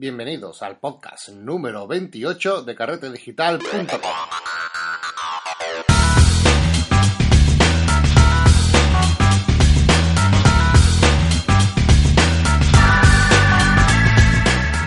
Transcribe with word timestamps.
Bienvenidos 0.00 0.62
al 0.62 0.78
podcast 0.78 1.28
número 1.28 1.86
28 1.86 2.62
de 2.62 2.74
carretedigital.com. 2.74 4.00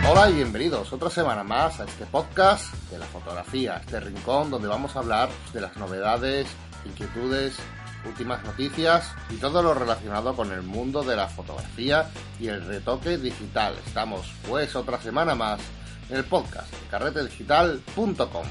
Hola 0.09 0.31
y 0.31 0.33
bienvenidos 0.33 0.91
otra 0.91 1.11
semana 1.11 1.43
más 1.43 1.79
a 1.79 1.83
este 1.83 2.07
podcast 2.07 2.73
de 2.89 2.97
la 2.97 3.05
fotografía, 3.05 3.77
este 3.85 3.99
rincón 3.99 4.49
donde 4.49 4.67
vamos 4.67 4.95
a 4.95 4.99
hablar 4.99 5.29
de 5.53 5.61
las 5.61 5.77
novedades, 5.77 6.47
inquietudes, 6.85 7.59
últimas 8.05 8.43
noticias 8.43 9.11
y 9.29 9.35
todo 9.37 9.61
lo 9.61 9.73
relacionado 9.73 10.35
con 10.35 10.51
el 10.51 10.61
mundo 10.61 11.03
de 11.03 11.15
la 11.15 11.27
fotografía 11.27 12.09
y 12.39 12.47
el 12.47 12.65
retoque 12.65 13.17
digital. 13.17 13.75
Estamos 13.85 14.31
pues 14.47 14.75
otra 14.75 15.01
semana 15.01 15.35
más 15.35 15.59
en 16.09 16.17
el 16.17 16.23
podcast 16.25 16.71
de 16.71 16.87
carretedigital.com. 16.89 18.45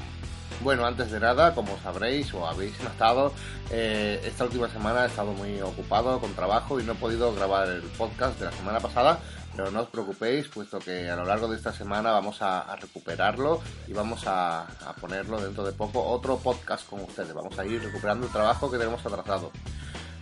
Bueno, 0.61 0.85
antes 0.85 1.11
de 1.11 1.19
nada, 1.19 1.53
como 1.53 1.77
sabréis 1.81 2.33
o 2.33 2.47
habéis 2.47 2.79
notado, 2.81 3.33
eh, 3.69 4.21
esta 4.23 4.45
última 4.45 4.69
semana 4.69 5.03
he 5.03 5.07
estado 5.07 5.33
muy 5.33 5.59
ocupado 5.61 6.19
con 6.19 6.33
trabajo 6.33 6.79
y 6.79 6.83
no 6.83 6.93
he 6.93 6.95
podido 6.95 7.33
grabar 7.33 7.67
el 7.67 7.81
podcast 7.81 8.39
de 8.39 8.45
la 8.45 8.51
semana 8.51 8.79
pasada, 8.79 9.19
pero 9.55 9.71
no 9.71 9.81
os 9.81 9.89
preocupéis, 9.89 10.47
puesto 10.47 10.79
que 10.79 11.09
a 11.09 11.15
lo 11.15 11.25
largo 11.25 11.47
de 11.47 11.57
esta 11.57 11.71
semana 11.71 12.11
vamos 12.11 12.41
a, 12.41 12.75
recuperarlo 12.75 13.61
y 13.87 13.93
vamos 13.93 14.23
a, 14.25 14.65
ponerlo 14.99 15.39
dentro 15.41 15.63
de 15.63 15.71
poco 15.73 16.03
otro 16.03 16.37
podcast 16.37 16.87
con 16.87 17.01
ustedes. 17.01 17.33
Vamos 17.33 17.57
a 17.57 17.65
ir 17.65 17.81
recuperando 17.83 18.25
el 18.25 18.31
trabajo 18.31 18.69
que 18.69 18.77
tenemos 18.77 19.05
atrasado. 19.05 19.51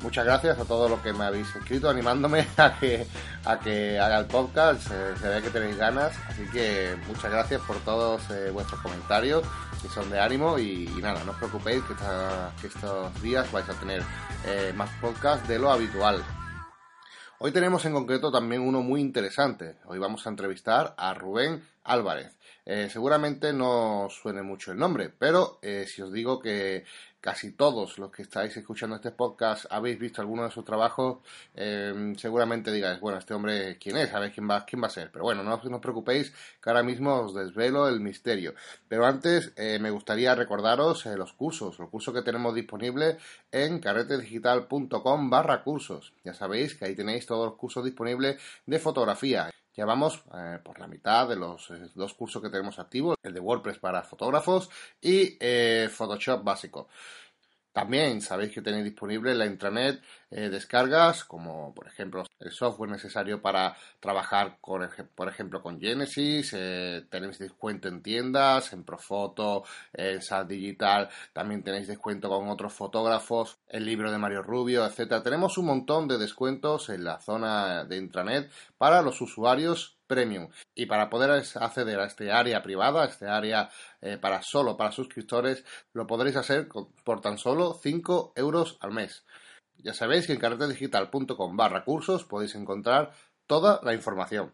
Muchas 0.01 0.25
gracias 0.25 0.57
a 0.57 0.65
todos 0.65 0.89
los 0.89 0.99
que 1.01 1.13
me 1.13 1.25
habéis 1.25 1.55
escrito 1.55 1.87
animándome 1.87 2.47
a 2.57 2.73
que, 2.79 3.05
a 3.45 3.59
que 3.59 3.99
haga 3.99 4.19
el 4.19 4.25
podcast. 4.25 4.81
se 4.81 5.27
ve 5.27 5.41
que 5.41 5.49
tenéis 5.49 5.77
ganas, 5.77 6.13
así 6.27 6.43
que 6.51 6.95
muchas 7.07 7.31
gracias 7.31 7.61
por 7.61 7.77
todos 7.77 8.21
eh, 8.31 8.49
vuestros 8.51 8.81
comentarios 8.81 9.43
que 9.81 9.89
son 9.89 10.09
de 10.09 10.19
ánimo 10.19 10.59
y, 10.59 10.87
nada, 11.01 11.23
no 11.23 11.31
os 11.31 11.37
preocupéis 11.37 11.83
que, 11.83 11.95
que, 12.61 12.67
estos 12.67 13.21
días 13.21 13.51
vais 13.51 13.67
a 13.67 13.73
tener 13.73 14.03
eh, 14.45 14.73
más 14.75 14.89
podcast 15.01 15.45
de 15.47 15.57
lo 15.57 15.71
habitual. 15.71 16.23
Hoy 17.43 17.51
tenemos 17.51 17.83
en 17.85 17.93
concreto 17.93 18.31
también 18.31 18.61
uno 18.61 18.83
muy 18.83 19.01
interesante. 19.01 19.73
Hoy 19.87 19.97
vamos 19.97 20.27
a 20.27 20.29
entrevistar 20.29 20.93
a 20.95 21.15
Rubén 21.15 21.63
Álvarez. 21.83 22.37
Eh, 22.67 22.87
seguramente 22.93 23.51
no 23.51 24.09
suene 24.11 24.43
mucho 24.43 24.71
el 24.71 24.77
nombre, 24.77 25.09
pero 25.09 25.57
eh, 25.63 25.87
si 25.87 26.03
os 26.03 26.13
digo 26.13 26.39
que 26.39 26.85
casi 27.21 27.53
todos 27.53 27.97
los 27.99 28.11
que 28.11 28.23
estáis 28.23 28.57
escuchando 28.57 28.95
este 28.97 29.11
podcast 29.11 29.65
habéis 29.69 29.99
visto 29.99 30.21
alguno 30.21 30.43
de 30.43 30.51
sus 30.51 30.65
trabajos, 30.65 31.19
eh, 31.55 32.13
seguramente 32.17 32.71
digáis, 32.71 32.99
bueno, 32.99 33.19
este 33.19 33.33
hombre, 33.33 33.77
¿quién 33.77 33.97
es? 33.97 34.09
¿Sabéis 34.09 34.33
quién 34.33 34.49
va, 34.49 34.65
quién 34.65 34.81
va 34.81 34.87
a 34.87 34.89
ser? 34.89 35.11
Pero 35.11 35.23
bueno, 35.23 35.43
no, 35.43 35.53
os 35.53 35.81
preocupéis, 35.81 36.31
que 36.61 36.69
ahora 36.69 36.83
mismo 36.83 37.21
os 37.21 37.33
desvelo 37.33 37.87
el 37.87 37.99
misterio. 37.99 38.55
Pero 38.87 39.05
antes 39.05 39.53
me 39.57 39.91
gustaría 39.91 40.35
recordaros 40.35 41.05
los 41.05 41.33
cursos, 41.33 41.79
los 41.79 41.89
cursos 41.89 42.13
que 42.13 42.21
tenemos 42.21 42.53
disponibles 42.55 43.17
en 43.51 43.79
carretedigital.com 43.79 45.29
barra 45.29 45.63
cursos. 45.63 46.13
Ya 46.23 46.33
sabéis 46.33 46.75
que 46.75 46.85
ahí 46.85 46.95
tenéis 46.95 47.25
todos 47.25 47.45
los 47.45 47.55
cursos 47.55 47.85
disponibles 47.85 48.37
de 48.65 48.79
fotografía. 48.79 49.51
Ya 49.73 49.85
vamos 49.85 50.21
eh, 50.33 50.59
por 50.63 50.79
la 50.79 50.87
mitad 50.87 51.29
de 51.29 51.37
los 51.37 51.71
eh, 51.71 51.89
dos 51.95 52.13
cursos 52.13 52.41
que 52.41 52.49
tenemos 52.49 52.77
activos, 52.77 53.15
el 53.23 53.33
de 53.33 53.39
WordPress 53.39 53.79
para 53.79 54.03
fotógrafos 54.03 54.69
y 54.99 55.37
eh, 55.39 55.89
Photoshop 55.89 56.43
básico. 56.43 56.89
También 57.73 58.21
sabéis 58.21 58.51
que 58.51 58.61
tenéis 58.61 58.83
disponible 58.83 59.33
la 59.33 59.45
intranet 59.45 60.01
eh, 60.29 60.49
descargas, 60.49 61.23
como 61.23 61.73
por 61.73 61.87
ejemplo 61.87 62.23
el 62.39 62.51
software 62.51 62.89
necesario 62.89 63.41
para 63.41 63.75
trabajar, 63.99 64.57
con, 64.59 64.89
por 65.15 65.29
ejemplo, 65.29 65.61
con 65.61 65.79
Genesis. 65.79 66.53
Eh, 66.53 67.05
tenéis 67.09 67.39
descuento 67.39 67.87
en 67.87 68.01
tiendas, 68.01 68.73
en 68.73 68.83
Profoto, 68.83 69.63
en 69.93 70.21
SAT 70.21 70.47
Digital. 70.47 71.09
También 71.33 71.63
tenéis 71.63 71.87
descuento 71.87 72.29
con 72.29 72.49
otros 72.49 72.73
fotógrafos, 72.73 73.57
el 73.69 73.85
libro 73.85 74.11
de 74.11 74.17
Mario 74.17 74.43
Rubio, 74.43 74.85
etcétera. 74.85 75.23
Tenemos 75.23 75.57
un 75.57 75.65
montón 75.65 76.07
de 76.07 76.17
descuentos 76.17 76.89
en 76.89 77.03
la 77.05 77.19
zona 77.19 77.85
de 77.85 77.97
intranet 77.97 78.51
para 78.77 79.01
los 79.01 79.21
usuarios 79.21 79.97
Premium. 80.11 80.49
Y 80.75 80.87
para 80.87 81.09
poder 81.09 81.31
acceder 81.31 82.01
a 82.01 82.05
este 82.05 82.33
área 82.33 82.61
privada, 82.61 83.03
a 83.03 83.05
este 83.05 83.27
área 83.27 83.69
eh, 84.01 84.17
para 84.17 84.41
solo 84.41 84.75
para 84.75 84.91
suscriptores, 84.91 85.63
lo 85.93 86.05
podréis 86.05 86.35
hacer 86.35 86.67
por 87.05 87.21
tan 87.21 87.37
solo 87.37 87.79
5 87.81 88.33
euros 88.35 88.77
al 88.81 88.91
mes. 88.91 89.23
Ya 89.77 89.93
sabéis 89.93 90.27
que 90.27 90.33
en 90.33 90.39
carretedigital.com 90.39 91.55
barra 91.55 91.85
cursos 91.85 92.25
podéis 92.25 92.55
encontrar 92.55 93.13
toda 93.47 93.79
la 93.83 93.93
información. 93.93 94.53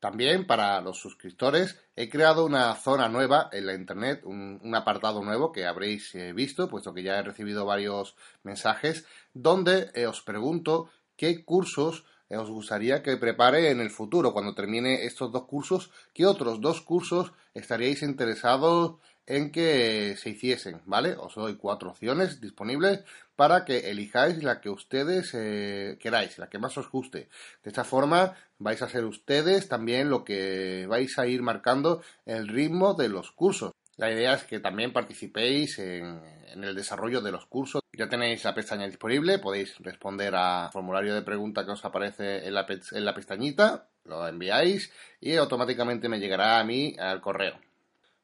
También 0.00 0.46
para 0.46 0.82
los 0.82 0.98
suscriptores 0.98 1.80
he 1.96 2.10
creado 2.10 2.44
una 2.44 2.74
zona 2.74 3.08
nueva 3.08 3.48
en 3.52 3.64
la 3.64 3.72
internet, 3.72 4.20
un, 4.24 4.60
apartado 4.74 5.24
nuevo 5.24 5.50
que 5.50 5.64
habréis 5.64 6.14
eh, 6.14 6.34
visto, 6.34 6.68
puesto 6.68 6.92
que 6.92 7.02
ya 7.02 7.18
he 7.18 7.22
recibido 7.22 7.64
varios 7.64 8.16
mensajes, 8.42 9.06
donde 9.32 9.90
eh, 9.94 10.06
os 10.06 10.20
pregunto 10.20 10.90
qué 11.16 11.42
cursos 11.42 12.04
os 12.30 12.50
gustaría 12.50 13.02
que 13.02 13.16
prepare 13.16 13.70
en 13.70 13.80
el 13.80 13.90
futuro, 13.90 14.32
cuando 14.32 14.54
termine 14.54 15.04
estos 15.04 15.30
dos 15.30 15.44
cursos, 15.44 15.90
qué 16.12 16.26
otros 16.26 16.60
dos 16.60 16.80
cursos 16.80 17.32
estaríais 17.54 18.02
interesados 18.02 18.96
en 19.26 19.50
que 19.52 20.16
se 20.18 20.30
hiciesen, 20.30 20.82
¿vale? 20.84 21.16
Os 21.16 21.34
doy 21.34 21.56
cuatro 21.56 21.90
opciones 21.90 22.40
disponibles 22.40 23.04
para 23.36 23.64
que 23.64 23.90
elijáis 23.90 24.42
la 24.42 24.60
que 24.60 24.68
ustedes 24.68 25.30
eh, 25.34 25.96
queráis, 26.00 26.38
la 26.38 26.48
que 26.48 26.58
más 26.58 26.76
os 26.76 26.90
guste. 26.90 27.28
De 27.62 27.70
esta 27.70 27.84
forma 27.84 28.34
vais 28.58 28.80
a 28.82 28.88
ser 28.88 29.04
ustedes 29.04 29.68
también 29.68 30.10
lo 30.10 30.24
que 30.24 30.86
vais 30.88 31.18
a 31.18 31.26
ir 31.26 31.42
marcando 31.42 32.02
el 32.26 32.48
ritmo 32.48 32.94
de 32.94 33.08
los 33.08 33.32
cursos. 33.32 33.72
La 33.96 34.10
idea 34.10 34.34
es 34.34 34.44
que 34.44 34.60
también 34.60 34.92
participéis 34.92 35.78
en, 35.78 36.20
el 36.52 36.74
desarrollo 36.74 37.20
de 37.20 37.32
los 37.32 37.46
cursos. 37.46 37.82
Ya 37.96 38.08
tenéis 38.08 38.42
la 38.44 38.54
pestaña 38.54 38.86
disponible, 38.86 39.38
podéis 39.38 39.78
responder 39.78 40.34
al 40.34 40.72
formulario 40.72 41.14
de 41.14 41.22
pregunta 41.22 41.64
que 41.64 41.72
os 41.72 41.84
aparece 41.84 42.46
en 42.46 42.54
la, 42.54 42.66
en 42.68 43.04
la 43.04 43.14
pestañita, 43.14 43.86
lo 44.04 44.26
enviáis 44.26 44.92
y 45.20 45.36
automáticamente 45.36 46.08
me 46.08 46.18
llegará 46.18 46.58
a 46.58 46.64
mí 46.64 46.96
al 46.98 47.20
correo. 47.20 47.58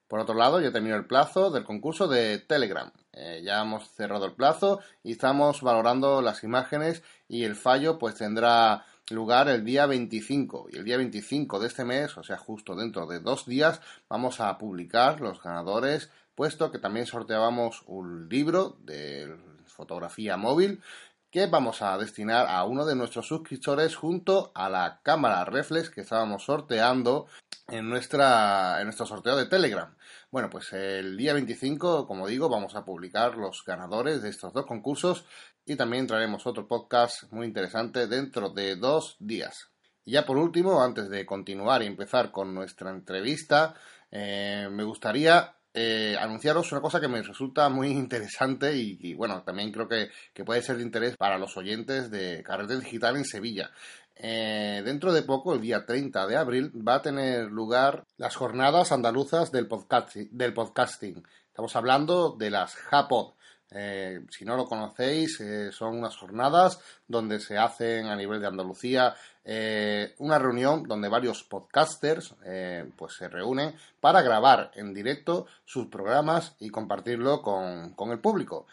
Por 0.09 0.19
otro 0.19 0.35
lado, 0.35 0.61
ya 0.61 0.73
terminó 0.73 0.97
el 0.97 1.07
plazo 1.07 1.53
del 1.53 1.63
concurso 1.63 2.09
de 2.09 2.39
Telegram. 2.39 2.91
Eh, 3.13 3.43
ya 3.45 3.63
hemos 3.63 3.89
cerrado 3.93 4.27
el 4.27 4.33
plazo 4.33 4.81
y 5.05 5.13
estamos 5.13 5.63
valorando 5.63 6.21
las 6.21 6.43
imágenes 6.43 7.05
y 7.29 7.45
el 7.45 7.55
fallo 7.55 7.97
pues 7.97 8.17
tendrá 8.17 8.85
lugar 9.09 9.49
el 9.49 9.65
día 9.65 9.87
25 9.87 10.69
y 10.73 10.79
el 10.79 10.85
día 10.85 10.97
25 10.97 11.61
de 11.61 11.69
este 11.69 11.85
mes, 11.85 12.17
o 12.17 12.25
sea, 12.25 12.39
justo 12.39 12.75
dentro 12.75 13.07
de 13.07 13.21
dos 13.21 13.47
días, 13.47 13.81
vamos 14.09 14.41
a 14.41 14.59
publicar 14.59 15.21
los 15.21 15.41
ganadores, 15.41 16.11
puesto 16.35 16.73
que 16.73 16.79
también 16.79 17.07
sorteábamos 17.07 17.85
un 17.87 18.29
libro 18.29 18.79
fotografía 19.71 20.37
móvil 20.37 20.83
que 21.31 21.47
vamos 21.47 21.81
a 21.81 21.97
destinar 21.97 22.47
a 22.49 22.65
uno 22.65 22.85
de 22.85 22.97
nuestros 22.97 23.29
suscriptores 23.29 23.95
junto 23.95 24.51
a 24.55 24.69
la 24.69 25.01
cámara 25.03 25.45
reflex 25.45 25.89
que 25.89 26.01
estábamos 26.01 26.45
sorteando 26.45 27.27
en, 27.69 27.89
nuestra, 27.89 28.81
en 28.81 28.87
nuestro 28.87 29.07
sorteo 29.07 29.37
de 29.37 29.47
Telegram. 29.47 29.95
Bueno, 30.33 30.51
pues 30.51 30.73
el 30.73 31.17
día 31.17 31.33
25, 31.33 32.09
como 32.09 32.27
digo, 32.27 32.49
vamos 32.49 32.75
a 32.75 32.85
publicar 32.85 33.37
los 33.37 33.65
ganadores 33.65 34.23
de 34.23 34.29
estos 34.29 34.53
dos 34.53 34.67
concursos 34.67 35.25
y 35.65 35.77
también 35.77 36.09
traeremos 36.09 36.47
otro 36.47 36.67
podcast 36.67 37.31
muy 37.33 37.47
interesante 37.47 38.09
dentro 38.09 38.51
de 38.51 38.75
dos 38.75 39.17
días. 39.21 39.71
Y 40.05 40.13
ya 40.13 40.27
por 40.27 40.37
último, 40.37 40.83
antes 40.83 41.09
de 41.11 41.25
continuar 41.25 41.83
y 41.83 41.87
empezar 41.87 42.33
con 42.33 42.53
nuestra 42.55 42.91
entrevista, 42.91 43.75
eh, 44.11 44.69
me 44.69 44.83
gustaría 44.83 45.55
eh, 45.73 46.17
anunciaros 46.19 46.73
una 46.73 46.81
cosa 46.81 47.01
que 47.01 47.09
me 47.09 47.23
resulta 47.23 47.69
muy 47.69 47.89
interesante 47.89 48.75
y, 48.75 49.15
bueno, 49.15 49.43
también 49.43 49.71
creo 49.71 49.89
que, 49.89 50.11
puede 50.45 50.63
ser 50.63 50.77
de 50.77 50.83
interés 50.83 51.17
para 51.17 51.39
los 51.39 51.57
oyentes 51.57 52.11
de 52.11 52.43
Carrete 52.43 52.79
Digital 52.79 53.17
en 53.17 53.25
Sevilla. 53.25 53.71
Eh, 54.17 54.83
dentro 54.85 55.13
de 55.13 55.23
poco, 55.23 55.55
el 55.55 55.61
día 55.61 55.87
30 55.87 56.27
de 56.27 56.37
abril, 56.37 56.73
va 56.87 56.97
a 56.97 57.03
tener 57.03 57.47
lugar 57.47 58.05
las 58.19 58.37
jornadas 58.37 58.93
andaluzas 58.93 59.53
del, 59.53 59.69
del 60.33 60.55
podcasting. 60.55 61.25
Estamos 61.47 61.77
hablando 61.77 62.37
de 62.37 62.51
las 62.51 62.75
JAPOD. 62.75 63.35
Eh, 63.73 64.21
si 64.31 64.45
no 64.45 64.57
lo 64.57 64.67
conocéis, 64.67 65.41
eh, 65.41 65.71
son 65.71 65.99
unas 65.99 66.17
jornadas 66.17 66.81
donde 67.07 67.39
se 67.39 67.57
hacen 67.57 68.07
a 68.07 68.17
nivel 68.17 68.41
de 68.41 68.49
Andalucía 68.49 69.15
eh, 69.45 70.15
una 70.19 70.39
reunión 70.39 70.85
donde 70.85 71.09
varios 71.09 71.45
podcasters 71.45 72.35
pues 72.97 73.15
se 73.15 73.29
reúnen 73.29 73.75
para 74.01 74.23
grabar 74.23 74.71
en 74.75 74.93
directo 74.95 75.47
sus 75.65 75.87
programas 75.87 76.57
y 76.61 76.71
compartirlo 76.71 77.43
con, 77.43 78.11
el 78.11 78.19
público. 78.19 78.67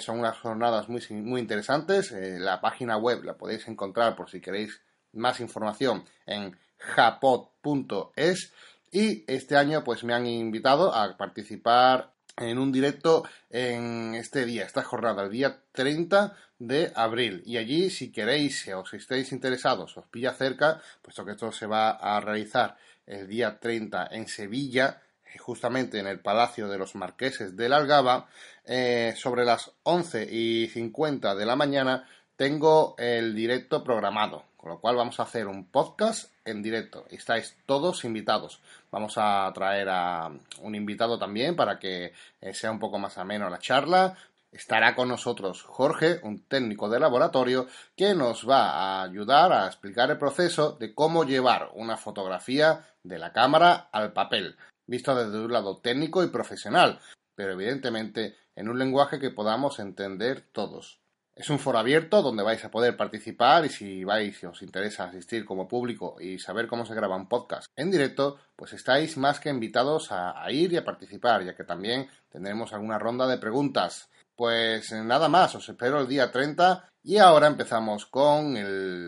son 0.00 0.20
unas 0.20 0.38
jornadas 0.38 0.88
muy, 0.88 1.02
muy 1.10 1.40
interesantes. 1.40 2.12
la 2.12 2.60
página 2.60 2.96
web 2.96 3.24
la 3.24 3.34
podéis 3.34 3.66
encontrar 3.68 4.16
por 4.16 4.30
si 4.30 4.40
queréis 4.40 4.80
más 5.12 5.40
información 5.40 6.04
en 6.26 6.56
japod.es 6.78 8.52
y 8.90 9.24
este 9.26 9.56
año 9.56 9.84
pues 9.84 10.04
me 10.04 10.14
han 10.14 10.26
invitado 10.26 10.94
a 10.94 11.16
participar 11.16 12.12
en 12.36 12.58
un 12.58 12.72
directo 12.72 13.24
en 13.50 14.14
este 14.14 14.46
día, 14.46 14.64
esta 14.64 14.82
jornada, 14.82 15.24
el 15.24 15.30
día 15.30 15.60
30 15.72 16.36
de 16.58 16.92
abril. 16.94 17.42
Y 17.46 17.56
allí, 17.56 17.90
si 17.90 18.10
queréis 18.10 18.68
o 18.68 18.84
si 18.84 18.96
estáis 18.96 19.32
interesados, 19.32 19.96
os 19.96 20.06
pilla 20.06 20.32
cerca, 20.34 20.80
puesto 21.02 21.24
que 21.24 21.32
esto 21.32 21.52
se 21.52 21.66
va 21.66 21.90
a 21.90 22.20
realizar 22.20 22.76
el 23.06 23.26
día 23.28 23.58
30 23.58 24.08
en 24.12 24.28
Sevilla, 24.28 25.02
justamente 25.38 25.98
en 25.98 26.06
el 26.06 26.20
Palacio 26.20 26.68
de 26.68 26.78
los 26.78 26.94
Marqueses 26.94 27.56
de 27.56 27.68
la 27.68 27.76
Algaba, 27.76 28.28
eh, 28.64 29.14
sobre 29.16 29.44
las 29.44 29.72
11 29.82 30.28
y 30.30 30.68
50 30.68 31.34
de 31.34 31.46
la 31.46 31.56
mañana 31.56 32.06
tengo 32.38 32.94
el 32.98 33.34
directo 33.34 33.82
programado, 33.82 34.44
con 34.56 34.70
lo 34.70 34.78
cual 34.78 34.94
vamos 34.94 35.18
a 35.18 35.24
hacer 35.24 35.48
un 35.48 35.64
podcast 35.64 36.30
en 36.44 36.62
directo. 36.62 37.04
Estáis 37.10 37.56
todos 37.66 38.04
invitados. 38.04 38.60
Vamos 38.92 39.14
a 39.16 39.50
traer 39.52 39.88
a 39.90 40.30
un 40.60 40.74
invitado 40.76 41.18
también 41.18 41.56
para 41.56 41.80
que 41.80 42.12
eh, 42.40 42.54
sea 42.54 42.70
un 42.70 42.78
poco 42.78 42.98
más 42.98 43.18
ameno 43.18 43.50
la 43.50 43.58
charla. 43.58 44.16
Estará 44.50 44.94
con 44.94 45.08
nosotros 45.08 45.62
Jorge, 45.62 46.20
un 46.22 46.42
técnico 46.44 46.88
de 46.88 47.00
laboratorio, 47.00 47.66
que 47.96 48.14
nos 48.14 48.48
va 48.48 48.70
a 48.70 49.02
ayudar 49.02 49.52
a 49.52 49.66
explicar 49.66 50.10
el 50.10 50.18
proceso 50.18 50.72
de 50.72 50.94
cómo 50.94 51.24
llevar 51.24 51.70
una 51.74 51.96
fotografía 51.96 52.86
de 53.02 53.18
la 53.18 53.32
cámara 53.32 53.88
al 53.92 54.12
papel 54.12 54.56
visto 54.88 55.14
desde 55.14 55.44
un 55.44 55.52
lado 55.52 55.78
técnico 55.78 56.24
y 56.24 56.28
profesional, 56.28 56.98
pero 57.36 57.52
evidentemente 57.52 58.36
en 58.56 58.68
un 58.68 58.78
lenguaje 58.78 59.20
que 59.20 59.30
podamos 59.30 59.78
entender 59.78 60.40
todos. 60.50 61.00
Es 61.36 61.50
un 61.50 61.60
foro 61.60 61.78
abierto 61.78 62.20
donde 62.20 62.42
vais 62.42 62.64
a 62.64 62.70
poder 62.72 62.96
participar 62.96 63.64
y 63.64 63.68
si 63.68 64.02
vais 64.02 64.42
y 64.42 64.46
os 64.46 64.60
interesa 64.62 65.04
asistir 65.04 65.44
como 65.44 65.68
público 65.68 66.16
y 66.18 66.40
saber 66.40 66.66
cómo 66.66 66.84
se 66.84 66.96
graba 66.96 67.14
un 67.14 67.28
podcast 67.28 67.68
en 67.76 67.92
directo, 67.92 68.38
pues 68.56 68.72
estáis 68.72 69.16
más 69.16 69.38
que 69.38 69.50
invitados 69.50 70.10
a, 70.10 70.42
a 70.42 70.50
ir 70.50 70.72
y 70.72 70.78
a 70.78 70.84
participar, 70.84 71.44
ya 71.44 71.54
que 71.54 71.62
también 71.62 72.08
tendremos 72.28 72.72
alguna 72.72 72.98
ronda 72.98 73.28
de 73.28 73.38
preguntas. 73.38 74.10
Pues 74.38 74.92
nada 74.92 75.28
más, 75.28 75.56
os 75.56 75.68
espero 75.68 75.98
el 76.00 76.06
día 76.06 76.30
30 76.30 76.92
y 77.02 77.16
ahora 77.16 77.48
empezamos 77.48 78.06
con 78.06 78.54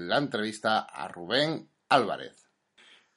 la 0.09 0.19
entrevista 0.19 0.81
a 0.81 1.07
Rubén 1.07 1.71
Álvarez. 1.89 2.49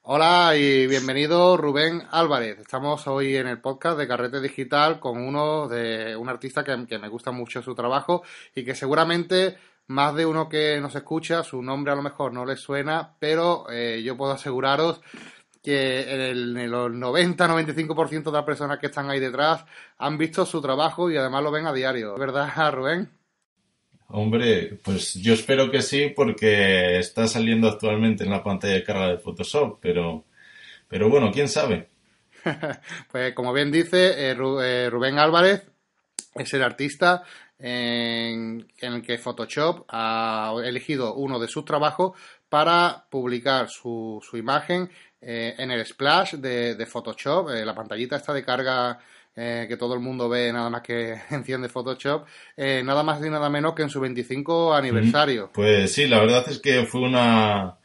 Hola 0.04 0.56
y 0.56 0.86
bienvenido 0.86 1.58
Rubén 1.58 2.04
Álvarez. 2.12 2.60
Estamos 2.60 3.08
hoy 3.08 3.36
en 3.36 3.48
el 3.48 3.62
podcast 3.62 3.98
de 3.98 4.08
Carrete 4.08 4.42
Digital 4.42 5.00
con 5.00 5.18
uno 5.18 5.68
de 5.68 6.16
un 6.16 6.30
artista 6.30 6.64
que, 6.64 7.00
me 7.00 7.10
gusta 7.10 7.32
mucho 7.32 7.64
su 7.64 7.74
trabajo 7.74 8.22
y 8.54 8.64
que 8.64 8.76
seguramente 8.76 9.58
más 9.88 10.14
de 10.14 10.28
uno 10.28 10.48
que 10.48 10.80
nos 10.80 10.94
escucha, 10.94 11.42
su 11.42 11.64
nombre 11.64 11.94
a 11.94 11.96
lo 11.96 12.04
mejor 12.04 12.32
no 12.32 12.46
le 12.46 12.58
suena, 12.58 13.16
pero 13.18 13.66
eh, 13.72 14.04
yo 14.04 14.16
puedo 14.16 14.34
aseguraros 14.34 15.02
que 15.64 16.02
en 16.02 16.20
el, 16.20 16.58
en 16.58 16.64
el 16.66 16.72
90-95% 16.72 18.24
de 18.24 18.32
las 18.32 18.44
personas 18.44 18.80
que 18.80 18.88
están 18.88 19.10
ahí 19.10 19.20
detrás 19.20 19.66
han 19.98 20.18
visto 20.18 20.46
su 20.46 20.62
trabajo 20.62 21.10
y 21.10 21.16
además 21.16 21.42
lo 21.42 21.52
ven 21.52 21.66
a 21.66 21.74
diario. 21.74 22.16
¿Verdad, 22.18 22.72
Rubén? 22.74 23.10
Hombre, 24.10 24.78
pues 24.84 25.16
yo 25.16 25.34
espero 25.34 25.72
que 25.72 25.82
sí 25.82 26.14
porque 26.16 27.00
está 27.00 27.28
saliendo 27.28 27.68
actualmente 27.68 28.24
en 28.24 28.30
la 28.30 28.44
pantalla 28.44 28.74
de 28.74 28.84
carga 28.84 29.08
de 29.08 29.18
Photoshop, 29.18 29.80
pero, 29.82 30.26
pero 30.88 31.10
bueno, 31.10 31.32
quién 31.32 31.48
sabe. 31.48 31.88
pues 33.12 33.34
como 33.34 33.54
bien 33.54 33.72
dice 33.72 34.30
eh, 34.30 34.36
eh, 34.62 34.90
Rubén 34.92 35.18
Álvarez, 35.18 35.64
es 36.36 36.54
el 36.54 36.62
artista 36.62 37.24
en, 37.58 38.68
el 38.80 39.02
que 39.02 39.18
Photoshop 39.18 39.86
ha 39.88 40.54
elegido 40.64 41.16
uno 41.16 41.40
de 41.40 41.48
sus 41.48 41.64
trabajos 41.64 42.12
para 42.54 43.04
publicar 43.10 43.68
su, 43.68 44.22
su 44.22 44.38
imagen 44.38 44.88
eh, 45.20 45.56
en 45.58 45.72
el 45.72 45.84
splash 45.84 46.36
de, 46.36 46.76
de 46.76 46.86
Photoshop, 46.86 47.50
la 47.50 47.74
pantallita 47.74 48.18
está 48.18 48.32
de 48.32 48.46
carga 48.46 49.00
eh, 49.36 49.66
que 49.68 49.76
todo 49.76 49.96
el 49.96 50.02
mundo 50.02 50.30
ve 50.30 50.54
nada 50.54 50.70
más 50.70 50.84
que 50.84 51.16
enciende 51.32 51.68
Photoshop, 51.68 52.28
eh, 52.56 52.84
nada 52.86 53.02
más 53.02 53.26
y 53.26 53.32
nada 53.32 53.50
menos 53.50 53.74
que 53.74 53.82
en 53.82 53.90
su 53.90 54.00
25 54.00 54.72
aniversario. 54.72 55.50
Pues 55.52 55.94
sí, 55.96 56.06
la 56.06 56.20
verdad 56.20 56.46
es 56.48 56.60
que 56.60 56.86
fue 56.86 57.02
una, 57.02 57.80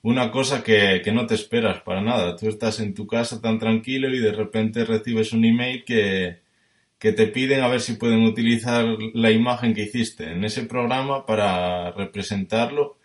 una 0.00 0.30
cosa 0.30 0.62
que, 0.62 1.02
que, 1.04 1.12
no 1.12 1.26
te 1.26 1.34
esperas 1.34 1.82
para 1.82 2.00
nada. 2.00 2.34
Tú 2.34 2.48
estás 2.48 2.80
en 2.80 2.94
tu 2.94 3.06
casa 3.06 3.42
tan 3.42 3.58
tranquilo 3.58 4.08
y 4.08 4.20
de 4.20 4.32
repente 4.32 4.86
recibes 4.86 5.34
un 5.34 5.44
email 5.44 5.84
que, 5.84 6.38
que 6.98 7.12
te 7.12 7.26
piden 7.26 7.62
a 7.62 7.68
ver 7.68 7.82
si 7.82 7.92
pueden 7.92 8.22
utilizar 8.22 8.86
la 9.12 9.30
imagen 9.30 9.74
que 9.74 9.82
hiciste 9.82 10.32
en 10.32 10.44
ese 10.44 10.62
programa 10.62 11.26
para 11.26 11.90
representarlo 11.90 12.96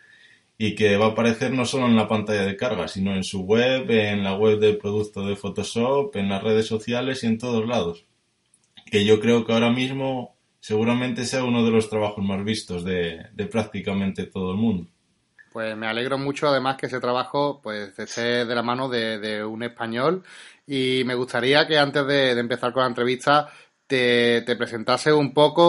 y 0.62 0.76
que 0.76 0.98
va 0.98 1.06
a 1.06 1.10
aparecer 1.12 1.54
no 1.54 1.64
solo 1.64 1.86
en 1.86 1.96
la 1.96 2.10
pantalla 2.10 2.42
de 2.42 2.58
carga, 2.58 2.90
sino 2.90 3.16
en 3.16 3.24
su 3.24 3.44
web, 3.44 3.90
en 3.90 4.26
la 4.26 4.36
web 4.36 4.60
del 4.60 4.78
producto 4.78 5.26
de 5.26 5.38
Photoshop, 5.38 6.14
en 6.18 6.28
las 6.28 6.44
redes 6.44 6.68
sociales 6.68 7.24
y 7.24 7.28
en 7.28 7.38
todos 7.38 7.66
lados. 7.66 8.06
Que 8.86 9.06
yo 9.06 9.22
creo 9.22 9.46
que 9.46 9.54
ahora 9.54 9.72
mismo 9.72 10.36
seguramente 10.60 11.24
sea 11.24 11.46
uno 11.46 11.64
de 11.64 11.72
los 11.72 11.90
trabajos 11.90 12.26
más 12.26 12.44
vistos 12.44 12.84
de, 12.84 13.30
prácticamente 13.50 14.26
todo 14.26 14.52
el 14.52 14.58
mundo. 14.58 14.90
Pues 15.54 15.78
me 15.78 15.88
alegro 15.88 16.18
mucho 16.18 16.50
además 16.50 16.76
que 16.76 16.88
ese 16.88 17.00
trabajo 17.00 17.62
pues 17.64 17.98
esté 17.98 18.44
de 18.44 18.54
la 18.54 18.62
mano 18.62 18.90
de, 18.90 19.42
un 19.46 19.64
español 19.64 20.24
y 20.68 21.04
me 21.06 21.16
gustaría 21.16 21.66
que 21.68 21.78
antes 21.78 22.06
de, 22.06 22.36
de 22.36 22.40
empezar 22.42 22.74
con 22.74 22.84
la 22.84 22.90
entrevista 22.90 23.50
te, 23.90 24.56
presentase 24.56 25.12
un 25.12 25.34
poco 25.34 25.64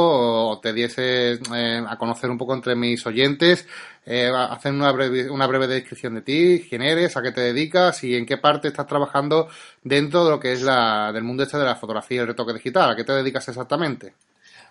o 0.51 0.61
te 0.61 0.75
diese 0.75 1.33
eh, 1.33 1.83
a 1.89 1.97
conocer 1.97 2.29
un 2.29 2.37
poco 2.37 2.55
entre 2.55 2.77
mis 2.77 3.05
oyentes, 3.07 3.67
eh, 4.05 4.31
hacer 4.31 4.73
una 4.75 4.93
breve, 4.93 5.31
una 5.31 5.47
breve 5.47 5.67
descripción 5.67 6.17
de 6.17 6.21
ti, 6.21 6.67
quién 6.69 6.83
eres, 6.83 7.17
a 7.17 7.23
qué 7.23 7.33
te 7.33 7.41
dedicas 7.41 8.05
y 8.05 8.15
en 8.15 8.27
qué 8.27 8.37
parte 8.37 8.69
estás 8.69 8.87
trabajando 8.87 9.49
dentro 9.83 10.25
de 10.25 10.31
lo 10.33 10.39
que 10.39 10.53
es 10.53 10.61
la, 10.61 11.13
del 11.13 11.25
mundo 11.25 11.45
este 11.45 11.57
de 11.57 11.65
la 11.65 11.77
fotografía 11.77 12.19
y 12.19 12.21
el 12.21 12.27
retoque 12.27 12.53
digital. 12.53 12.91
¿A 12.91 12.97
qué 12.97 13.05
te 13.05 13.13
dedicas 13.13 13.49
exactamente? 13.49 14.13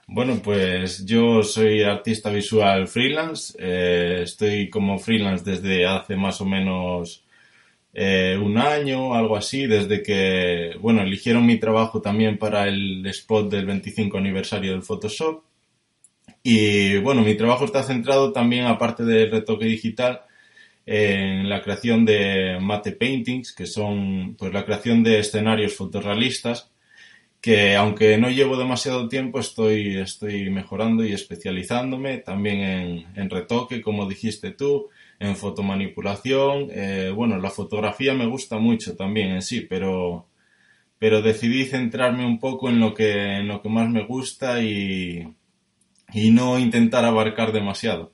Bueno, 0.06 0.40
pues 0.44 1.04
yo 1.04 1.42
soy 1.42 1.81
artista 1.81 2.30
visual 2.30 2.88
freelance. 2.88 3.56
Eh, 3.57 4.22
estoy 4.24 4.69
como 4.69 5.00
freelance 5.00 5.44
desde 5.44 5.88
hace 5.88 6.16
más 6.16 6.40
o 6.40 6.45
menos 6.45 7.24
eh, 8.01 8.38
un 8.42 8.57
año, 8.57 9.13
algo 9.13 9.36
así, 9.36 9.68
desde 9.68 10.01
que, 10.01 10.78
bueno, 10.80 11.01
eligieron 11.01 11.46
mi 11.46 11.57
trabajo 11.57 12.01
también 12.01 12.38
para 12.38 12.66
el 12.66 13.06
spot 13.07 13.51
del 13.51 13.66
25 13.66 14.18
aniversario 14.18 14.72
del 14.72 14.84
Photoshop. 14.84 15.44
Y 16.42 16.98
bueno, 17.00 17.24
mi 17.24 17.36
trabajo 17.36 17.66
está 17.66 17.84
centrado 17.84 18.31
también, 18.31 18.68
aparte 18.68 19.04
del 19.04 19.30
retoque 19.30 19.66
digital, 19.66 20.22
en 20.86 21.50
la 21.50 21.62
creación 21.62 22.06
de 22.06 22.57
mate 22.62 22.94
paintings, 22.94 23.51
que 23.51 23.66
son 23.66 24.36
pues 24.40 24.54
la 24.54 24.63
creación 24.63 25.04
de 25.04 25.19
escenarios 25.19 25.75
fotorrealistas, 25.75 26.72
que 27.42 27.75
aunque 27.75 28.18
no 28.18 28.30
llevo 28.30 28.56
demasiado 28.56 29.10
tiempo, 29.10 29.42
estoy, 29.42 29.98
estoy 29.98 30.50
mejorando 30.50 31.04
y 31.04 31.12
especializándome 31.12 32.19
también 32.19 32.62
en, 32.62 33.06
en 33.18 33.30
retoque, 33.30 33.81
como 33.81 34.07
dijiste 34.07 34.52
tú, 34.52 34.88
en 35.19 35.36
fotomanipulación. 35.36 36.69
Eh, 36.71 37.12
bueno, 37.16 37.38
la 37.38 37.50
fotografía 37.50 38.13
me 38.13 38.25
gusta 38.27 38.57
mucho 38.57 38.95
también 38.95 39.31
en 39.31 39.42
sí, 39.42 39.62
pero, 39.62 40.27
pero 41.00 41.21
decidí 41.21 41.66
centrarme 41.66 42.26
un 42.26 42.40
poco 42.40 42.69
en 42.69 42.80
lo 42.80 42.94
que, 42.94 43.38
en 43.38 43.47
lo 43.47 43.61
que 43.61 43.69
más 43.69 43.90
me 43.90 44.06
gusta 44.06 44.64
y, 44.64 45.28
y 46.14 46.31
no 46.31 46.59
intentar 46.59 47.06
abarcar 47.06 47.52
demasiado. 47.52 48.14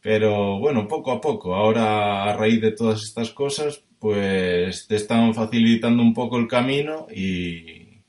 Pero 0.00 0.58
bueno, 0.58 0.88
poco 0.88 1.12
a 1.12 1.20
poco, 1.20 1.54
ahora 1.54 2.24
a 2.24 2.36
raíz 2.36 2.60
de 2.60 2.72
todas 2.72 3.02
estas 3.02 3.30
cosas, 3.30 3.84
pues 4.00 4.86
te 4.88 4.96
están 4.96 5.32
facilitando 5.34 6.02
un 6.02 6.12
poco 6.14 6.38
el 6.38 6.48
camino 6.48 7.06
y, 7.14 8.00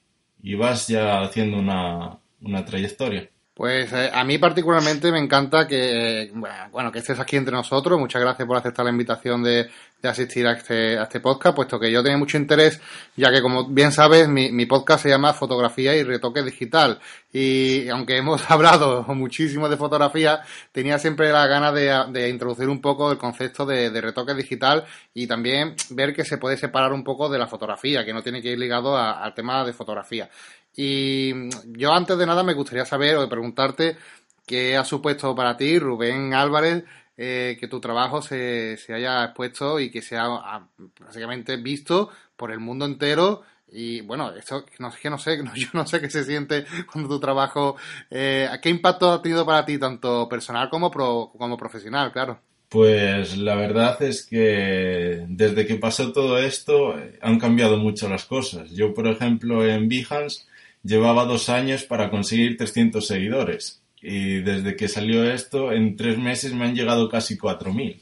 y 0.41 0.55
vas 0.55 0.88
ya 0.88 1.22
haciendo 1.22 1.60
una, 1.60 2.20
una 2.41 2.65
trayectoria. 2.65 3.29
Pues 3.53 3.93
eh, 3.93 4.10
a 4.12 4.24
mí 4.24 4.39
particularmente 4.39 5.12
me 5.12 5.19
encanta 5.19 5.67
que, 5.67 6.31
bueno, 6.72 6.91
que 6.91 7.00
estés 7.00 7.19
aquí 7.19 7.36
entre 7.36 7.53
nosotros. 7.53 8.00
Muchas 8.00 8.22
gracias 8.22 8.48
por 8.48 8.57
aceptar 8.57 8.83
la 8.83 8.91
invitación 8.91 9.43
de, 9.43 9.69
de 10.01 10.10
asistir 10.10 10.48
a 10.48 10.53
este, 10.53 10.98
a 10.98 11.03
este 11.03 11.19
podcast, 11.19 11.55
puesto 11.55 11.79
que 11.79 11.91
yo 11.91 12.01
tenía 12.01 12.17
mucho 12.17 12.38
interés, 12.38 12.81
ya 13.15 13.31
que 13.31 13.43
como 13.43 13.69
bien 13.69 13.91
sabes, 13.91 14.27
mi, 14.27 14.51
mi 14.51 14.65
podcast 14.65 15.03
se 15.03 15.10
llama 15.10 15.33
Fotografía 15.33 15.95
y 15.95 16.01
Retoque 16.01 16.41
Digital. 16.41 17.00
Y 17.31 17.88
aunque 17.89 18.17
hemos 18.17 18.41
hablado 18.51 19.03
muchísimo 19.10 19.69
de 19.69 19.77
fotografía, 19.77 20.41
tenía 20.72 20.98
siempre 20.98 21.31
la 21.31 21.45
gana 21.45 21.72
de, 21.72 22.05
de 22.10 22.29
introducir 22.29 22.67
un 22.67 22.81
poco 22.81 23.12
el 23.12 23.19
concepto 23.19 23.67
de, 23.67 23.91
de, 23.91 24.01
retoque 24.01 24.33
digital 24.33 24.83
y 25.13 25.27
también 25.27 25.75
ver 25.91 26.15
que 26.15 26.25
se 26.25 26.39
puede 26.39 26.57
separar 26.57 26.91
un 26.91 27.03
poco 27.03 27.29
de 27.29 27.38
la 27.38 27.48
fotografía, 27.48 28.03
que 28.03 28.13
no 28.13 28.24
tiene 28.24 28.41
que 28.41 28.50
ir 28.50 28.60
ligado 28.60 28.98
a, 28.98 29.24
al 29.24 29.36
tema 29.36 29.63
de 29.63 29.74
fotografía. 29.74 30.27
Y 30.75 31.50
yo 31.77 31.94
antes 31.94 32.18
de 32.18 32.25
nada 32.25 32.44
me 32.44 32.53
gustaría 32.53 32.86
saber 32.86 33.18
o 33.18 33.30
preguntarte 33.30 33.98
qué 34.46 34.75
ha 34.77 34.84
supuesto 34.84 35.36
para 35.36 35.56
ti, 35.58 35.80
Rubén 35.80 36.34
Álvarez, 36.34 36.84
eh, 37.15 37.58
que 37.60 37.68
tu 37.68 37.80
trabajo 37.80 38.22
se, 38.22 38.77
se, 38.77 38.94
haya 38.94 39.24
expuesto 39.24 39.80
y 39.80 39.92
que 39.92 40.01
sea 40.01 40.68
básicamente 41.00 41.58
visto 41.58 42.10
por 42.36 42.51
el 42.51 42.60
mundo 42.60 42.86
entero. 42.86 43.44
Y 43.72 44.01
bueno, 44.01 44.32
esto 44.36 44.65
no, 44.80 44.92
que 44.92 45.10
no 45.10 45.18
sé, 45.18 45.38
yo 45.56 45.68
no 45.74 45.86
sé 45.86 46.01
qué 46.01 46.10
se 46.10 46.24
siente 46.24 46.65
cuando 46.92 47.10
tu 47.10 47.20
trabajo. 47.20 47.75
Eh, 48.10 48.50
¿Qué 48.62 48.70
impacto 48.70 49.12
ha 49.12 49.22
tenido 49.22 49.46
para 49.46 49.65
ti, 49.65 49.77
tanto 49.77 50.27
personal 50.27 50.70
como, 50.70 50.89
pro, 50.89 51.32
como 51.38 51.58
profesional, 51.58 52.12
claro? 52.12 52.39
Pues 52.70 53.38
la 53.38 53.53
verdad 53.53 54.01
es 54.01 54.25
que 54.25 55.25
desde 55.27 55.68
que 55.68 55.75
pasó 55.75 56.12
todo 56.12 56.39
esto 56.39 56.98
eh, 56.98 57.20
han 57.22 57.39
cambiado 57.39 57.77
mucho 57.77 58.10
las 58.10 58.25
cosas. 58.25 58.72
Yo, 58.72 58.94
por 58.96 59.08
ejemplo, 59.08 59.63
en 59.63 59.88
Behance 59.88 60.46
llevaba 60.84 61.25
dos 61.25 61.50
años 61.50 61.84
para 61.84 62.10
conseguir 62.10 62.58
300 62.58 63.06
seguidores. 63.06 63.82
Y 64.02 64.42
desde 64.42 64.75
que 64.75 64.90
salió 64.90 65.24
esto, 65.24 65.72
en 65.72 65.96
tres 65.96 66.18
meses 66.18 66.54
me 66.54 66.66
han 66.66 66.75
llegado 66.75 67.10
casi 67.10 67.38
4.000. 67.38 68.00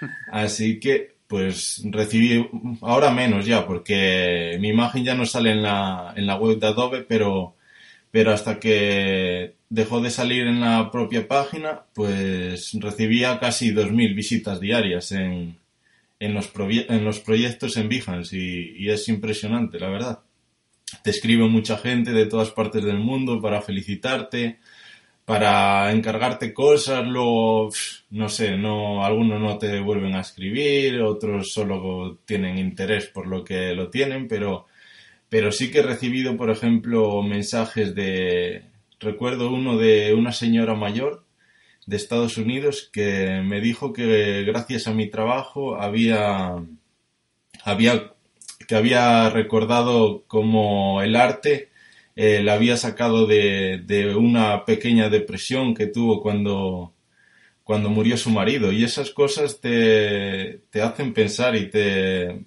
Así 0.32 0.80
que 0.80 1.16
pues 1.26 1.82
recibí 1.90 2.48
ahora 2.82 3.10
menos 3.10 3.46
ya, 3.46 3.66
porque 3.66 4.58
mi 4.60 4.68
imagen 4.68 5.04
ya 5.04 5.14
no 5.14 5.26
sale 5.26 5.50
en 5.50 5.62
la, 5.62 6.14
en 6.16 6.26
la 6.26 6.36
web 6.36 6.58
de 6.58 6.68
Adobe, 6.68 7.02
pero, 7.02 7.56
pero 8.10 8.32
hasta 8.32 8.60
que 8.60 9.54
dejó 9.68 10.00
de 10.00 10.10
salir 10.10 10.46
en 10.46 10.60
la 10.60 10.90
propia 10.90 11.26
página, 11.26 11.82
pues 11.94 12.72
recibía 12.74 13.40
casi 13.40 13.72
2.000 13.72 14.14
visitas 14.14 14.60
diarias 14.60 15.12
en, 15.12 15.58
en, 16.20 16.34
los, 16.34 16.52
en 16.56 17.04
los 17.04 17.18
proyectos 17.20 17.76
en 17.76 17.88
Behance 17.88 18.36
y, 18.36 18.76
y 18.78 18.90
es 18.90 19.08
impresionante, 19.08 19.80
la 19.80 19.88
verdad. 19.88 20.20
Te 21.02 21.10
escribe 21.10 21.48
mucha 21.48 21.76
gente 21.78 22.12
de 22.12 22.26
todas 22.26 22.50
partes 22.50 22.84
del 22.84 22.98
mundo 22.98 23.40
para 23.40 23.60
felicitarte, 23.60 24.58
para 25.24 25.90
encargarte 25.90 26.54
cosas, 26.54 27.04
luego, 27.04 27.70
no 28.10 28.28
sé, 28.28 28.56
no, 28.56 29.04
algunos 29.04 29.40
no 29.40 29.58
te 29.58 29.80
vuelven 29.80 30.14
a 30.14 30.20
escribir, 30.20 31.00
otros 31.00 31.52
solo 31.52 32.18
tienen 32.24 32.58
interés 32.58 33.06
por 33.06 33.26
lo 33.26 33.42
que 33.42 33.74
lo 33.74 33.90
tienen, 33.90 34.28
pero, 34.28 34.66
pero 35.28 35.50
sí 35.50 35.70
que 35.70 35.80
he 35.80 35.82
recibido, 35.82 36.36
por 36.36 36.50
ejemplo, 36.50 37.22
mensajes 37.22 37.94
de, 37.96 38.66
recuerdo 39.00 39.50
uno 39.50 39.76
de 39.76 40.14
una 40.14 40.32
señora 40.32 40.74
mayor 40.74 41.24
de 41.86 41.96
Estados 41.96 42.38
Unidos 42.38 42.88
que 42.92 43.42
me 43.44 43.60
dijo 43.60 43.92
que 43.92 44.44
gracias 44.44 44.86
a 44.86 44.94
mi 44.94 45.08
trabajo 45.08 45.76
había, 45.80 46.54
había, 47.64 48.14
que 48.66 48.74
había 48.74 49.30
recordado 49.30 50.24
como 50.26 51.02
el 51.02 51.16
arte 51.16 51.70
eh, 52.16 52.42
la 52.42 52.54
había 52.54 52.76
sacado 52.76 53.26
de, 53.26 53.82
de, 53.84 54.14
una 54.14 54.64
pequeña 54.64 55.10
depresión 55.10 55.74
que 55.74 55.86
tuvo 55.86 56.22
cuando, 56.22 56.94
cuando 57.62 57.90
murió 57.90 58.16
su 58.16 58.30
marido. 58.30 58.72
Y 58.72 58.84
esas 58.84 59.10
cosas 59.10 59.60
te, 59.60 60.62
te 60.70 60.80
hacen 60.80 61.12
pensar 61.12 61.56
y 61.56 61.68
te, 61.68 62.46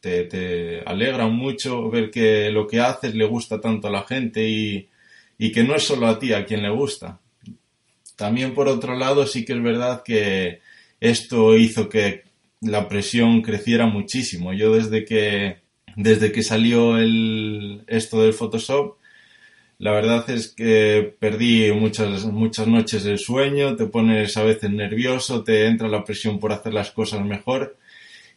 te, 0.00 0.24
te, 0.24 0.82
alegran 0.86 1.34
mucho 1.34 1.90
ver 1.90 2.10
que 2.10 2.50
lo 2.50 2.66
que 2.68 2.80
haces 2.80 3.14
le 3.14 3.24
gusta 3.24 3.60
tanto 3.60 3.88
a 3.88 3.90
la 3.90 4.04
gente 4.04 4.48
y, 4.48 4.88
y 5.36 5.52
que 5.52 5.64
no 5.64 5.74
es 5.74 5.82
solo 5.84 6.06
a 6.06 6.18
ti 6.18 6.32
a 6.32 6.44
quien 6.44 6.62
le 6.62 6.70
gusta. 6.70 7.20
También 8.16 8.54
por 8.54 8.68
otro 8.68 8.96
lado 8.96 9.26
sí 9.26 9.44
que 9.44 9.54
es 9.54 9.62
verdad 9.62 10.02
que 10.04 10.60
esto 11.00 11.56
hizo 11.56 11.88
que 11.88 12.27
la 12.60 12.88
presión 12.88 13.42
creciera 13.42 13.86
muchísimo. 13.86 14.52
Yo 14.52 14.74
desde 14.74 15.04
que 15.04 15.58
desde 15.96 16.30
que 16.32 16.42
salió 16.42 16.98
el, 16.98 17.84
esto 17.88 18.22
del 18.22 18.32
Photoshop 18.32 18.98
la 19.78 19.92
verdad 19.92 20.28
es 20.30 20.48
que 20.48 21.14
perdí 21.20 21.70
muchas, 21.72 22.24
muchas 22.24 22.66
noches 22.66 23.04
de 23.04 23.16
sueño, 23.16 23.76
te 23.76 23.86
pones 23.86 24.36
a 24.36 24.42
veces 24.42 24.70
nervioso, 24.70 25.44
te 25.44 25.66
entra 25.66 25.88
la 25.88 26.04
presión 26.04 26.40
por 26.40 26.52
hacer 26.52 26.74
las 26.74 26.90
cosas 26.90 27.24
mejor 27.24 27.76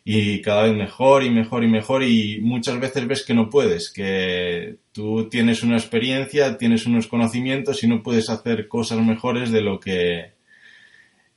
y 0.03 0.41
cada 0.41 0.63
vez 0.63 0.75
mejor 0.75 1.23
y 1.23 1.31
mejor 1.31 1.63
y 1.63 1.67
mejor 1.67 2.03
y 2.03 2.39
muchas 2.41 2.79
veces 2.79 3.07
ves 3.07 3.25
que 3.25 3.33
no 3.33 3.49
puedes, 3.49 3.91
que 3.91 4.77
tú 4.91 5.29
tienes 5.29 5.63
una 5.63 5.77
experiencia, 5.77 6.57
tienes 6.57 6.85
unos 6.85 7.07
conocimientos 7.07 7.83
y 7.83 7.87
no 7.87 8.03
puedes 8.03 8.29
hacer 8.29 8.67
cosas 8.67 8.99
mejores 8.99 9.51
de 9.51 9.61
lo 9.61 9.79
que 9.79 10.33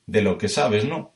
de 0.07 0.23
lo 0.23 0.37
que 0.37 0.49
sabes, 0.49 0.85
¿no? 0.85 1.14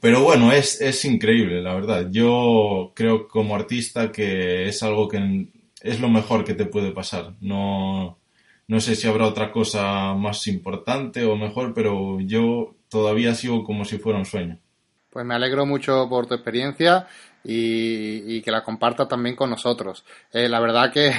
Pero 0.00 0.22
bueno, 0.22 0.52
es, 0.52 0.80
es 0.80 1.04
increíble, 1.04 1.62
la 1.62 1.74
verdad. 1.74 2.08
Yo 2.10 2.92
creo 2.94 3.28
como 3.28 3.54
artista 3.54 4.10
que 4.10 4.68
es 4.68 4.82
algo 4.82 5.08
que 5.08 5.48
es 5.82 6.00
lo 6.00 6.08
mejor 6.08 6.44
que 6.44 6.54
te 6.54 6.66
puede 6.66 6.92
pasar. 6.92 7.34
No, 7.40 8.18
no 8.68 8.80
sé 8.80 8.96
si 8.96 9.08
habrá 9.08 9.26
otra 9.26 9.52
cosa 9.52 10.14
más 10.14 10.46
importante 10.46 11.24
o 11.24 11.36
mejor, 11.36 11.74
pero 11.74 12.20
yo 12.20 12.74
todavía 12.88 13.34
sigo 13.34 13.64
como 13.64 13.84
si 13.84 13.98
fuera 13.98 14.18
un 14.18 14.26
sueño. 14.26 14.58
Pues 15.10 15.26
me 15.26 15.34
alegro 15.34 15.66
mucho 15.66 16.08
por 16.08 16.26
tu 16.26 16.34
experiencia 16.34 17.06
y, 17.44 18.40
que 18.42 18.50
la 18.50 18.62
compartas 18.62 19.08
también 19.08 19.36
con 19.36 19.50
nosotros. 19.50 20.04
Eh, 20.32 20.48
la 20.48 20.60
verdad 20.60 20.92
que, 20.92 21.12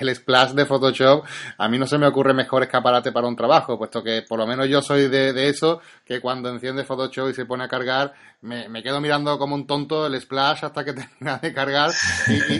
el 0.00 0.14
splash 0.14 0.52
de 0.52 0.66
Photoshop 0.66 1.24
a 1.58 1.68
mí 1.68 1.78
no 1.78 1.86
se 1.86 1.98
me 1.98 2.06
ocurre 2.06 2.34
mejor 2.34 2.62
escaparate 2.62 3.12
para 3.12 3.26
un 3.26 3.36
trabajo, 3.36 3.78
puesto 3.78 4.02
que 4.02 4.22
por 4.22 4.38
lo 4.38 4.46
menos 4.46 4.68
yo 4.68 4.82
soy 4.82 5.08
de, 5.08 5.48
eso, 5.48 5.80
que 6.04 6.20
cuando 6.20 6.48
enciende 6.48 6.84
Photoshop 6.84 7.30
y 7.30 7.34
se 7.34 7.46
pone 7.46 7.64
a 7.64 7.68
cargar, 7.68 8.12
me, 8.42 8.82
quedo 8.82 9.00
mirando 9.00 9.38
como 9.38 9.54
un 9.54 9.66
tonto 9.66 10.06
el 10.06 10.20
splash 10.20 10.64
hasta 10.64 10.84
que 10.84 10.92
termina 10.94 11.38
de 11.38 11.52
cargar 11.52 11.90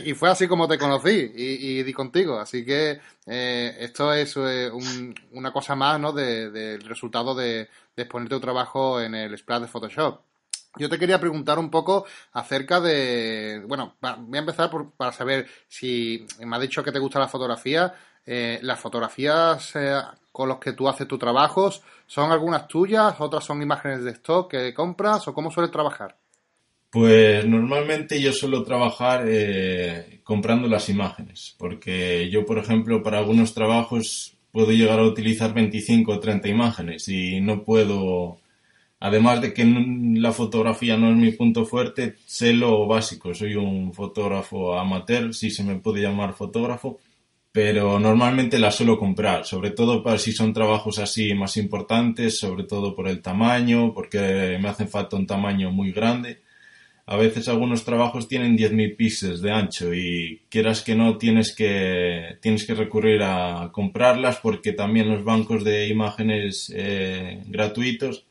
y, 0.04 0.12
fue 0.14 0.30
así 0.30 0.46
como 0.46 0.68
te 0.68 0.78
conocí 0.78 1.32
y, 1.34 1.82
di 1.82 1.92
contigo. 1.92 2.38
Así 2.38 2.64
que 2.64 3.00
eh, 3.26 3.76
esto 3.80 4.12
es 4.12 4.36
eh, 4.36 4.70
una 5.32 5.52
cosa 5.52 5.74
más 5.74 5.98
¿no? 6.00 6.12
del 6.12 6.80
resultado 6.82 7.34
de, 7.34 7.68
de 7.96 8.02
exponer 8.02 8.28
tu 8.28 8.40
trabajo 8.40 9.00
en 9.00 9.14
el 9.14 9.36
splash 9.36 9.62
de 9.62 9.68
Photoshop. 9.68 10.29
Yo 10.76 10.88
te 10.88 10.98
quería 10.98 11.20
preguntar 11.20 11.58
un 11.58 11.70
poco 11.70 12.06
acerca 12.32 12.80
de, 12.80 13.62
bueno, 13.66 13.96
voy 14.00 14.36
a 14.36 14.40
empezar 14.40 14.70
para 14.96 15.12
saber 15.12 15.46
si 15.68 16.26
me 16.44 16.56
ha 16.56 16.60
dicho 16.60 16.82
que 16.84 16.92
te 16.92 16.98
gusta 16.98 17.18
la 17.18 17.28
fotografía. 17.28 17.92
Eh, 18.24 18.60
las 18.62 18.78
fotografías 18.78 19.74
eh, 19.74 20.00
con 20.30 20.48
las 20.48 20.58
que 20.58 20.72
tú 20.72 20.88
haces 20.88 21.08
tus 21.08 21.18
trabajos, 21.18 21.82
¿son 22.06 22.30
algunas 22.30 22.68
tuyas? 22.68 23.14
¿Otras 23.18 23.44
son 23.44 23.62
imágenes 23.62 24.04
de 24.04 24.12
stock 24.12 24.50
que 24.50 24.72
compras? 24.72 25.26
¿O 25.26 25.34
cómo 25.34 25.50
sueles 25.50 25.72
trabajar? 25.72 26.16
Pues 26.90 27.46
normalmente 27.46 28.20
yo 28.20 28.32
suelo 28.32 28.62
trabajar 28.62 29.24
eh, 29.26 30.20
comprando 30.24 30.68
las 30.68 30.88
imágenes, 30.88 31.54
porque 31.58 32.28
yo, 32.30 32.44
por 32.44 32.58
ejemplo, 32.58 33.02
para 33.02 33.18
algunos 33.18 33.54
trabajos 33.54 34.36
puedo 34.52 34.72
llegar 34.72 34.98
a 34.98 35.06
utilizar 35.06 35.54
25 35.54 36.12
o 36.12 36.20
30 36.20 36.48
imágenes 36.48 37.08
y 37.08 37.40
no 37.40 37.64
puedo 37.64 38.38
Además 39.00 39.40
de 39.40 39.54
que 39.54 39.64
la 39.64 40.30
fotografía 40.32 40.98
no 40.98 41.10
es 41.10 41.16
mi 41.16 41.32
punto 41.32 41.64
fuerte, 41.64 42.16
sé 42.26 42.52
lo 42.52 42.86
básico. 42.86 43.34
Soy 43.34 43.54
un 43.54 43.94
fotógrafo 43.94 44.78
amateur, 44.78 45.32
si 45.34 45.50
se 45.50 45.64
me 45.64 45.76
puede 45.76 46.02
llamar 46.02 46.34
fotógrafo, 46.34 47.00
pero 47.50 47.98
normalmente 47.98 48.58
la 48.58 48.70
suelo 48.70 48.98
comprar, 48.98 49.46
sobre 49.46 49.70
todo 49.70 50.02
para 50.02 50.18
si 50.18 50.32
son 50.32 50.52
trabajos 50.52 50.98
así 50.98 51.32
más 51.32 51.56
importantes, 51.56 52.38
sobre 52.38 52.64
todo 52.64 52.94
por 52.94 53.08
el 53.08 53.22
tamaño, 53.22 53.94
porque 53.94 54.58
me 54.60 54.68
hace 54.68 54.86
falta 54.86 55.16
un 55.16 55.26
tamaño 55.26 55.70
muy 55.70 55.92
grande. 55.92 56.42
A 57.06 57.16
veces 57.16 57.48
algunos 57.48 57.84
trabajos 57.84 58.28
tienen 58.28 58.56
10.000 58.56 58.96
píxeles 58.96 59.40
de 59.40 59.50
ancho 59.50 59.94
y 59.94 60.42
quieras 60.50 60.82
que 60.82 60.94
no 60.94 61.16
tienes 61.16 61.54
que, 61.56 62.36
tienes 62.42 62.66
que 62.66 62.74
recurrir 62.74 63.22
a 63.22 63.70
comprarlas 63.72 64.36
porque 64.36 64.72
también 64.74 65.08
los 65.08 65.24
bancos 65.24 65.64
de 65.64 65.88
imágenes 65.88 66.70
eh, 66.76 67.42
gratuitos 67.46 68.26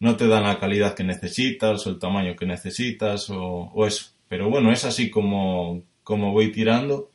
no 0.00 0.16
te 0.16 0.26
dan 0.28 0.44
la 0.44 0.58
calidad 0.58 0.94
que 0.94 1.04
necesitas 1.04 1.86
o 1.86 1.90
el 1.90 1.98
tamaño 1.98 2.36
que 2.36 2.46
necesitas 2.46 3.28
o, 3.30 3.86
eso. 3.86 4.12
Pero 4.28 4.50
bueno, 4.50 4.72
es 4.72 4.84
así 4.84 5.10
como, 5.10 5.82
como 6.02 6.32
voy 6.32 6.52
tirando 6.52 7.10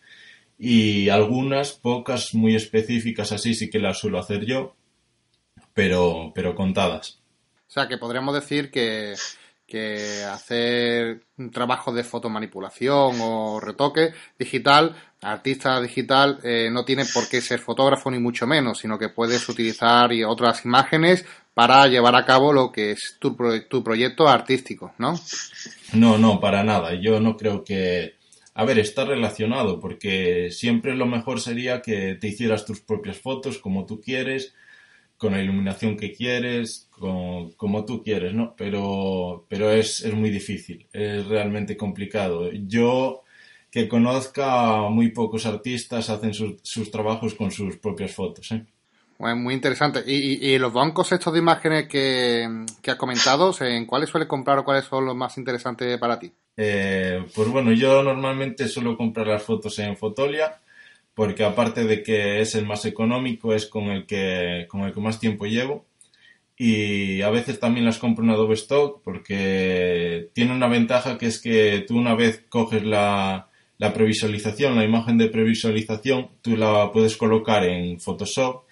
y 0.58 1.10
algunas, 1.10 1.74
pocas, 1.74 2.34
muy 2.34 2.56
específicas 2.56 3.32
así 3.32 3.54
sí 3.54 3.70
que 3.70 3.80
las 3.80 4.00
suelo 4.00 4.20
hacer 4.20 4.46
yo, 4.46 4.76
pero, 5.74 6.32
pero 6.34 6.56
contadas. 6.56 7.20
O 7.68 7.72
sea, 7.74 7.88
que 7.88 7.98
podríamos 7.98 8.36
decir 8.36 8.70
que, 8.70 9.16
que 9.66 10.24
hacer 10.24 11.26
un 11.38 11.50
trabajo 11.50 11.92
de 11.92 12.04
fotomanipulación 12.04 13.16
o 13.22 13.60
retoque 13.60 14.14
digital, 14.38 14.96
artista 15.22 15.82
digital, 15.82 16.40
eh, 16.44 16.70
no 16.72 16.86
tiene 16.86 17.06
por 17.12 17.28
qué 17.28 17.42
ser 17.42 17.60
fotógrafo 17.60 18.12
ni 18.12 18.20
mucho 18.20 18.46
menos, 18.46 18.80
sino 18.80 19.00
que 19.00 19.10
puedes 19.10 19.48
utilizar 19.50 20.12
otras 20.28 20.66
imágenes 20.66 21.26
para 21.54 21.88
llevar 21.88 22.16
a 22.16 22.26
cabo 22.26 22.52
lo 22.52 22.72
que 22.72 22.92
es 22.92 23.18
tu, 23.20 23.36
tu 23.70 23.84
proyecto 23.84 24.28
artístico, 24.28 24.94
¿no? 24.98 25.20
No, 25.94 26.18
no, 26.18 26.40
para 26.40 26.64
nada. 26.64 26.96
Yo 27.00 27.20
no 27.20 27.38
creo 27.38 27.64
que... 27.64 28.16
A 28.56 28.66
ver, 28.66 28.78
está 28.80 29.04
relacionado 29.06 29.80
porque 29.80 30.50
siempre 30.52 30.96
lo 30.96 31.06
mejor 31.08 31.40
sería 31.40 31.82
que 31.82 32.16
te 32.16 32.28
hicieras 32.28 32.66
tus 32.66 32.82
propias 32.82 33.18
fotos 33.18 33.58
como 33.58 33.86
tú 33.86 34.00
quieres, 34.00 34.54
con 35.18 35.34
la 35.34 35.42
iluminación 35.42 35.98
que 35.98 36.12
quieres, 36.12 36.88
con, 36.92 37.52
como 37.54 37.86
tú 37.86 38.04
quieres, 38.04 38.34
¿no? 38.34 38.56
Pero, 38.56 39.46
pero 39.50 39.72
es, 39.72 40.02
es 40.02 40.14
muy 40.14 40.30
difícil, 40.30 40.86
es 40.94 41.26
realmente 41.26 41.78
complicado. 41.78 42.52
Yo 42.52 43.24
que 43.72 43.88
conozca 43.88 44.88
muy 44.90 45.10
pocos 45.10 45.48
artistas 45.48 46.12
hacen 46.12 46.34
sus, 46.36 46.58
sus 46.62 46.92
trabajos 46.92 47.34
con 47.34 47.50
sus 47.50 47.78
propias 47.78 48.12
fotos, 48.12 48.52
¿eh? 48.52 48.66
Muy 49.20 49.54
interesante. 49.54 50.04
¿Y, 50.06 50.58
los 50.58 50.74
bancos 50.74 51.12
estos 51.12 51.34
de 51.34 51.40
imágenes 51.40 51.88
que, 51.88 52.48
has 52.88 52.96
comentado, 52.96 53.54
en 53.62 53.86
cuáles 53.86 54.10
sueles 54.10 54.28
comprar 54.28 54.60
o 54.60 54.64
cuáles 54.64 54.86
son 54.86 55.06
los 55.06 55.16
más 55.16 55.38
interesantes 55.38 55.98
para 55.98 56.20
ti? 56.20 56.32
Eh, 56.58 57.24
pues 57.34 57.48
bueno, 57.50 57.72
yo 57.72 58.04
normalmente 58.04 58.68
suelo 58.68 58.98
comprar 58.98 59.28
las 59.28 59.44
fotos 59.44 59.80
en 59.80 59.98
Fotolia 59.98 60.60
porque 61.14 61.44
aparte 61.44 61.86
de 61.86 62.02
que 62.02 62.42
es 62.42 62.56
el 62.56 62.66
más 62.66 62.86
económico, 62.86 63.54
es 63.54 63.68
con 63.68 63.86
el 63.86 64.06
que, 64.06 64.66
con 64.68 64.82
el 64.82 64.94
que 64.94 65.02
más 65.02 65.20
tiempo 65.20 65.46
llevo. 65.46 65.86
Y 66.58 67.22
a 67.22 67.30
veces 67.30 67.60
también 67.60 67.86
las 67.86 67.98
compro 67.98 68.24
en 68.24 68.32
Adobe 68.32 68.54
Stock 68.54 69.02
porque 69.04 70.30
tiene 70.34 70.54
una 70.54 70.68
ventaja 70.68 71.18
que 71.18 71.28
es 71.28 71.42
que 71.42 71.84
tú 71.88 71.98
una 71.98 72.16
vez 72.16 72.44
coges 72.50 72.84
la, 72.84 73.50
la 73.78 73.94
previsualización, 73.94 74.76
la 74.76 74.84
imagen 74.86 75.18
de 75.18 75.30
previsualización, 75.30 76.30
tú 76.42 76.56
la 76.56 76.92
puedes 76.92 77.18
colocar 77.18 77.64
en 77.66 78.00
Photoshop 78.00 78.64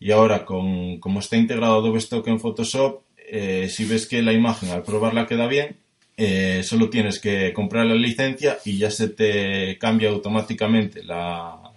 y 0.00 0.10
ahora, 0.12 0.46
con, 0.46 0.98
como 0.98 1.20
está 1.20 1.36
integrado 1.36 1.74
Adobe 1.74 1.98
Stock 1.98 2.26
en 2.26 2.40
Photoshop, 2.40 3.02
eh, 3.18 3.68
si 3.68 3.84
ves 3.84 4.06
que 4.06 4.22
la 4.22 4.32
imagen 4.32 4.70
al 4.70 4.82
probarla 4.82 5.26
queda 5.26 5.46
bien, 5.46 5.76
eh, 6.16 6.62
solo 6.64 6.90
tienes 6.90 7.20
que 7.20 7.52
comprar 7.52 7.86
la 7.86 7.94
licencia 7.94 8.58
y 8.64 8.78
ya 8.78 8.90
se 8.90 9.08
te 9.08 9.78
cambia 9.78 10.08
automáticamente 10.08 11.02
la, 11.02 11.72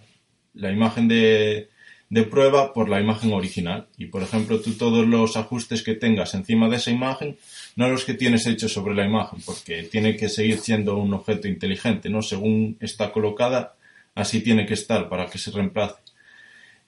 la 0.54 0.72
imagen 0.72 1.06
de, 1.06 1.68
de 2.08 2.22
prueba 2.24 2.72
por 2.72 2.88
la 2.88 3.00
imagen 3.00 3.32
original. 3.32 3.88
Y 3.98 4.06
por 4.06 4.22
ejemplo, 4.22 4.60
tú 4.60 4.72
todos 4.72 5.06
los 5.06 5.36
ajustes 5.36 5.82
que 5.82 5.94
tengas 5.94 6.34
encima 6.34 6.68
de 6.68 6.76
esa 6.76 6.90
imagen, 6.90 7.36
no 7.76 7.88
los 7.88 8.04
que 8.04 8.14
tienes 8.14 8.46
hechos 8.46 8.72
sobre 8.72 8.94
la 8.94 9.04
imagen, 9.04 9.40
porque 9.44 9.82
tiene 9.82 10.16
que 10.16 10.28
seguir 10.28 10.58
siendo 10.58 10.96
un 10.96 11.12
objeto 11.12 11.46
inteligente, 11.46 12.08
¿no? 12.08 12.22
Según 12.22 12.76
está 12.80 13.12
colocada, 13.12 13.76
así 14.14 14.40
tiene 14.40 14.64
que 14.64 14.74
estar 14.74 15.08
para 15.08 15.26
que 15.26 15.38
se 15.38 15.50
reemplace. 15.50 16.03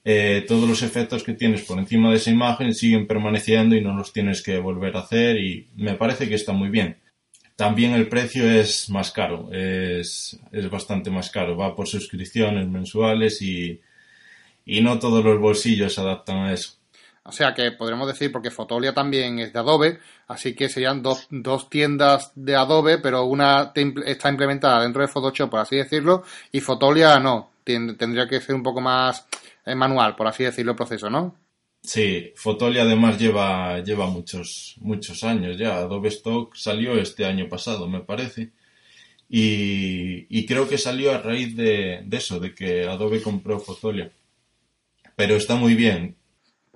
Eh, 0.08 0.44
todos 0.46 0.68
los 0.68 0.84
efectos 0.84 1.24
que 1.24 1.32
tienes 1.32 1.62
por 1.62 1.80
encima 1.80 2.10
de 2.10 2.16
esa 2.18 2.30
imagen 2.30 2.72
siguen 2.72 3.08
permaneciendo 3.08 3.74
y 3.74 3.80
no 3.80 3.92
los 3.92 4.12
tienes 4.12 4.40
que 4.40 4.56
volver 4.58 4.96
a 4.96 5.00
hacer 5.00 5.36
y 5.36 5.68
me 5.74 5.94
parece 5.94 6.28
que 6.28 6.36
está 6.36 6.52
muy 6.52 6.68
bien. 6.68 7.00
También 7.56 7.92
el 7.92 8.08
precio 8.08 8.48
es 8.48 8.88
más 8.88 9.10
caro, 9.10 9.48
es, 9.50 10.38
es 10.52 10.70
bastante 10.70 11.10
más 11.10 11.28
caro, 11.30 11.56
va 11.56 11.74
por 11.74 11.88
suscripciones 11.88 12.68
mensuales 12.68 13.42
y, 13.42 13.80
y 14.64 14.80
no 14.80 15.00
todos 15.00 15.24
los 15.24 15.40
bolsillos 15.40 15.94
se 15.94 16.00
adaptan 16.00 16.36
a 16.36 16.52
eso. 16.52 16.74
O 17.24 17.32
sea 17.32 17.52
que 17.52 17.72
podríamos 17.72 18.06
decir, 18.06 18.30
porque 18.30 18.52
Fotolia 18.52 18.94
también 18.94 19.40
es 19.40 19.52
de 19.52 19.58
Adobe, 19.58 19.98
así 20.28 20.54
que 20.54 20.68
serían 20.68 21.02
dos, 21.02 21.26
dos 21.30 21.68
tiendas 21.68 22.30
de 22.36 22.54
Adobe, 22.54 22.98
pero 22.98 23.24
una 23.24 23.72
está 24.04 24.28
implementada 24.28 24.84
dentro 24.84 25.02
de 25.02 25.08
Photoshop, 25.08 25.50
por 25.50 25.58
así 25.58 25.74
decirlo, 25.74 26.22
y 26.52 26.60
Fotolia 26.60 27.18
no. 27.18 27.55
Tendría 27.66 28.28
que 28.28 28.40
ser 28.40 28.54
un 28.54 28.62
poco 28.62 28.80
más 28.80 29.26
eh, 29.64 29.74
manual, 29.74 30.14
por 30.14 30.28
así 30.28 30.44
decirlo, 30.44 30.72
el 30.72 30.76
proceso, 30.76 31.10
¿no? 31.10 31.36
Sí, 31.82 32.32
Fotolia 32.36 32.82
además 32.82 33.18
lleva, 33.18 33.80
lleva 33.80 34.06
muchos, 34.06 34.76
muchos 34.80 35.24
años 35.24 35.58
ya. 35.58 35.78
Adobe 35.78 36.08
Stock 36.08 36.54
salió 36.56 36.94
este 36.98 37.24
año 37.24 37.48
pasado, 37.48 37.88
me 37.88 38.00
parece. 38.00 38.52
Y, 39.28 40.46
creo 40.46 40.68
que 40.68 40.78
salió 40.78 41.12
a 41.12 41.18
raíz 41.18 41.56
de, 41.56 42.02
de 42.04 42.16
eso, 42.16 42.38
de 42.40 42.54
que 42.54 42.84
Adobe 42.84 43.22
compró 43.22 43.58
Fotolia. 43.58 44.12
Pero 45.16 45.36
está 45.36 45.56
muy 45.56 45.74
bien 45.74 46.16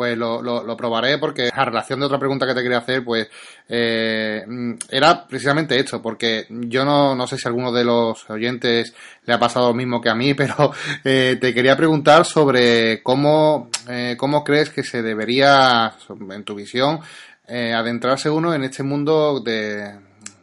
pues 0.00 0.16
lo, 0.16 0.40
lo, 0.40 0.76
probaré 0.78 1.18
porque 1.18 1.50
a 1.52 1.62
relación 1.62 2.00
de 2.00 2.06
otra 2.06 2.18
pregunta 2.18 2.46
que 2.46 2.54
te 2.54 2.62
quería 2.62 2.78
hacer, 2.78 3.04
pues 3.04 3.28
eh, 3.68 4.42
era 4.88 5.26
precisamente 5.26 5.78
esto, 5.78 6.00
porque 6.00 6.46
yo 6.48 6.86
no, 6.86 7.14
no 7.14 7.26
sé 7.26 7.36
si 7.36 7.46
a 7.46 7.50
alguno 7.50 7.70
de 7.70 7.84
los 7.84 8.30
oyentes 8.30 8.94
le 9.26 9.34
ha 9.34 9.38
pasado 9.38 9.68
lo 9.68 9.74
mismo 9.74 10.00
que 10.00 10.08
a 10.08 10.14
mí, 10.14 10.32
pero 10.42 10.72
eh, 11.04 11.36
te 11.38 11.52
quería 11.52 11.76
preguntar 11.76 12.24
sobre 12.24 13.02
cómo, 13.02 13.68
eh, 13.90 14.14
cómo 14.16 14.42
crees 14.42 14.70
que 14.70 14.84
se 14.84 15.02
debería, 15.02 15.92
en 16.30 16.44
tu 16.44 16.54
visión, 16.54 17.00
adentrarse 17.46 18.30
uno 18.30 18.54
en 18.54 18.64
este 18.64 18.82
mundo 18.82 19.40
de, 19.40 19.98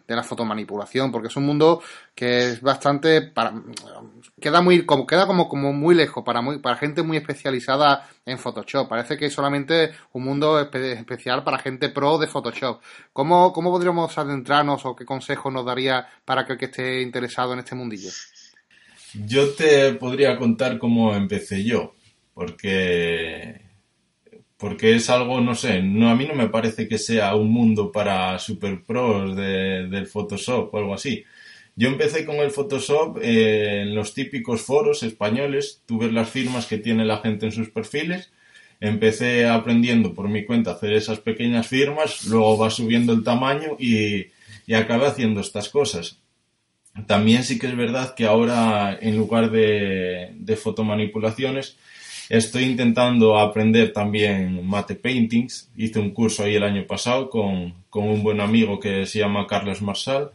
de 0.07 0.15
la 0.15 0.23
fotomanipulación, 0.23 1.11
porque 1.11 1.27
es 1.27 1.35
un 1.35 1.45
mundo 1.45 1.81
que 2.15 2.51
es 2.51 2.61
bastante 2.61 3.21
para, 3.21 3.53
queda 4.39 4.61
muy 4.61 4.85
como 4.85 5.05
queda 5.05 5.27
como, 5.27 5.49
como 5.49 5.73
muy 5.73 5.95
lejos 5.95 6.23
para 6.23 6.41
muy 6.41 6.59
para 6.59 6.77
gente 6.77 7.03
muy 7.03 7.17
especializada 7.17 8.07
en 8.25 8.37
Photoshop. 8.37 8.87
Parece 8.87 9.17
que 9.17 9.25
es 9.25 9.33
solamente 9.33 9.91
un 10.13 10.23
mundo 10.23 10.59
especial 10.59 11.43
para 11.43 11.59
gente 11.59 11.89
pro 11.89 12.17
de 12.17 12.27
Photoshop. 12.27 12.81
¿Cómo, 13.11 13.51
cómo 13.51 13.69
podríamos 13.69 14.17
adentrarnos 14.17 14.85
o 14.85 14.95
qué 14.95 15.05
consejo 15.05 15.51
nos 15.51 15.65
daría 15.65 16.07
para 16.23 16.45
que 16.45 16.53
el 16.53 16.59
que 16.59 16.65
esté 16.65 17.01
interesado 17.01 17.53
en 17.53 17.59
este 17.59 17.75
mundillo? 17.75 18.09
Yo 19.25 19.53
te 19.53 19.93
podría 19.93 20.37
contar 20.37 20.77
cómo 20.77 21.13
empecé 21.13 21.63
yo, 21.63 21.95
porque 22.33 23.66
porque 24.57 24.95
es 24.95 25.09
algo, 25.09 25.39
no 25.41 25.55
sé, 25.55 25.81
no, 25.81 26.09
a 26.09 26.15
mí 26.15 26.25
no 26.25 26.33
me 26.33 26.49
parece 26.49 26.87
que 26.87 26.97
sea 26.97 27.35
un 27.35 27.49
mundo 27.51 27.91
para 27.91 28.39
super 28.39 28.83
pros 28.83 29.35
de, 29.35 29.87
del 29.87 30.07
Photoshop 30.07 30.73
o 30.73 30.77
algo 30.77 30.93
así. 30.93 31.23
Yo 31.75 31.89
empecé 31.89 32.25
con 32.25 32.37
el 32.37 32.49
Photoshop 32.49 33.19
eh, 33.21 33.83
en 33.83 33.93
los 33.93 34.15
típicos 34.15 34.61
foros 34.63 35.03
españoles, 35.03 35.83
tú 35.85 35.99
ves 35.99 36.11
las 36.11 36.29
firmas 36.29 36.65
que 36.65 36.79
tiene 36.79 37.05
la 37.05 37.19
gente 37.19 37.45
en 37.45 37.51
sus 37.51 37.69
perfiles, 37.69 38.31
empecé 38.79 39.45
aprendiendo 39.47 40.13
por 40.15 40.27
mi 40.27 40.43
cuenta 40.43 40.71
a 40.71 40.73
hacer 40.73 40.93
esas 40.93 41.19
pequeñas 41.19 41.67
firmas, 41.67 42.25
luego 42.25 42.57
va 42.57 42.71
subiendo 42.71 43.13
el 43.13 43.23
tamaño 43.23 43.77
y, 43.79 44.27
y 44.65 44.73
acabé 44.73 45.05
haciendo 45.05 45.39
estas 45.39 45.69
cosas. 45.69 46.19
También 47.05 47.43
sí 47.43 47.59
que 47.59 47.67
es 47.67 47.75
verdad 47.75 48.15
que 48.15 48.25
ahora 48.25 48.97
en 48.99 49.15
lugar 49.15 49.51
de, 49.51 50.31
de 50.33 50.55
fotomanipulaciones, 50.55 51.77
Estoy 52.29 52.63
intentando 52.65 53.37
aprender 53.39 53.93
también 53.93 54.65
mate 54.67 54.95
paintings. 54.95 55.69
Hice 55.77 55.99
un 55.99 56.11
curso 56.11 56.43
ahí 56.43 56.55
el 56.55 56.63
año 56.63 56.85
pasado 56.85 57.29
con, 57.29 57.73
un 57.91 58.23
buen 58.23 58.41
amigo 58.41 58.79
que 58.79 59.05
se 59.05 59.19
llama 59.19 59.47
Carlos 59.47 59.81
Marsal. 59.81 60.31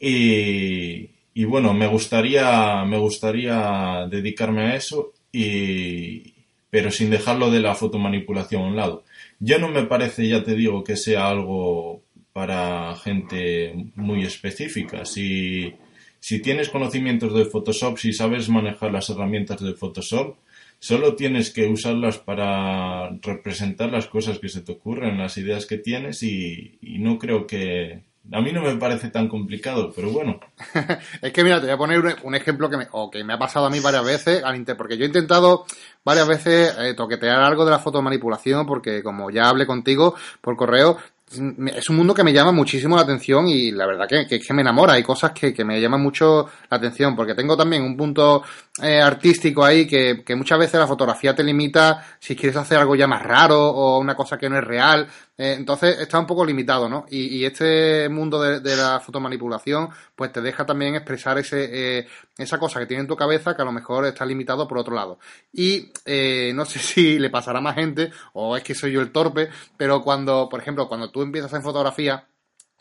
Y, 0.00 1.10
y, 1.34 1.44
bueno, 1.44 1.74
me 1.74 1.86
gustaría, 1.86 2.84
me 2.84 2.98
gustaría 2.98 4.06
dedicarme 4.10 4.62
a 4.62 4.76
eso, 4.76 5.12
y, 5.30 6.34
pero 6.70 6.90
sin 6.90 7.10
dejarlo 7.10 7.50
de 7.50 7.60
la 7.60 7.74
fotomanipulación 7.76 8.62
a 8.62 8.66
un 8.66 8.76
lado. 8.76 9.04
Yo 9.38 9.58
no 9.58 9.68
me 9.68 9.84
parece, 9.84 10.28
ya 10.28 10.42
te 10.42 10.54
digo, 10.54 10.82
que 10.82 10.96
sea 10.96 11.28
algo 11.28 12.02
para 12.32 12.96
gente 12.96 13.74
muy 13.94 14.24
específica. 14.24 15.04
Si, 15.04 15.72
si 16.18 16.40
tienes 16.40 16.68
conocimientos 16.68 17.34
de 17.34 17.44
Photoshop, 17.44 17.98
si 17.98 18.12
sabes 18.12 18.48
manejar 18.48 18.92
las 18.92 19.08
herramientas 19.10 19.60
de 19.60 19.74
Photoshop, 19.74 20.36
Solo 20.82 21.14
tienes 21.14 21.52
que 21.52 21.68
usarlas 21.68 22.18
para 22.18 23.08
representar 23.22 23.92
las 23.92 24.08
cosas 24.08 24.40
que 24.40 24.48
se 24.48 24.62
te 24.62 24.72
ocurren, 24.72 25.16
las 25.16 25.38
ideas 25.38 25.64
que 25.64 25.78
tienes 25.78 26.24
y, 26.24 26.76
no 26.98 27.18
creo 27.18 27.46
que... 27.46 28.02
A 28.32 28.40
mí 28.40 28.50
no 28.50 28.62
me 28.62 28.74
parece 28.74 29.08
tan 29.08 29.28
complicado, 29.28 29.92
pero 29.94 30.10
bueno. 30.10 30.40
es 31.22 31.32
que 31.32 31.44
mira, 31.44 31.60
te 31.60 31.66
voy 31.66 31.74
a 31.74 31.78
poner 31.78 32.18
un, 32.24 32.34
ejemplo 32.34 32.68
que 32.68 32.78
me, 32.78 32.88
o 32.90 33.12
que 33.12 33.22
me 33.22 33.32
ha 33.32 33.38
pasado 33.38 33.66
a 33.66 33.70
mí 33.70 33.78
varias 33.78 34.04
veces, 34.04 34.42
porque 34.76 34.96
yo 34.96 35.04
he 35.04 35.06
intentado 35.06 35.66
varias 36.04 36.26
veces 36.26 36.74
eh, 36.76 36.94
toquetear 36.94 37.40
algo 37.40 37.64
de 37.64 37.70
la 37.70 37.78
fotomanipulación, 37.78 38.66
porque 38.66 39.04
como 39.04 39.30
ya 39.30 39.48
hablé 39.48 39.66
contigo 39.66 40.16
por 40.40 40.56
correo, 40.56 40.98
es 41.32 41.90
un 41.90 41.96
mundo 41.96 42.14
que 42.14 42.24
me 42.24 42.32
llama 42.32 42.52
muchísimo 42.52 42.96
la 42.96 43.02
atención 43.02 43.48
y 43.48 43.70
la 43.70 43.86
verdad 43.86 44.06
que, 44.08 44.40
que, 44.40 44.54
me 44.54 44.62
enamora. 44.62 44.94
Hay 44.94 45.02
cosas 45.02 45.32
que, 45.32 45.52
que, 45.52 45.64
me 45.64 45.80
llaman 45.80 46.02
mucho 46.02 46.48
la 46.70 46.76
atención 46.76 47.16
porque 47.16 47.34
tengo 47.34 47.56
también 47.56 47.82
un 47.82 47.96
punto 47.96 48.42
eh, 48.82 49.00
artístico 49.00 49.64
ahí 49.64 49.86
que, 49.86 50.22
que, 50.24 50.36
muchas 50.36 50.58
veces 50.58 50.80
la 50.80 50.86
fotografía 50.86 51.34
te 51.34 51.42
limita 51.44 52.04
si 52.18 52.36
quieres 52.36 52.56
hacer 52.56 52.78
algo 52.78 52.94
ya 52.94 53.06
más 53.06 53.22
raro 53.22 53.58
o 53.58 53.98
una 53.98 54.14
cosa 54.14 54.38
que 54.38 54.48
no 54.48 54.58
es 54.58 54.64
real. 54.64 55.08
Eh, 55.38 55.54
entonces 55.54 55.98
está 55.98 56.18
un 56.18 56.26
poco 56.26 56.44
limitado, 56.44 56.88
¿no? 56.88 57.06
Y, 57.08 57.44
este 57.44 58.08
mundo 58.08 58.40
de, 58.40 58.60
de, 58.60 58.76
la 58.76 59.00
fotomanipulación 59.00 59.88
pues 60.14 60.30
te 60.30 60.42
deja 60.42 60.66
también 60.66 60.94
expresar 60.94 61.38
ese, 61.38 61.98
eh, 62.00 62.06
esa 62.36 62.58
cosa 62.58 62.78
que 62.80 62.86
tiene 62.86 63.02
en 63.02 63.08
tu 63.08 63.16
cabeza 63.16 63.56
que 63.56 63.62
a 63.62 63.64
lo 63.64 63.72
mejor 63.72 64.04
está 64.06 64.26
limitado 64.26 64.68
por 64.68 64.78
otro 64.78 64.94
lado. 64.94 65.18
Y 65.52 65.90
eh, 66.04 66.52
no 66.54 66.64
sé 66.66 66.78
si 66.80 67.18
le 67.18 67.30
pasará 67.30 67.58
a 67.58 67.62
más 67.62 67.74
gente 67.76 68.12
o 68.34 68.56
es 68.56 68.62
que 68.62 68.74
soy 68.74 68.92
yo 68.92 69.00
el 69.00 69.10
torpe, 69.12 69.48
pero 69.76 70.02
cuando, 70.02 70.48
por 70.50 70.60
ejemplo, 70.60 70.88
cuando 70.88 71.10
tú 71.10 71.22
empiezas 71.22 71.52
en 71.54 71.62
fotografía, 71.62 72.26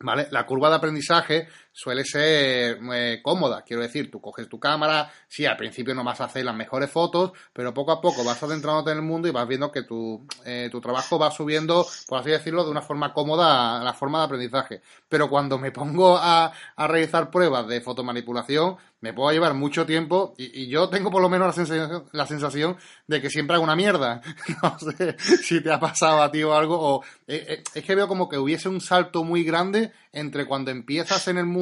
¿Vale? 0.03 0.27
La 0.31 0.47
curva 0.47 0.69
de 0.69 0.77
aprendizaje 0.77 1.47
suele 1.71 2.03
ser 2.03 2.79
eh, 2.93 3.19
cómoda. 3.23 3.63
Quiero 3.63 3.81
decir, 3.81 4.11
tú 4.11 4.19
coges 4.21 4.47
tu 4.49 4.59
cámara, 4.59 5.11
sí, 5.27 5.45
al 5.45 5.57
principio 5.57 5.95
no 5.95 6.03
vas 6.03 6.21
a 6.21 6.25
hacer 6.25 6.45
las 6.45 6.55
mejores 6.55 6.89
fotos, 6.89 7.31
pero 7.53 7.73
poco 7.73 7.91
a 7.91 8.01
poco 8.01 8.23
vas 8.23 8.41
adentrándote 8.43 8.91
en 8.91 8.97
el 8.97 9.03
mundo 9.03 9.27
y 9.27 9.31
vas 9.31 9.47
viendo 9.47 9.71
que 9.71 9.83
tu, 9.83 10.25
eh, 10.45 10.69
tu 10.71 10.81
trabajo 10.81 11.17
va 11.17 11.31
subiendo, 11.31 11.85
por 12.07 12.19
así 12.19 12.31
decirlo, 12.31 12.63
de 12.63 12.71
una 12.71 12.81
forma 12.81 13.13
cómoda 13.13 13.83
la 13.83 13.93
forma 13.93 14.19
de 14.19 14.25
aprendizaje. 14.25 14.81
Pero 15.07 15.29
cuando 15.29 15.57
me 15.57 15.71
pongo 15.71 16.17
a, 16.17 16.51
a 16.75 16.87
realizar 16.87 17.29
pruebas 17.29 17.67
de 17.67 17.81
fotomanipulación, 17.81 18.77
me 19.01 19.13
puedo 19.13 19.31
llevar 19.31 19.55
mucho 19.55 19.85
tiempo 19.85 20.35
y, 20.37 20.67
yo 20.67 20.87
tengo 20.89 21.09
por 21.09 21.21
lo 21.21 21.29
menos 21.29 21.47
la 21.47 21.53
sensación, 21.53 22.05
la 22.11 22.27
sensación 22.27 22.77
de 23.07 23.19
que 23.19 23.29
siempre 23.29 23.55
hago 23.55 23.63
una 23.63 23.75
mierda. 23.75 24.21
no 24.63 24.77
sé 24.79 25.17
si 25.19 25.61
te 25.61 25.71
ha 25.71 25.79
pasado 25.79 26.21
a 26.21 26.31
ti 26.31 26.43
o 26.43 26.53
algo. 26.53 26.79
O, 26.79 27.03
eh, 27.27 27.45
eh, 27.47 27.63
es 27.73 27.83
que 27.83 27.95
veo 27.95 28.07
como 28.07 28.29
que 28.29 28.37
hubiese 28.37 28.69
un 28.69 28.79
salto 28.79 29.23
muy 29.23 29.43
grande 29.43 29.91
entre 30.13 30.45
cuando 30.45 30.71
empiezas 30.71 31.27
en 31.27 31.39
el 31.39 31.45
mundo 31.45 31.60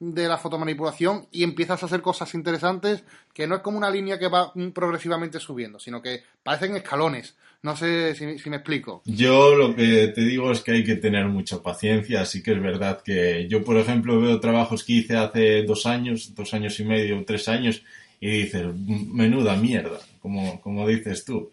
de 0.00 0.28
la 0.28 0.38
fotomanipulación 0.38 1.26
y 1.30 1.42
empiezas 1.42 1.82
a 1.82 1.86
hacer 1.86 2.02
cosas 2.02 2.34
interesantes 2.34 3.04
que 3.32 3.46
no 3.46 3.56
es 3.56 3.62
como 3.62 3.78
una 3.78 3.90
línea 3.90 4.18
que 4.18 4.28
va 4.28 4.52
progresivamente 4.74 5.40
subiendo, 5.40 5.78
sino 5.78 6.02
que 6.02 6.22
parecen 6.42 6.76
escalones. 6.76 7.36
No 7.62 7.74
sé 7.76 8.14
si, 8.14 8.50
me 8.50 8.56
explico. 8.56 9.00
Yo 9.06 9.54
lo 9.54 9.74
que 9.74 10.08
te 10.08 10.20
digo 10.20 10.52
es 10.52 10.60
que 10.60 10.72
hay 10.72 10.84
que 10.84 10.96
tener 10.96 11.26
mucha 11.28 11.62
paciencia, 11.62 12.20
así 12.20 12.42
que 12.42 12.52
es 12.52 12.60
verdad 12.60 13.00
que 13.02 13.48
yo, 13.48 13.64
por 13.64 13.78
ejemplo, 13.78 14.20
veo 14.20 14.38
trabajos 14.38 14.84
que 14.84 14.92
hice 14.92 15.16
hace 15.16 15.62
dos 15.62 15.86
años, 15.86 16.34
dos 16.34 16.52
años 16.52 16.78
y 16.80 16.84
medio, 16.84 17.24
tres 17.24 17.48
años, 17.48 17.82
y 18.20 18.28
dices, 18.42 18.66
menuda 18.76 19.56
mierda, 19.56 19.98
como, 20.20 20.60
como 20.60 20.86
dices 20.86 21.24
tú. 21.24 21.52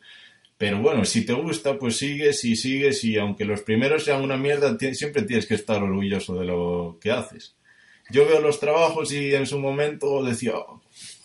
Pero 0.62 0.80
bueno, 0.80 1.06
si 1.06 1.26
te 1.26 1.34
gusta, 1.34 1.80
pues 1.80 1.98
sigues 1.98 2.46
y 2.46 2.56
sigues 2.56 3.04
y 3.04 3.18
aunque 3.18 3.46
los 3.46 3.64
primeros 3.64 4.04
sean 4.04 4.22
una 4.22 4.38
mierda, 4.38 4.78
siempre 4.94 5.24
tienes 5.24 5.48
que 5.48 5.56
estar 5.56 5.82
orgulloso 5.82 6.36
de 6.36 6.46
lo 6.46 7.00
que 7.02 7.10
haces. 7.10 7.56
Yo 8.12 8.28
veo 8.28 8.40
los 8.40 8.60
trabajos 8.60 9.12
y 9.12 9.34
en 9.34 9.48
su 9.48 9.58
momento 9.58 10.24
decía, 10.24 10.54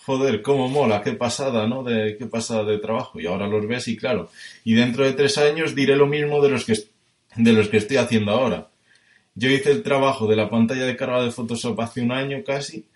joder, 0.07 0.41
cómo 0.41 0.71
mola, 0.71 1.03
qué 1.03 1.13
pasada, 1.13 1.67
¿no? 1.67 1.83
De, 1.83 2.17
qué 2.19 2.25
pasada 2.25 2.65
de 2.65 2.79
trabajo. 2.79 3.21
Y 3.21 3.27
ahora 3.27 3.47
los 3.47 3.69
ves 3.69 3.89
y 3.89 3.99
claro. 3.99 4.31
Y 4.65 4.73
dentro 4.73 5.05
de 5.05 5.13
tres 5.13 5.37
años 5.37 5.75
diré 5.75 5.97
lo 5.97 6.07
mismo 6.07 6.41
de 6.41 6.49
los 6.49 6.65
que, 6.65 6.73
de 7.37 7.53
los 7.53 7.69
que 7.69 7.77
estoy 7.77 7.99
haciendo 7.99 8.33
ahora. 8.33 8.71
Yo 9.35 9.51
hice 9.51 9.71
el 9.71 9.83
trabajo 9.83 10.27
de 10.27 10.37
la 10.37 10.49
pantalla 10.49 10.87
de 10.87 10.97
carga 10.97 11.23
de 11.23 11.31
Photoshop 11.31 11.79
hace 11.79 12.01
un 12.01 12.11
año 12.11 12.43
casi 12.43 12.87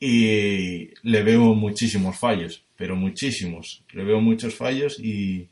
y 0.00 0.88
le 1.02 1.22
veo 1.22 1.54
muchísimos 1.54 2.16
fallos, 2.16 2.64
pero 2.74 2.96
muchísimos. 2.96 3.84
Le 3.92 4.02
veo 4.04 4.22
muchos 4.22 4.54
fallos 4.54 4.98
y, 4.98 5.50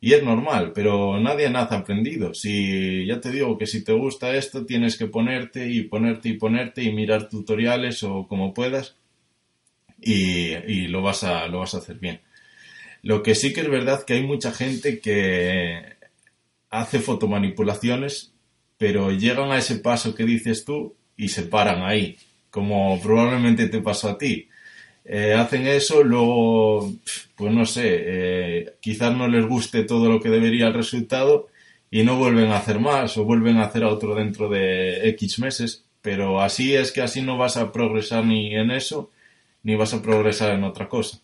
y 0.00 0.12
es 0.12 0.22
normal, 0.22 0.72
pero 0.74 1.18
nadie 1.20 1.50
nace 1.50 1.74
aprendido. 1.74 2.34
Si 2.34 3.06
ya 3.06 3.20
te 3.20 3.30
digo 3.30 3.56
que 3.58 3.66
si 3.66 3.82
te 3.82 3.92
gusta 3.92 4.36
esto, 4.36 4.66
tienes 4.66 4.96
que 4.98 5.06
ponerte 5.06 5.68
y 5.70 5.82
ponerte 5.82 6.28
y 6.28 6.34
ponerte 6.34 6.82
y 6.82 6.92
mirar 6.92 7.28
tutoriales 7.28 8.02
o 8.02 8.26
como 8.28 8.52
puedas 8.54 8.96
y, 10.00 10.54
y 10.54 10.88
lo, 10.88 11.02
vas 11.02 11.24
a, 11.24 11.46
lo 11.48 11.60
vas 11.60 11.74
a 11.74 11.78
hacer 11.78 11.98
bien. 11.98 12.20
Lo 13.02 13.22
que 13.22 13.34
sí 13.34 13.52
que 13.52 13.62
es 13.62 13.70
verdad 13.70 14.04
que 14.04 14.14
hay 14.14 14.22
mucha 14.22 14.52
gente 14.52 15.00
que 15.00 15.96
hace 16.70 16.98
fotomanipulaciones, 17.00 18.34
pero 18.78 19.10
llegan 19.10 19.50
a 19.50 19.58
ese 19.58 19.76
paso 19.76 20.14
que 20.14 20.24
dices 20.24 20.64
tú 20.64 20.96
y 21.16 21.28
se 21.28 21.44
paran 21.44 21.82
ahí, 21.82 22.18
como 22.50 23.00
probablemente 23.00 23.68
te 23.68 23.80
pasó 23.80 24.10
a 24.10 24.18
ti. 24.18 24.48
Eh, 25.08 25.34
hacen 25.34 25.66
eso, 25.68 26.02
luego, 26.02 26.92
pues 27.36 27.52
no 27.52 27.64
sé, 27.64 27.82
eh, 27.84 28.74
quizás 28.80 29.16
no 29.16 29.28
les 29.28 29.46
guste 29.46 29.84
todo 29.84 30.10
lo 30.10 30.20
que 30.20 30.30
debería 30.30 30.66
el 30.66 30.74
resultado 30.74 31.46
y 31.90 32.02
no 32.02 32.16
vuelven 32.16 32.50
a 32.50 32.56
hacer 32.56 32.80
más 32.80 33.16
o 33.16 33.24
vuelven 33.24 33.58
a 33.58 33.66
hacer 33.66 33.84
otro 33.84 34.16
dentro 34.16 34.48
de 34.48 35.08
X 35.10 35.38
meses, 35.38 35.84
pero 36.02 36.40
así 36.40 36.74
es 36.74 36.90
que 36.90 37.02
así 37.02 37.22
no 37.22 37.38
vas 37.38 37.56
a 37.56 37.70
progresar 37.70 38.24
ni 38.24 38.54
en 38.54 38.72
eso 38.72 39.10
ni 39.62 39.76
vas 39.76 39.94
a 39.94 40.02
progresar 40.02 40.52
en 40.52 40.64
otra 40.64 40.88
cosa. 40.88 41.18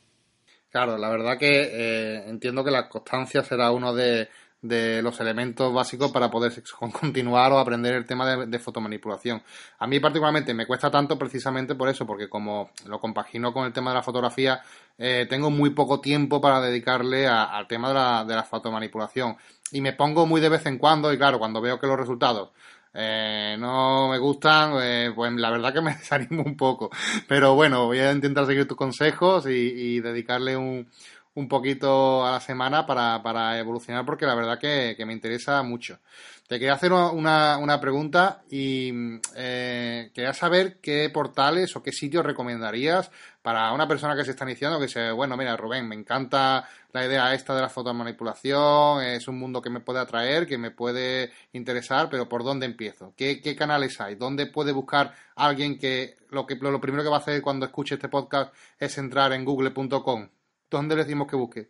Claro, 0.70 0.96
la 0.96 1.10
verdad 1.10 1.38
que 1.38 1.62
eh, 1.70 2.24
entiendo 2.28 2.64
que 2.64 2.70
la 2.70 2.88
constancia 2.88 3.42
será 3.42 3.70
uno 3.70 3.94
de, 3.94 4.28
de 4.62 5.02
los 5.02 5.18
elementos 5.20 5.74
básicos 5.74 6.12
para 6.12 6.30
poder 6.30 6.52
continuar 7.00 7.52
o 7.52 7.58
aprender 7.58 7.94
el 7.94 8.06
tema 8.06 8.46
de, 8.46 8.58
fotomanipulación. 8.60 9.42
A 9.80 9.86
mí 9.88 9.98
particularmente 9.98 10.54
me 10.54 10.66
cuesta 10.66 10.90
tanto 10.90 11.18
precisamente 11.18 11.74
por 11.74 11.88
eso, 11.88 12.06
porque 12.06 12.28
como 12.28 12.70
lo 12.86 13.00
compagino 13.00 13.52
con 13.52 13.66
el 13.66 13.72
tema 13.72 13.90
de 13.90 13.96
la 13.96 14.02
fotografía, 14.02 14.62
eh, 14.96 15.26
tengo 15.28 15.50
muy 15.50 15.70
poco 15.70 16.00
tiempo 16.00 16.40
para 16.40 16.60
dedicarle 16.60 17.26
al 17.26 17.66
tema 17.66 17.88
de 17.88 17.94
la, 17.94 18.24
de 18.24 18.36
la 18.36 18.44
fotomanipulación. 18.44 19.36
Y 19.72 19.80
me 19.80 19.94
pongo 19.94 20.26
muy 20.26 20.40
de 20.40 20.48
vez 20.48 20.64
en 20.66 20.78
cuando 20.78 21.12
y 21.12 21.18
claro, 21.18 21.38
cuando 21.38 21.60
veo 21.60 21.80
que 21.80 21.86
los 21.86 21.98
resultados 21.98 22.50
eh, 22.94 23.56
no 23.58 24.10
me 24.10 24.18
gustan, 24.18 24.74
eh, 24.80 25.12
pues 25.14 25.32
la 25.32 25.50
verdad 25.50 25.72
que 25.72 25.80
me 25.80 25.94
desanimo 25.96 26.42
un 26.44 26.56
poco. 26.56 26.90
Pero 27.26 27.54
bueno, 27.56 27.86
voy 27.86 27.98
a 27.98 28.12
intentar 28.12 28.46
seguir 28.46 28.68
tus 28.68 28.76
consejos 28.76 29.46
y 29.48 30.00
dedicarle 30.00 30.56
un, 30.56 30.86
un 31.34 31.48
poquito 31.48 32.26
a 32.26 32.32
la 32.32 32.40
semana 32.40 32.86
para, 32.86 33.22
para 33.22 33.58
evolucionar 33.58 34.04
porque 34.04 34.26
la 34.26 34.34
verdad 34.34 34.58
que, 34.58 34.96
me 35.06 35.12
interesa 35.12 35.62
mucho. 35.62 35.98
Te 36.46 36.58
quería 36.58 36.74
hacer 36.74 36.92
una, 36.92 37.56
una 37.56 37.80
pregunta 37.80 38.42
y 38.50 38.92
eh, 39.36 40.10
quería 40.14 40.34
saber 40.34 40.80
qué 40.80 41.08
portales 41.08 41.74
o 41.74 41.82
qué 41.82 41.92
sitios 41.92 42.26
recomendarías 42.26 43.10
para 43.40 43.72
una 43.72 43.88
persona 43.88 44.14
que 44.14 44.24
se 44.24 44.32
está 44.32 44.44
iniciando, 44.44 44.78
que 44.78 44.88
se, 44.88 45.10
bueno, 45.10 45.36
mira, 45.36 45.56
Rubén, 45.56 45.88
me 45.88 45.94
encanta 45.94 46.68
la 46.92 47.06
idea 47.06 47.32
esta 47.32 47.54
de 47.54 47.62
la 47.62 47.70
fotomanipulación, 47.70 49.02
es 49.02 49.26
un 49.26 49.38
mundo 49.38 49.62
que 49.62 49.70
me 49.70 49.80
puede 49.80 50.00
atraer, 50.00 50.46
que 50.46 50.58
me 50.58 50.70
puede 50.70 51.32
interesar, 51.52 52.08
pero 52.10 52.28
¿por 52.28 52.44
dónde 52.44 52.66
empiezo? 52.66 53.14
¿Qué, 53.16 53.40
qué 53.40 53.56
canales 53.56 53.98
hay? 54.00 54.16
¿Dónde 54.16 54.46
puede 54.46 54.72
buscar 54.72 55.14
alguien 55.34 55.78
que 55.78 56.16
lo, 56.28 56.46
que 56.46 56.56
lo 56.56 56.80
primero 56.80 57.02
que 57.02 57.08
va 57.08 57.16
a 57.16 57.20
hacer 57.20 57.40
cuando 57.40 57.64
escuche 57.64 57.94
este 57.94 58.08
podcast 58.08 58.54
es 58.78 58.98
entrar 58.98 59.32
en 59.32 59.46
google.com? 59.46 60.28
¿Dónde 60.76 60.96
decimos 60.96 61.28
que 61.28 61.36
busque? 61.36 61.68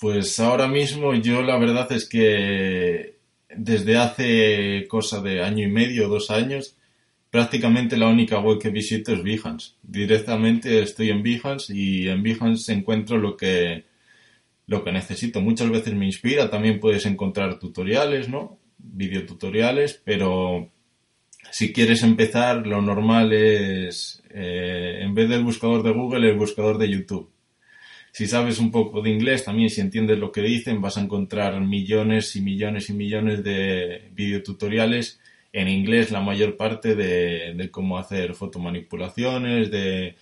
Pues 0.00 0.38
ahora 0.40 0.66
mismo 0.66 1.14
yo 1.14 1.42
la 1.42 1.58
verdad 1.58 1.90
es 1.92 2.08
que 2.08 3.16
desde 3.56 3.96
hace 3.96 4.86
cosa 4.88 5.20
de 5.20 5.42
año 5.42 5.64
y 5.64 5.70
medio, 5.70 6.08
dos 6.08 6.30
años, 6.30 6.76
prácticamente 7.30 7.96
la 7.96 8.08
única 8.08 8.38
web 8.38 8.58
que 8.58 8.70
visito 8.70 9.12
es 9.12 9.22
Behance. 9.22 9.72
Directamente 9.82 10.82
estoy 10.82 11.10
en 11.10 11.22
Behance 11.22 11.74
y 11.74 12.08
en 12.08 12.22
Behance 12.22 12.72
encuentro 12.72 13.18
lo 13.18 13.36
que, 13.36 13.84
lo 14.66 14.82
que 14.82 14.92
necesito. 14.92 15.40
Muchas 15.40 15.70
veces 15.70 15.94
me 15.94 16.06
inspira, 16.06 16.50
también 16.50 16.80
puedes 16.80 17.06
encontrar 17.06 17.58
tutoriales, 17.58 18.28
¿no? 18.28 18.58
Videotutoriales, 18.78 20.00
pero 20.04 20.70
si 21.50 21.72
quieres 21.72 22.02
empezar, 22.02 22.66
lo 22.66 22.82
normal 22.82 23.32
es, 23.32 24.22
eh, 24.30 24.98
en 25.02 25.14
vez 25.14 25.28
del 25.28 25.44
buscador 25.44 25.82
de 25.82 25.92
Google, 25.92 26.28
el 26.30 26.36
buscador 26.36 26.78
de 26.78 26.90
YouTube. 26.90 27.30
Si 28.16 28.26
sabes 28.26 28.58
un 28.60 28.70
poco 28.70 29.02
de 29.02 29.10
inglés, 29.10 29.44
también 29.44 29.68
si 29.68 29.82
entiendes 29.82 30.18
lo 30.18 30.32
que 30.32 30.40
dicen, 30.40 30.80
vas 30.80 30.96
a 30.96 31.02
encontrar 31.02 31.60
millones 31.60 32.34
y 32.34 32.40
millones 32.40 32.88
y 32.88 32.94
millones 32.94 33.44
de 33.44 34.08
videotutoriales 34.14 35.20
en 35.52 35.68
inglés, 35.68 36.10
la 36.10 36.22
mayor 36.22 36.56
parte 36.56 36.94
de, 36.94 37.68
cómo 37.70 37.98
hacer 37.98 38.32
fotomanipulaciones, 38.32 39.70
de, 39.70 40.14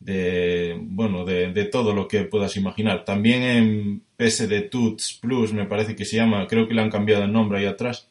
de 0.00 0.76
bueno, 0.78 1.24
de, 1.24 1.64
todo 1.64 1.94
lo 1.94 2.08
que 2.08 2.24
puedas 2.24 2.58
imaginar. 2.58 3.06
También 3.06 3.42
en 3.42 4.02
PSD 4.18 4.68
Tuts 4.68 5.18
Plus, 5.18 5.54
me 5.54 5.64
parece 5.64 5.96
que 5.96 6.04
se 6.04 6.16
llama, 6.16 6.46
creo 6.46 6.68
que 6.68 6.74
le 6.74 6.82
han 6.82 6.90
cambiado 6.90 7.24
el 7.24 7.32
nombre 7.32 7.58
ahí 7.60 7.64
atrás, 7.64 8.10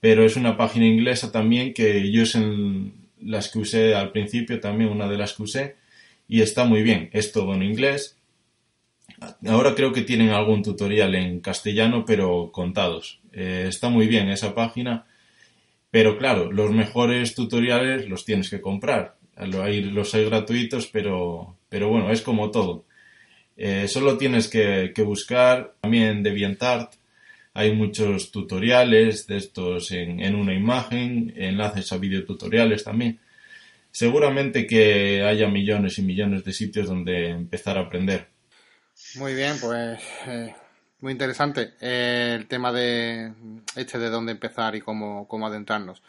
pero 0.00 0.24
es 0.24 0.34
una 0.34 0.56
página 0.56 0.84
inglesa 0.84 1.30
también 1.30 1.72
que 1.72 2.10
yo 2.10 2.24
es 2.24 2.36
las 3.20 3.52
que 3.52 3.60
usé 3.60 3.94
al 3.94 4.10
principio, 4.10 4.58
también 4.58 4.90
una 4.90 5.08
de 5.08 5.16
las 5.16 5.34
que 5.34 5.44
usé, 5.44 5.76
y 6.26 6.40
está 6.42 6.64
muy 6.64 6.82
bien, 6.82 7.08
es 7.12 7.30
todo 7.30 7.54
en 7.54 7.62
inglés 7.62 8.17
Ahora 9.46 9.74
creo 9.74 9.92
que 9.92 10.02
tienen 10.02 10.30
algún 10.30 10.62
tutorial 10.62 11.14
en 11.14 11.40
castellano, 11.40 12.04
pero 12.04 12.50
contados. 12.52 13.20
Eh, 13.32 13.66
está 13.68 13.88
muy 13.88 14.06
bien 14.06 14.28
esa 14.28 14.54
página, 14.54 15.06
pero 15.90 16.18
claro, 16.18 16.52
los 16.52 16.70
mejores 16.70 17.34
tutoriales 17.34 18.08
los 18.08 18.24
tienes 18.24 18.50
que 18.50 18.60
comprar. 18.60 19.16
Los 19.36 20.14
hay 20.14 20.24
gratuitos, 20.24 20.88
pero, 20.88 21.56
pero 21.68 21.88
bueno, 21.88 22.10
es 22.10 22.22
como 22.22 22.50
todo. 22.50 22.84
Eh, 23.56 23.88
solo 23.88 24.18
tienes 24.18 24.48
que, 24.48 24.92
buscar 25.04 25.74
también 25.80 26.22
DeviantArt. 26.22 26.94
Hay 27.54 27.72
muchos 27.74 28.30
tutoriales 28.30 29.26
de 29.26 29.36
estos 29.36 29.90
en, 29.90 30.20
en 30.20 30.34
una 30.34 30.54
imagen, 30.54 31.32
enlaces 31.36 31.92
a 31.92 31.98
videotutoriales 31.98 32.84
también. 32.84 33.18
Seguramente 33.90 34.66
que 34.66 35.22
haya 35.24 35.48
millones 35.48 35.98
y 35.98 36.02
millones 36.02 36.44
de 36.44 36.52
sitios 36.52 36.88
donde 36.88 37.30
empezar 37.30 37.78
a 37.78 37.82
aprender. 37.82 38.28
Muy 39.16 39.34
bien, 39.34 39.56
pues 39.60 40.00
eh, 40.26 40.54
muy 41.00 41.12
interesante 41.12 41.74
eh, 41.80 42.36
el 42.38 42.46
tema 42.46 42.72
de 42.72 43.32
este 43.74 43.98
de 43.98 44.10
dónde 44.10 44.32
empezar 44.32 44.76
y 44.76 44.80
cómo, 44.82 45.26
cómo 45.26 45.46
adentrarnos. 45.46 46.02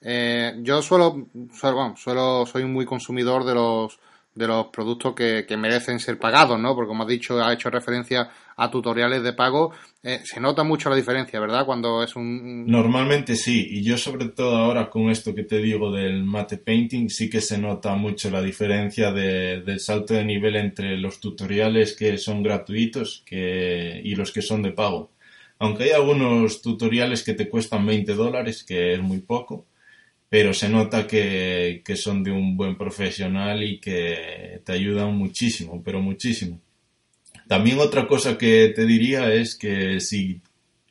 Eh, 0.00 0.54
yo 0.62 0.80
suelo, 0.80 1.26
suelo, 1.52 1.94
suelo, 1.96 2.46
soy 2.46 2.64
muy 2.64 2.86
consumidor 2.86 3.44
de 3.44 3.54
los 3.54 3.98
de 4.34 4.48
los 4.48 4.66
productos 4.66 5.14
que, 5.14 5.46
merecen 5.56 6.00
ser 6.00 6.18
pagados, 6.18 6.58
¿no? 6.58 6.74
Porque 6.74 6.88
como 6.88 7.04
has 7.04 7.08
dicho, 7.08 7.42
ha 7.42 7.52
hecho 7.52 7.70
referencia 7.70 8.30
a 8.56 8.70
tutoriales 8.70 9.22
de 9.22 9.32
pago, 9.32 9.72
eh, 10.02 10.20
se 10.24 10.40
nota 10.40 10.64
mucho 10.64 10.90
la 10.90 10.96
diferencia, 10.96 11.38
¿verdad? 11.38 11.64
Cuando 11.64 12.02
es 12.02 12.16
un... 12.16 12.66
Normalmente 12.66 13.36
sí, 13.36 13.66
y 13.70 13.82
yo 13.82 13.96
sobre 13.96 14.28
todo 14.28 14.56
ahora 14.56 14.90
con 14.90 15.10
esto 15.10 15.34
que 15.34 15.44
te 15.44 15.58
digo 15.58 15.92
del 15.92 16.24
mate 16.24 16.58
painting, 16.58 17.08
sí 17.08 17.30
que 17.30 17.40
se 17.40 17.58
nota 17.58 17.94
mucho 17.94 18.30
la 18.30 18.42
diferencia 18.42 19.12
del 19.12 19.80
salto 19.80 20.14
de 20.14 20.24
nivel 20.24 20.56
entre 20.56 20.96
los 20.96 21.20
tutoriales 21.20 21.94
que 21.96 22.18
son 22.18 22.42
gratuitos 22.42 23.22
que, 23.24 24.00
y 24.02 24.14
los 24.16 24.32
que 24.32 24.42
son 24.42 24.62
de 24.62 24.72
pago. 24.72 25.10
Aunque 25.58 25.84
hay 25.84 25.90
algunos 25.90 26.60
tutoriales 26.60 27.22
que 27.22 27.34
te 27.34 27.48
cuestan 27.48 27.86
20 27.86 28.14
dólares, 28.14 28.64
que 28.64 28.94
es 28.94 29.00
muy 29.00 29.18
poco, 29.18 29.66
pero 30.28 30.52
se 30.52 30.68
nota 30.68 31.06
que, 31.06 31.82
son 31.96 32.22
de 32.22 32.30
un 32.30 32.56
buen 32.56 32.76
profesional 32.76 33.62
y 33.62 33.78
que 33.78 34.60
te 34.64 34.72
ayudan 34.72 35.16
muchísimo, 35.16 35.82
pero 35.84 36.00
muchísimo. 36.00 36.60
También 37.46 37.78
otra 37.78 38.06
cosa 38.06 38.38
que 38.38 38.72
te 38.74 38.86
diría 38.86 39.32
es 39.32 39.54
que 39.56 40.00
si 40.00 40.40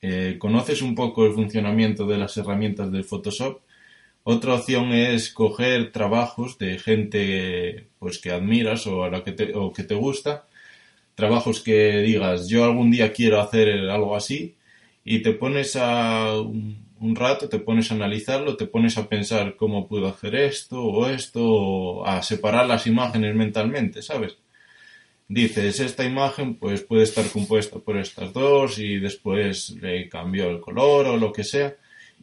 eh, 0.01 0.37
conoces 0.39 0.81
un 0.81 0.95
poco 0.95 1.25
el 1.25 1.33
funcionamiento 1.33 2.05
de 2.05 2.17
las 2.17 2.37
herramientas 2.37 2.91
del 2.91 3.03
Photoshop, 3.03 3.61
otra 4.23 4.55
opción 4.55 4.93
es 4.93 5.29
coger 5.29 5.91
trabajos 5.91 6.57
de 6.57 6.79
gente 6.79 7.87
pues 7.99 8.19
que 8.19 8.31
admiras 8.31 8.87
o 8.87 9.03
a 9.03 9.09
la 9.09 9.23
que 9.23 9.33
te, 9.33 9.53
o 9.53 9.73
que 9.73 9.83
te 9.83 9.95
gusta, 9.95 10.45
trabajos 11.15 11.61
que 11.61 11.97
digas 11.99 12.47
yo 12.47 12.63
algún 12.63 12.91
día 12.91 13.11
quiero 13.11 13.41
hacer 13.41 13.89
algo 13.89 14.15
así 14.15 14.55
y 15.03 15.19
te 15.19 15.33
pones 15.33 15.75
a 15.75 16.35
un 17.03 17.15
rato, 17.17 17.49
te 17.49 17.59
pones 17.59 17.91
a 17.91 17.95
analizarlo, 17.95 18.55
te 18.55 18.65
pones 18.65 18.97
a 18.97 19.09
pensar 19.09 19.57
cómo 19.57 19.87
puedo 19.87 20.07
hacer 20.07 20.35
esto 20.35 20.81
o 20.81 21.07
esto, 21.07 22.05
a 22.05 22.21
separar 22.23 22.65
las 22.65 22.87
imágenes 22.87 23.35
mentalmente, 23.35 24.01
¿sabes? 24.01 24.37
Dices, 25.27 25.81
esta 25.81 26.05
imagen 26.05 26.55
pues 26.55 26.81
puede 26.81 27.03
estar 27.03 27.25
compuesta 27.29 27.79
por 27.79 27.97
estas 27.97 28.31
dos 28.31 28.79
y 28.79 28.99
después 28.99 29.71
le 29.81 30.07
cambió 30.07 30.49
el 30.49 30.61
color 30.61 31.07
o 31.07 31.17
lo 31.17 31.33
que 31.33 31.43
sea. 31.43 31.75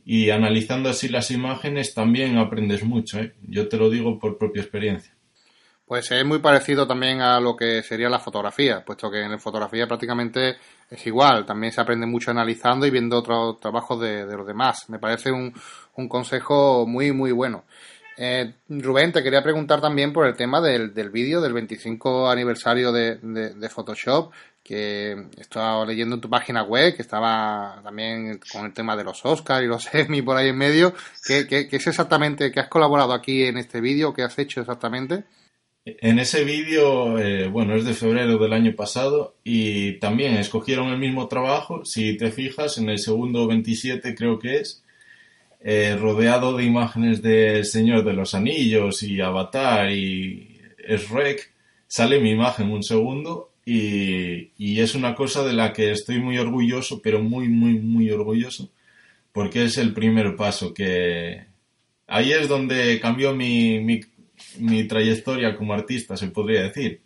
Y 0.07 0.31
analizando 0.31 0.89
así 0.89 1.09
las 1.09 1.31
imágenes 1.31 1.93
también 1.93 2.39
aprendes 2.39 2.83
mucho, 2.83 3.21
¿eh? 3.21 3.35
Yo 3.47 3.69
te 3.69 3.77
lo 3.77 3.91
digo 3.91 4.19
por 4.19 4.39
propia 4.39 4.63
experiencia. 4.63 5.13
Pues 5.91 6.09
es 6.13 6.25
muy 6.25 6.39
parecido 6.39 6.87
también 6.87 7.21
a 7.21 7.41
lo 7.41 7.57
que 7.57 7.83
sería 7.83 8.09
la 8.09 8.21
fotografía, 8.21 8.85
puesto 8.85 9.11
que 9.11 9.23
en 9.23 9.41
fotografía 9.41 9.89
prácticamente 9.89 10.57
es 10.89 11.05
igual. 11.05 11.45
También 11.45 11.73
se 11.73 11.81
aprende 11.81 12.07
mucho 12.07 12.31
analizando 12.31 12.87
y 12.87 12.91
viendo 12.91 13.19
otros 13.19 13.59
trabajos 13.59 14.01
de, 14.01 14.25
los 14.25 14.47
demás. 14.47 14.89
Me 14.89 15.01
parece 15.01 15.33
un, 15.33 15.53
un 15.97 16.09
consejo 16.09 16.87
muy, 16.87 17.11
muy 17.11 17.33
bueno. 17.33 17.65
Eh, 18.17 18.53
Rubén, 18.69 19.11
te 19.11 19.25
quería 19.25 19.43
preguntar 19.43 19.81
también 19.81 20.13
por 20.13 20.29
el 20.29 20.37
tema 20.37 20.61
del, 20.61 20.95
del 20.95 21.11
vídeo 21.11 21.41
del 21.41 21.55
25 21.55 22.31
aniversario 22.31 22.93
de, 22.93 23.17
de, 23.17 23.69
Photoshop, 23.69 24.33
que 24.63 25.27
estaba 25.39 25.85
leyendo 25.85 26.15
en 26.15 26.21
tu 26.21 26.31
página 26.31 26.63
web, 26.63 26.95
que 26.95 27.03
estaba 27.03 27.81
también 27.83 28.39
con 28.53 28.65
el 28.65 28.73
tema 28.73 28.95
de 28.95 29.03
los 29.03 29.27
Oscars 29.27 29.65
y 29.65 29.67
los 29.67 29.93
Emmy 29.93 30.23
por 30.23 30.37
ahí 30.37 30.51
en 30.51 30.57
medio. 30.57 30.95
¿Qué, 31.27 31.49
qué, 31.49 31.67
qué 31.67 31.79
es 31.79 31.87
exactamente, 31.89 32.53
qué 32.53 32.61
has 32.61 32.69
colaborado 32.69 33.13
aquí 33.13 33.43
en 33.43 33.59
este 33.59 33.81
vídeo? 33.81 34.15
¿Qué 34.15 34.23
has 34.23 34.39
hecho 34.39 34.61
exactamente? 34.61 35.25
En 35.85 36.19
ese 36.19 36.45
vídeo, 36.45 37.19
eh, 37.19 37.49
bueno, 37.49 37.75
es 37.75 37.85
de 37.85 37.95
febrero 37.95 38.37
del 38.37 38.53
año 38.53 38.75
pasado 38.77 39.37
y 39.45 39.95
también 39.95 40.35
escogieron 40.35 40.89
el 40.89 40.99
mismo 40.99 41.27
trabajo. 41.27 41.85
Si 41.87 42.17
te 42.19 42.31
fijas, 42.31 42.77
en 42.77 42.91
el 42.91 42.99
segundo 42.99 43.47
27 43.47 44.15
creo 44.15 44.39
que 44.39 44.57
es, 44.59 44.83
eh, 45.61 45.97
rodeado 45.99 46.57
de 46.57 46.65
imágenes 46.65 47.23
del 47.23 47.65
Señor 47.65 48.05
de 48.05 48.13
los 48.13 48.35
Anillos 48.35 49.03
y 49.03 49.21
Avatar 49.21 49.91
y 49.91 50.59
Shrek, 50.87 51.53
sale 51.87 52.21
mi 52.21 52.31
imagen 52.31 52.71
un 52.71 52.83
segundo 52.83 53.51
y, 53.65 54.81
es 54.81 54.95
una 54.95 55.15
cosa 55.15 55.45
de 55.45 55.53
la 55.55 55.73
que 55.73 55.93
estoy 55.93 56.19
muy 56.21 56.39
orgulloso, 56.39 57.01
pero 57.03 57.23
muy, 57.23 57.49
muy, 57.49 57.75
muy 57.75 58.11
orgulloso, 58.11 58.71
porque 59.33 59.65
es 59.65 59.79
el 59.79 59.95
primer 59.95 60.37
paso 60.37 60.75
que... 60.75 61.45
Ahí 62.07 62.33
es 62.33 62.49
donde 62.49 62.99
cambió 63.01 63.35
mi 63.35 63.79
mi 64.59 64.85
trayectoria 64.85 65.57
como 65.57 65.75
artista, 65.75 66.17
se 66.17 66.29
podría 66.29 66.63
decir. 66.63 67.03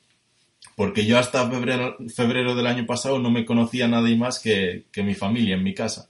Porque 0.76 1.06
yo 1.06 1.18
hasta 1.18 1.48
febrero, 1.48 1.96
febrero 2.14 2.54
del 2.54 2.66
año 2.66 2.86
pasado 2.86 3.18
no 3.18 3.30
me 3.30 3.44
conocía 3.44 3.86
nadie 3.86 4.16
más 4.16 4.40
que, 4.40 4.84
que 4.90 5.02
mi 5.02 5.14
familia 5.14 5.54
en 5.54 5.62
mi 5.62 5.74
casa. 5.74 6.08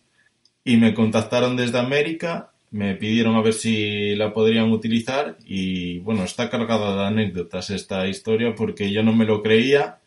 Y 0.64 0.76
me 0.76 0.94
contactaron 0.94 1.56
desde 1.56 1.78
América, 1.78 2.52
me 2.70 2.94
pidieron 2.94 3.36
a 3.36 3.42
ver 3.42 3.52
si 3.52 4.16
la 4.16 4.32
podrían 4.32 4.72
utilizar 4.72 5.36
y 5.44 5.98
bueno, 6.00 6.24
está 6.24 6.50
cargada 6.50 6.96
de 6.96 7.06
anécdotas 7.06 7.70
esta 7.70 8.08
historia 8.08 8.54
porque 8.56 8.90
yo 8.90 9.02
no 9.02 9.12
me 9.12 9.26
lo 9.26 9.42
creía, 9.42 9.98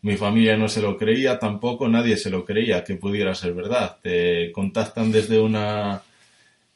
mi 0.00 0.16
familia 0.16 0.56
no 0.56 0.68
se 0.68 0.80
lo 0.80 0.96
creía 0.96 1.38
tampoco, 1.38 1.88
nadie 1.88 2.16
se 2.16 2.30
lo 2.30 2.44
creía 2.44 2.84
que 2.84 2.94
pudiera 2.94 3.34
ser 3.34 3.52
verdad. 3.52 3.98
Te 4.00 4.52
contactan 4.52 5.10
desde 5.10 5.40
una 5.40 6.02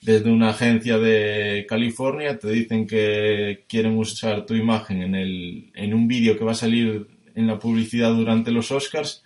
desde 0.02 0.30
una 0.30 0.50
agencia 0.50 0.98
de 0.98 1.64
California, 1.68 2.36
te 2.36 2.50
dicen 2.50 2.86
que 2.88 3.64
quieren 3.68 3.96
usar 3.96 4.44
tu 4.44 4.54
imagen 4.54 5.00
en, 5.00 5.14
el, 5.14 5.70
en 5.74 5.94
un 5.94 6.08
vídeo 6.08 6.36
que 6.36 6.44
va 6.44 6.52
a 6.52 6.56
salir 6.56 7.06
en 7.36 7.46
la 7.46 7.58
publicidad 7.58 8.12
durante 8.12 8.50
los 8.50 8.72
Oscars 8.72 9.22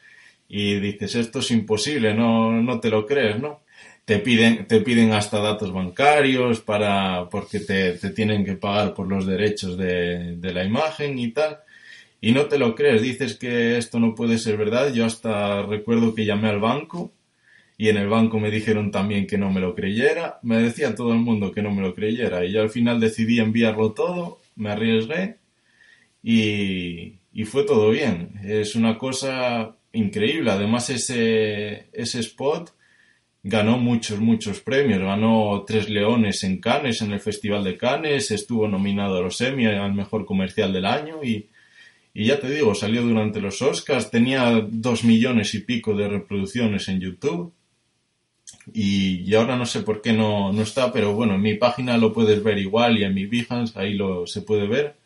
y 0.49 0.79
dices, 0.79 1.15
esto 1.15 1.39
es 1.39 1.51
imposible, 1.51 2.15
no, 2.15 2.53
no 2.63 2.79
te 2.79 2.91
lo 2.91 3.07
crees, 3.07 3.41
¿no? 3.41 3.63
Te 4.05 4.19
piden, 4.19 4.67
te 4.67 4.83
piden 4.83 5.13
hasta 5.13 5.41
datos 5.41 5.73
bancarios 5.73 6.61
para, 6.61 7.29
porque 7.31 7.59
te, 7.61 7.93
te 7.93 8.11
tienen 8.11 8.45
que 8.45 8.55
pagar 8.55 8.95
por 8.95 9.09
los 9.09 9.27
derechos 9.27 9.77
de, 9.79 10.37
de 10.37 10.53
la 10.53 10.63
imagen 10.63 11.19
y 11.19 11.33
tal. 11.33 11.59
Y 12.21 12.33
no 12.33 12.47
te 12.47 12.59
lo 12.59 12.75
crees, 12.75 13.03
dices 13.03 13.37
que 13.37 13.79
esto 13.79 13.99
no 13.99 14.15
puede 14.15 14.39
ser 14.39 14.57
verdad. 14.57 14.93
Yo 14.93 15.07
hasta 15.07 15.63
recuerdo 15.63 16.15
que 16.15 16.25
llamé 16.25 16.49
al 16.51 16.61
banco 16.61 17.13
y 17.79 17.89
en 17.89 17.99
el 17.99 18.09
banco 18.09 18.41
me 18.41 18.51
dijeron 18.51 18.91
también 18.91 19.27
que 19.27 19.39
no 19.39 19.51
me 19.53 19.61
lo 19.61 19.75
creyera, 19.75 20.39
me 20.43 20.59
decía 20.59 20.95
todo 20.95 21.13
el 21.13 21.19
mundo 21.21 21.53
que 21.53 21.63
no 21.63 21.71
me 21.73 21.83
lo 21.83 21.95
creyera 21.95 22.45
y 22.45 22.53
yo 22.53 22.63
al 22.63 22.71
final 22.71 23.01
decidí 23.01 23.39
enviarlo 23.39 23.93
todo, 23.93 24.39
me 24.57 24.71
arriesgué 24.71 25.37
y, 26.23 27.15
y 27.33 27.45
fue 27.45 27.65
todo 27.65 27.91
bien. 27.91 28.33
Es 28.45 28.75
una 28.77 28.97
cosa 28.99 29.77
increíble, 29.93 30.51
además 30.51 30.91
ese, 30.91 31.89
ese 31.93 32.21
spot 32.21 32.71
ganó 33.43 33.79
muchos, 33.79 34.19
muchos 34.21 34.61
premios, 34.61 35.01
ganó 35.01 35.65
tres 35.67 35.89
leones 35.89 36.43
en 36.45 36.61
Cannes, 36.61 37.03
en 37.03 37.13
el 37.13 37.21
Festival 37.21 37.63
de 37.63 37.77
Cannes, 37.77 38.31
estuvo 38.31 38.67
nominado 38.67 39.19
a 39.19 39.23
los 39.23 39.41
Emmy 39.41 39.67
al 39.67 39.95
mejor 39.95 40.25
comercial 40.25 40.73
del 40.73 40.87
año 40.87 41.23
y, 41.23 41.47
y 42.15 42.27
ya 42.27 42.41
te 42.41 42.51
digo, 42.51 42.75
salió 42.75 43.03
durante 43.03 43.41
los 43.41 43.61
Oscars, 43.63 44.11
tenía 44.11 44.67
dos 44.69 45.05
millones 45.05 45.55
y 45.55 45.61
pico 45.61 45.95
de 45.95 46.09
reproducciones 46.09 46.89
en 46.89 47.01
YouTube 47.01 47.53
y, 48.73 49.35
ahora 49.35 49.57
no 49.57 49.67
sé 49.67 49.83
por 49.83 50.03
qué 50.03 50.13
no, 50.13 50.53
no, 50.53 50.63
está, 50.63 50.93
pero 50.93 51.15
bueno, 51.15 51.35
en 51.35 51.43
mi 51.43 51.55
página 51.55 51.97
lo 51.99 52.13
puedes 52.13 52.43
ver 52.43 52.59
igual 52.59 52.99
y 52.99 53.05
en 53.05 53.15
mi 53.15 53.27
Behance 53.27 53.79
ahí 53.79 53.95
lo 53.95 54.27
se 54.27 54.43
puede 54.43 54.67
ver. 54.67 54.97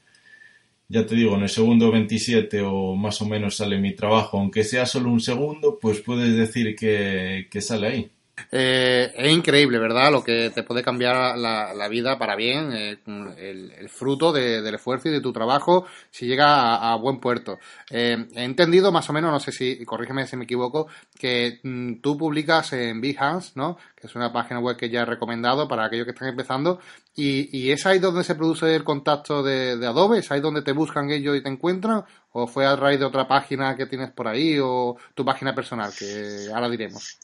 Ya 0.88 1.07
te 1.07 1.14
digo, 1.14 1.37
en 1.37 1.42
el 1.42 1.49
segundo 1.49 1.90
27 1.92 2.62
o 2.62 2.96
más 2.96 3.23
o 3.23 3.27
menos 3.27 3.57
sale 3.57 3.79
mi 3.79 3.94
trabajo, 3.94 4.38
aunque 4.38 4.64
sea 4.64 4.87
solo 4.87 5.11
un 5.11 5.20
segundo, 5.20 5.79
pues 5.81 6.01
puedes 6.01 6.37
decir 6.37 6.75
que, 6.77 7.46
que 7.51 7.61
sale 7.61 7.87
ahí. 7.87 8.11
Eh, 8.50 9.12
es 9.16 9.33
increíble, 9.33 9.79
¿verdad? 9.79 10.11
Lo 10.12 10.22
que 10.22 10.50
te 10.50 10.62
puede 10.62 10.83
cambiar 10.83 11.37
la, 11.38 11.88
vida 11.88 12.18
para 12.18 12.37
bien, 12.37 12.72
eh, 12.72 12.98
el, 13.38 13.88
fruto 13.88 14.33
del 14.33 14.74
esfuerzo 14.74 15.09
y 15.09 15.12
de 15.12 15.20
tu 15.20 15.33
trabajo 15.33 15.87
si 16.11 16.26
llega 16.26 16.76
a, 16.76 16.94
buen 16.96 17.18
puerto. 17.18 17.59
Eh, 17.90 18.26
he 18.35 18.44
entendido 18.44 18.92
más 18.92 19.09
o 19.11 19.12
menos, 19.12 19.33
no 19.33 19.40
sé 19.40 19.53
si, 19.53 19.85
corrígeme 19.85 20.26
si 20.26 20.37
me 20.37 20.44
equivoco, 20.44 20.88
que 21.18 21.61
mm, 21.62 22.00
tú 22.00 22.16
publicas 22.16 22.72
en 22.72 23.00
Behance, 23.00 23.53
¿no? 23.55 23.76
Que 23.94 24.07
es 24.07 24.14
una 24.14 24.33
página 24.33 24.61
web 24.61 24.76
que 24.76 24.88
ya 24.88 25.03
he 25.03 25.05
recomendado 25.05 25.68
para 25.68 25.85
aquellos 25.87 26.05
que 26.05 26.12
están 26.12 26.29
empezando. 26.29 26.81
Y, 27.16 27.57
y 27.57 27.72
es 27.72 27.85
ahí 27.87 27.98
donde 27.98 28.24
se 28.24 28.35
produce 28.35 28.74
el 28.74 28.85
contacto 28.85 29.42
de, 29.42 29.76
de 29.76 29.87
Adobe, 29.87 30.18
es 30.18 30.31
ahí 30.31 30.40
donde 30.40 30.62
te 30.62 30.72
buscan 30.72 31.11
ellos 31.11 31.37
y 31.37 31.42
te 31.42 31.48
encuentran, 31.48 32.05
o 32.33 32.46
fue 32.46 32.64
a 32.64 32.76
raíz 32.76 33.00
de 33.00 33.05
otra 33.05 33.26
página 33.26 33.76
que 33.76 33.87
tienes 33.87 34.11
por 34.12 34.29
ahí, 34.29 34.59
o 34.62 34.96
tu 35.14 35.24
página 35.24 35.55
personal, 35.55 35.92
que 35.96 36.48
ahora 36.55 36.68
diremos. 36.68 37.18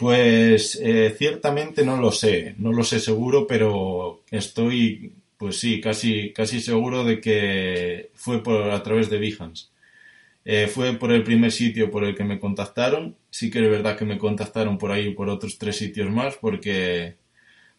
Pues 0.00 0.80
eh, 0.82 1.14
ciertamente 1.18 1.84
no 1.84 1.98
lo 1.98 2.10
sé, 2.10 2.54
no 2.56 2.72
lo 2.72 2.82
sé 2.84 3.00
seguro, 3.00 3.46
pero 3.46 4.22
estoy, 4.30 5.12
pues 5.36 5.58
sí, 5.60 5.78
casi, 5.78 6.32
casi 6.32 6.58
seguro 6.62 7.04
de 7.04 7.20
que 7.20 8.10
fue 8.14 8.42
por, 8.42 8.70
a 8.70 8.82
través 8.82 9.10
de 9.10 9.18
Behance. 9.18 9.66
Eh, 10.44 10.68
fue 10.68 10.94
por 10.94 11.12
el 11.12 11.22
primer 11.24 11.52
sitio 11.52 11.90
por 11.90 12.04
el 12.04 12.14
que 12.16 12.24
me 12.24 12.40
contactaron. 12.40 13.16
Sí 13.30 13.50
que 13.50 13.60
es 13.64 13.70
verdad 13.70 13.98
que 13.98 14.06
me 14.06 14.18
contactaron 14.18 14.78
por 14.78 14.92
ahí 14.92 15.14
por 15.14 15.28
otros 15.28 15.58
tres 15.58 15.76
sitios 15.76 16.10
más 16.10 16.36
porque, 16.36 17.16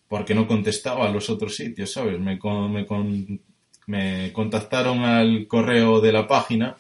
porque 0.07 0.35
no 0.35 0.47
contestaba 0.47 1.07
a 1.07 1.11
los 1.11 1.29
otros 1.29 1.55
sitios, 1.55 1.91
¿sabes? 1.93 2.19
Me, 2.19 2.39
me, 2.69 2.87
me 3.87 4.33
contactaron 4.33 4.99
al 5.03 5.47
correo 5.47 6.01
de 6.01 6.11
la 6.11 6.27
página 6.27 6.77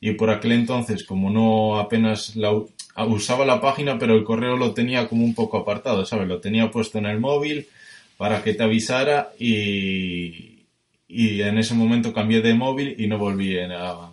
y 0.00 0.12
por 0.14 0.30
aquel 0.30 0.52
entonces, 0.52 1.04
como 1.04 1.30
no 1.30 1.78
apenas 1.78 2.36
la, 2.36 2.50
usaba 2.96 3.44
la 3.44 3.60
página, 3.60 3.98
pero 3.98 4.14
el 4.14 4.24
correo 4.24 4.56
lo 4.56 4.74
tenía 4.74 5.08
como 5.08 5.24
un 5.24 5.34
poco 5.34 5.58
apartado, 5.58 6.04
¿sabes? 6.04 6.28
Lo 6.28 6.40
tenía 6.40 6.70
puesto 6.70 6.98
en 6.98 7.06
el 7.06 7.20
móvil 7.20 7.66
para 8.16 8.42
que 8.42 8.54
te 8.54 8.62
avisara 8.62 9.30
y, 9.38 10.66
y 11.08 11.42
en 11.42 11.58
ese 11.58 11.74
momento 11.74 12.12
cambié 12.12 12.42
de 12.42 12.54
móvil 12.54 12.94
y 12.98 13.06
no 13.06 13.18
volví 13.18 13.58
a, 13.58 14.10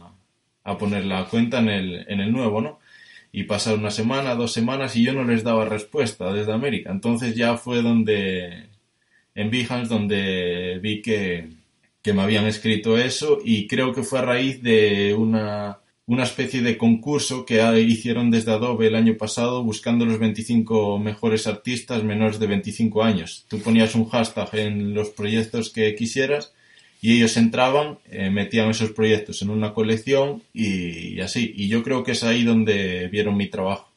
a 0.64 0.78
poner 0.78 1.06
la 1.06 1.26
cuenta 1.26 1.60
en 1.60 1.70
el, 1.70 2.06
en 2.08 2.20
el 2.20 2.32
nuevo, 2.32 2.62
¿no? 2.62 2.80
Y 3.32 3.44
pasaron 3.44 3.82
una 3.82 3.92
semana, 3.92 4.36
dos 4.36 4.54
semanas 4.54 4.96
y 4.96 5.04
yo 5.04 5.14
no 5.14 5.24
les 5.24 5.44
daba 5.44 5.66
respuesta 5.66 6.32
desde 6.34 6.54
América. 6.54 6.92
Entonces 6.92 7.36
ya 7.36 7.58
fue 7.58 7.82
donde, 7.82 8.70
en 9.36 9.50
Behance, 9.52 9.94
donde 9.94 10.80
vi 10.82 11.02
que, 11.02 11.50
que 12.02 12.14
me 12.14 12.22
habían 12.22 12.46
escrito 12.46 12.98
eso 12.98 13.40
y 13.44 13.68
creo 13.68 13.94
que 13.94 14.04
fue 14.04 14.20
a 14.20 14.24
raíz 14.24 14.62
de 14.64 15.14
una 15.14 15.80
una 16.08 16.24
especie 16.24 16.62
de 16.62 16.78
concurso 16.78 17.46
que 17.46 17.62
hicieron 17.82 18.32
desde 18.32 18.52
Adobe 18.52 18.88
el 18.88 18.96
año 18.96 19.18
pasado 19.18 19.62
buscando 19.64 20.06
los 20.06 20.20
25 20.20 21.00
mejores 21.00 21.48
artistas 21.48 22.04
menores 22.04 22.40
de 22.40 22.48
25 22.48 23.04
años. 23.04 23.46
Tú 23.50 23.60
ponías 23.60 23.94
un 23.94 24.08
hashtag 24.08 24.50
en 24.54 24.94
los 24.94 25.10
proyectos 25.10 25.70
que 25.70 25.94
quisieras 25.96 26.54
y 27.02 27.18
ellos 27.18 27.36
entraban, 27.36 28.00
eh, 28.10 28.30
metían 28.30 28.70
esos 28.70 28.92
proyectos 28.92 29.42
en 29.42 29.50
una 29.50 29.74
colección 29.74 30.42
y, 30.54 31.20
así. 31.20 31.54
Y 31.56 31.68
yo 31.68 31.84
creo 31.84 32.06
que 32.06 32.14
es 32.14 32.24
ahí 32.24 32.44
donde 32.44 33.10
vieron 33.10 33.36
mi 33.36 33.48
trabajo. 33.48 33.92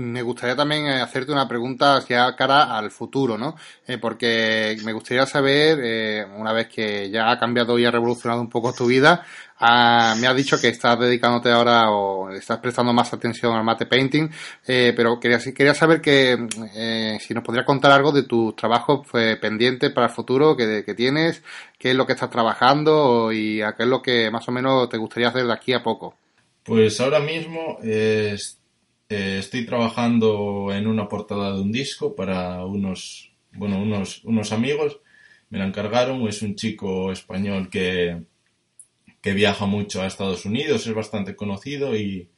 Me 0.00 0.22
gustaría 0.22 0.54
también 0.54 0.86
eh, 0.86 1.00
hacerte 1.00 1.32
una 1.32 1.48
pregunta 1.48 1.96
hacia 1.96 2.34
cara 2.36 2.76
al 2.76 2.90
futuro, 2.90 3.36
¿no? 3.36 3.56
Eh, 3.86 3.98
porque 3.98 4.76
me 4.84 4.92
gustaría 4.92 5.26
saber, 5.26 6.26
una 6.36 6.52
vez 6.52 6.68
que 6.68 7.10
ya 7.10 7.30
ha 7.30 7.38
cambiado 7.38 7.78
y 7.78 7.84
ha 7.84 7.90
revolucionado 7.90 8.40
un 8.40 8.48
poco 8.48 8.72
tu 8.72 8.86
vida, 8.86 9.24
Ah, 9.60 10.14
me 10.20 10.28
has 10.28 10.36
dicho 10.36 10.60
que 10.60 10.68
estás 10.68 10.98
dedicándote 11.00 11.50
ahora 11.50 11.90
o 11.90 12.30
estás 12.30 12.58
prestando 12.58 12.92
más 12.92 13.12
atención 13.12 13.56
al 13.56 13.64
mate 13.64 13.86
painting, 13.86 14.30
eh, 14.64 14.92
pero 14.94 15.18
quería, 15.18 15.40
quería 15.52 15.74
saber 15.74 16.00
que 16.00 16.46
eh, 16.76 17.18
si 17.20 17.34
nos 17.34 17.42
podrías 17.42 17.66
contar 17.66 17.90
algo 17.90 18.12
de 18.12 18.22
tus 18.22 18.54
trabajos 18.54 19.06
pendientes 19.40 19.90
para 19.90 20.06
el 20.06 20.12
futuro 20.12 20.56
que, 20.56 20.84
que, 20.84 20.94
tienes, 20.94 21.42
qué 21.76 21.90
es 21.90 21.96
lo 21.96 22.06
que 22.06 22.12
estás 22.12 22.30
trabajando 22.30 23.32
y 23.32 23.60
a 23.60 23.72
qué 23.72 23.82
es 23.82 23.88
lo 23.88 24.00
que 24.00 24.30
más 24.30 24.46
o 24.48 24.52
menos 24.52 24.88
te 24.88 24.96
gustaría 24.96 25.28
hacer 25.28 25.44
de 25.44 25.52
aquí 25.52 25.72
a 25.72 25.82
poco. 25.82 26.14
Pues 26.62 27.00
ahora 27.00 27.18
mismo 27.18 27.78
eh, 27.82 28.36
estoy 29.08 29.64
trabajando 29.66 30.72
en 30.72 30.86
una 30.86 31.08
portada 31.08 31.54
de 31.54 31.60
un 31.60 31.72
disco 31.72 32.14
para 32.14 32.64
unos, 32.64 33.32
bueno, 33.52 33.80
unos, 33.80 34.24
unos 34.24 34.52
amigos. 34.52 35.00
Me 35.50 35.58
la 35.58 35.66
encargaron, 35.66 36.26
es 36.28 36.42
un 36.42 36.54
chico 36.56 37.12
español 37.12 37.70
que 37.70 38.22
que 39.20 39.34
viaja 39.34 39.66
mucho 39.66 40.02
a 40.02 40.06
Estados 40.06 40.44
Unidos, 40.44 40.86
es 40.86 40.94
bastante 40.94 41.36
conocido 41.36 41.96
y, 41.96 42.28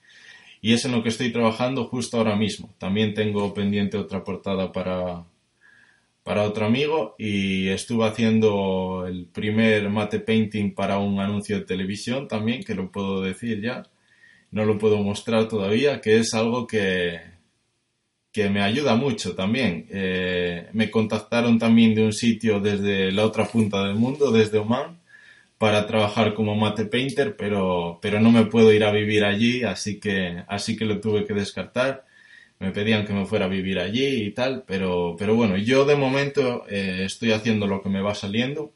y 0.60 0.72
es 0.74 0.84
en 0.84 0.92
lo 0.92 1.02
que 1.02 1.10
estoy 1.10 1.32
trabajando 1.32 1.86
justo 1.86 2.16
ahora 2.18 2.36
mismo. 2.36 2.74
También 2.78 3.14
tengo 3.14 3.52
pendiente 3.54 3.96
otra 3.98 4.24
portada 4.24 4.72
para, 4.72 5.24
para 6.22 6.42
otro 6.44 6.66
amigo 6.66 7.14
y 7.18 7.68
estuve 7.68 8.06
haciendo 8.06 9.04
el 9.06 9.26
primer 9.26 9.90
mate 9.90 10.20
painting 10.20 10.74
para 10.74 10.98
un 10.98 11.20
anuncio 11.20 11.58
de 11.58 11.64
televisión 11.64 12.28
también, 12.28 12.62
que 12.62 12.74
lo 12.74 12.90
puedo 12.90 13.22
decir 13.22 13.60
ya. 13.60 13.84
No 14.50 14.64
lo 14.64 14.78
puedo 14.78 14.98
mostrar 14.98 15.48
todavía, 15.48 16.00
que 16.00 16.18
es 16.18 16.34
algo 16.34 16.66
que, 16.66 17.20
que 18.32 18.48
me 18.48 18.62
ayuda 18.62 18.94
mucho 18.96 19.34
también. 19.34 19.86
Eh, 19.90 20.68
me 20.72 20.90
contactaron 20.90 21.58
también 21.58 21.94
de 21.94 22.04
un 22.04 22.12
sitio 22.12 22.60
desde 22.60 23.12
la 23.12 23.24
otra 23.24 23.46
punta 23.46 23.84
del 23.84 23.96
mundo, 23.96 24.30
desde 24.30 24.58
Oman, 24.58 25.00
para 25.58 25.86
trabajar 25.86 26.34
como 26.34 26.54
mate 26.56 26.86
painter, 26.86 27.36
pero, 27.36 27.98
pero 28.02 28.20
no 28.20 28.30
me 28.30 28.46
puedo 28.46 28.72
ir 28.72 28.84
a 28.84 28.92
vivir 28.92 29.24
allí, 29.24 29.64
así 29.64 30.00
que, 30.00 30.44
así 30.48 30.76
que 30.76 30.84
lo 30.86 31.00
tuve 31.00 31.24
que 31.24 31.34
descartar. 31.34 32.06
Me 32.60 32.72
pedían 32.72 33.06
que 33.06 33.12
me 33.14 33.26
fuera 33.26 33.46
a 33.46 33.48
vivir 33.48 33.78
allí 33.78 34.24
y 34.24 34.32
tal, 34.32 34.64
pero, 34.66 35.16
pero 35.18 35.34
bueno, 35.34 35.56
yo 35.56 35.84
de 35.86 35.96
momento 35.96 36.66
eh, 36.68 37.04
estoy 37.04 37.32
haciendo 37.32 37.66
lo 37.66 37.82
que 37.82 37.88
me 37.88 38.02
va 38.02 38.14
saliendo. 38.14 38.72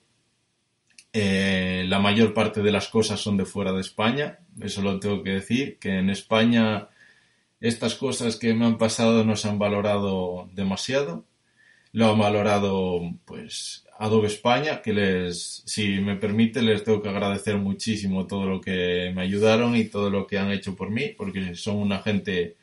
Eh, 1.16 1.84
la 1.86 2.00
mayor 2.00 2.34
parte 2.34 2.60
de 2.60 2.72
las 2.72 2.88
cosas 2.88 3.20
son 3.20 3.36
de 3.36 3.44
fuera 3.44 3.72
de 3.72 3.80
España, 3.80 4.40
eso 4.60 4.82
lo 4.82 4.98
tengo 4.98 5.22
que 5.22 5.30
decir, 5.30 5.78
que 5.78 5.98
en 6.00 6.10
España 6.10 6.88
estas 7.60 7.94
cosas 7.94 8.36
que 8.36 8.52
me 8.52 8.66
han 8.66 8.76
pasado 8.78 9.24
no 9.24 9.36
se 9.36 9.48
han 9.48 9.58
valorado 9.58 10.50
demasiado. 10.52 11.24
Lo 11.92 12.10
han 12.10 12.18
valorado, 12.18 13.00
pues, 13.24 13.86
Adobe 13.98 14.26
España, 14.26 14.82
que 14.82 14.92
les, 14.92 15.62
si 15.64 16.00
me 16.00 16.16
permite, 16.16 16.60
les 16.60 16.84
tengo 16.84 17.00
que 17.00 17.08
agradecer 17.08 17.56
muchísimo 17.56 18.26
todo 18.26 18.46
lo 18.46 18.60
que 18.60 19.12
me 19.14 19.22
ayudaron 19.22 19.76
y 19.76 19.84
todo 19.84 20.10
lo 20.10 20.26
que 20.26 20.38
han 20.38 20.50
hecho 20.50 20.74
por 20.74 20.90
mí, 20.90 21.10
porque 21.16 21.54
son 21.54 21.76
una 21.76 22.00
gente, 22.00 22.56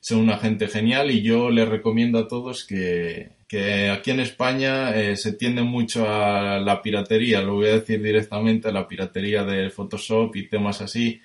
son 0.00 0.20
una 0.20 0.38
gente 0.38 0.68
genial 0.68 1.10
y 1.10 1.22
yo 1.22 1.50
les 1.50 1.68
recomiendo 1.68 2.18
a 2.18 2.28
todos 2.28 2.64
que, 2.64 3.30
que 3.48 3.90
aquí 3.90 4.10
en 4.10 4.20
España 4.20 4.94
eh, 4.94 5.16
se 5.16 5.32
tiende 5.32 5.62
mucho 5.62 6.08
a 6.08 6.60
la 6.60 6.82
piratería, 6.82 7.42
lo 7.42 7.54
voy 7.54 7.68
a 7.68 7.80
decir 7.80 8.02
directamente, 8.02 8.68
a 8.68 8.72
la 8.72 8.86
piratería 8.86 9.44
de 9.44 9.70
Photoshop 9.70 10.36
y 10.36 10.48
temas 10.48 10.80
así, 10.80 11.20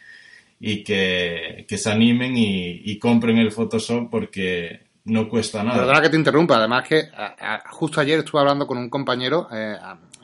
y 0.60 0.84
que, 0.84 1.66
que 1.68 1.78
se 1.78 1.92
animen 1.92 2.38
y, 2.38 2.82
y 2.86 2.98
compren 3.00 3.38
el 3.38 3.52
Photoshop 3.52 4.10
porque 4.10 4.82
no 5.06 5.28
cuesta 5.28 5.63
nada. 5.63 5.80
Perdona 5.80 6.02
que 6.02 6.10
te 6.10 6.18
interrumpa, 6.18 6.58
además 6.58 6.88
que 6.88 7.10
justo 7.72 8.00
ayer 8.00 8.20
estuve 8.20 8.42
hablando 8.42 8.66
con 8.66 8.78
un 8.78 8.89
compañero, 8.89 9.48
eh, 9.52 9.78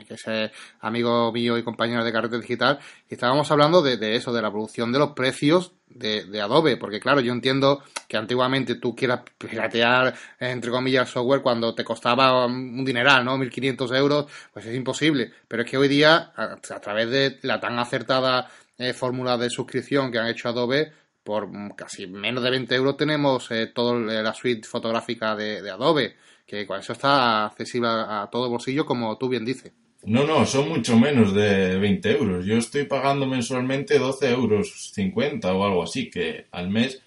que 0.08 0.14
es 0.14 0.24
eh, 0.28 0.52
amigo 0.80 1.32
mío 1.34 1.58
y 1.58 1.64
compañero 1.64 2.04
de 2.04 2.12
Carrete 2.12 2.40
Digital, 2.40 2.80
y 3.10 3.16
estábamos 3.16 3.52
hablando 3.52 3.82
de, 3.82 4.16
eso, 4.16 4.32
de 4.32 4.42
la 4.42 4.50
producción 4.50 4.92
de 4.92 5.00
los 5.00 5.12
precios 5.12 5.74
de, 5.88 6.42
Adobe, 6.42 6.78
porque 6.78 7.00
claro, 7.00 7.20
yo 7.20 7.34
entiendo 7.34 7.84
que 8.08 8.16
antiguamente 8.16 8.76
tú 8.76 8.96
quieras 8.96 9.22
piratear, 9.38 10.16
entre 10.40 10.72
comillas, 10.72 11.10
software 11.10 11.42
cuando 11.42 11.76
te 11.76 11.84
costaba 11.84 12.46
un 12.46 12.86
dineral, 12.86 13.26
¿no? 13.26 13.38
1.500 13.38 13.98
euros, 13.98 14.32
pues 14.54 14.66
es 14.66 14.76
imposible, 14.76 15.34
pero 15.48 15.64
es 15.64 15.70
que 15.70 15.78
hoy 15.78 15.90
día, 15.90 16.32
a, 16.36 16.56
través 16.80 17.10
de 17.10 17.40
la 17.42 17.60
tan 17.60 17.78
acertada 17.80 18.50
eh, 18.78 18.94
fórmula 18.94 19.38
de 19.38 19.50
suscripción 19.50 20.12
que 20.12 20.20
han 20.20 20.28
hecho 20.28 20.48
Adobe, 20.48 20.94
por 21.30 21.48
casi 21.76 22.08
menos 22.08 22.44
de 22.44 22.50
20 22.50 22.74
euros 22.74 22.98
tenemos 22.98 23.52
eh, 23.52 23.68
toda 23.68 24.00
la 24.00 24.34
suite 24.34 24.68
fotográfica 24.68 25.36
de, 25.36 25.70
Adobe, 25.70 26.16
que 26.44 26.66
con 26.66 26.80
eso 26.80 26.94
está 26.94 27.46
accesible 27.46 27.88
a, 27.88 28.28
todo 28.32 28.50
bolsillo, 28.50 28.84
como 28.84 29.16
tú 29.16 29.30
bien 29.30 29.46
dices. 29.46 29.72
No, 30.06 30.26
no, 30.26 30.44
son 30.48 30.70
mucho 30.70 30.98
menos 30.98 31.36
de 31.36 31.78
20 31.78 32.18
euros. 32.18 32.46
Yo 32.48 32.58
estoy 32.58 32.86
pagando 32.86 33.28
mensualmente 33.28 34.00
12 34.00 34.28
euros 34.28 34.92
50 34.96 35.54
o 35.54 35.64
algo 35.64 35.84
así, 35.84 36.10
que 36.10 36.48
al 36.50 36.72
mes 36.72 37.00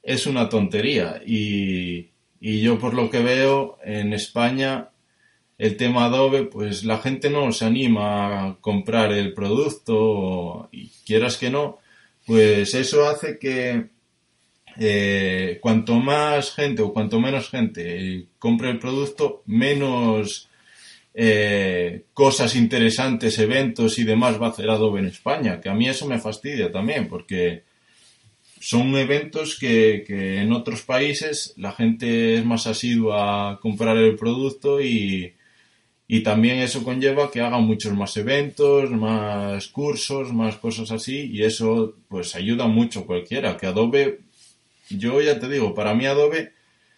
es 0.00 0.28
una 0.28 0.48
tontería. 0.48 1.20
Y, 1.26 2.10
y 2.38 2.60
yo 2.60 2.78
por 2.78 2.94
lo 2.94 3.10
que 3.10 3.20
veo 3.20 3.78
en 3.82 4.12
España, 4.12 4.90
el 5.58 5.76
tema 5.76 6.04
Adobe, 6.04 6.44
pues 6.44 6.84
la 6.84 6.98
gente 6.98 7.30
no 7.30 7.50
se 7.50 7.64
anima 7.64 8.46
a 8.46 8.56
comprar 8.60 9.10
el 9.10 9.34
producto 9.34 10.68
y 10.70 10.90
quieras 11.04 11.36
que 11.36 11.50
no, 11.50 11.80
pues 12.26 12.74
eso 12.74 13.08
hace 13.08 13.38
que 13.38 13.86
eh, 14.78 15.58
cuanto 15.62 15.94
más 15.94 16.52
gente 16.52 16.82
o 16.82 16.92
cuanto 16.92 17.20
menos 17.20 17.48
gente 17.48 18.26
compre 18.38 18.70
el 18.70 18.78
producto, 18.78 19.42
menos 19.46 20.50
eh, 21.14 22.04
cosas 22.12 22.56
interesantes, 22.56 23.38
eventos 23.38 23.98
y 23.98 24.04
demás 24.04 24.42
va 24.42 24.48
a 24.48 24.50
hacer 24.50 24.68
Adobe 24.68 25.00
en 25.00 25.06
España, 25.06 25.60
que 25.60 25.68
a 25.68 25.74
mí 25.74 25.88
eso 25.88 26.06
me 26.06 26.18
fastidia 26.18 26.70
también, 26.70 27.08
porque 27.08 27.62
son 28.60 28.96
eventos 28.96 29.56
que, 29.58 30.02
que 30.06 30.40
en 30.40 30.52
otros 30.52 30.82
países 30.82 31.54
la 31.56 31.72
gente 31.72 32.34
es 32.34 32.44
más 32.44 32.66
asidua 32.66 33.52
a 33.52 33.60
comprar 33.60 33.96
el 33.96 34.16
producto 34.16 34.80
y, 34.80 35.35
y 36.08 36.22
también 36.22 36.58
eso 36.58 36.84
conlleva 36.84 37.30
que 37.30 37.40
hagan 37.40 37.64
muchos 37.64 37.92
más 37.94 38.16
eventos, 38.16 38.90
más 38.90 39.66
cursos, 39.68 40.32
más 40.32 40.56
cosas 40.56 40.92
así, 40.92 41.30
y 41.32 41.42
eso 41.42 41.94
pues 42.08 42.34
ayuda 42.36 42.66
mucho 42.66 43.06
cualquiera. 43.06 43.56
Que 43.56 43.66
Adobe, 43.66 44.20
yo 44.88 45.20
ya 45.20 45.40
te 45.40 45.48
digo, 45.48 45.74
para 45.74 45.94
mí 45.94 46.06
Adobe 46.06 46.52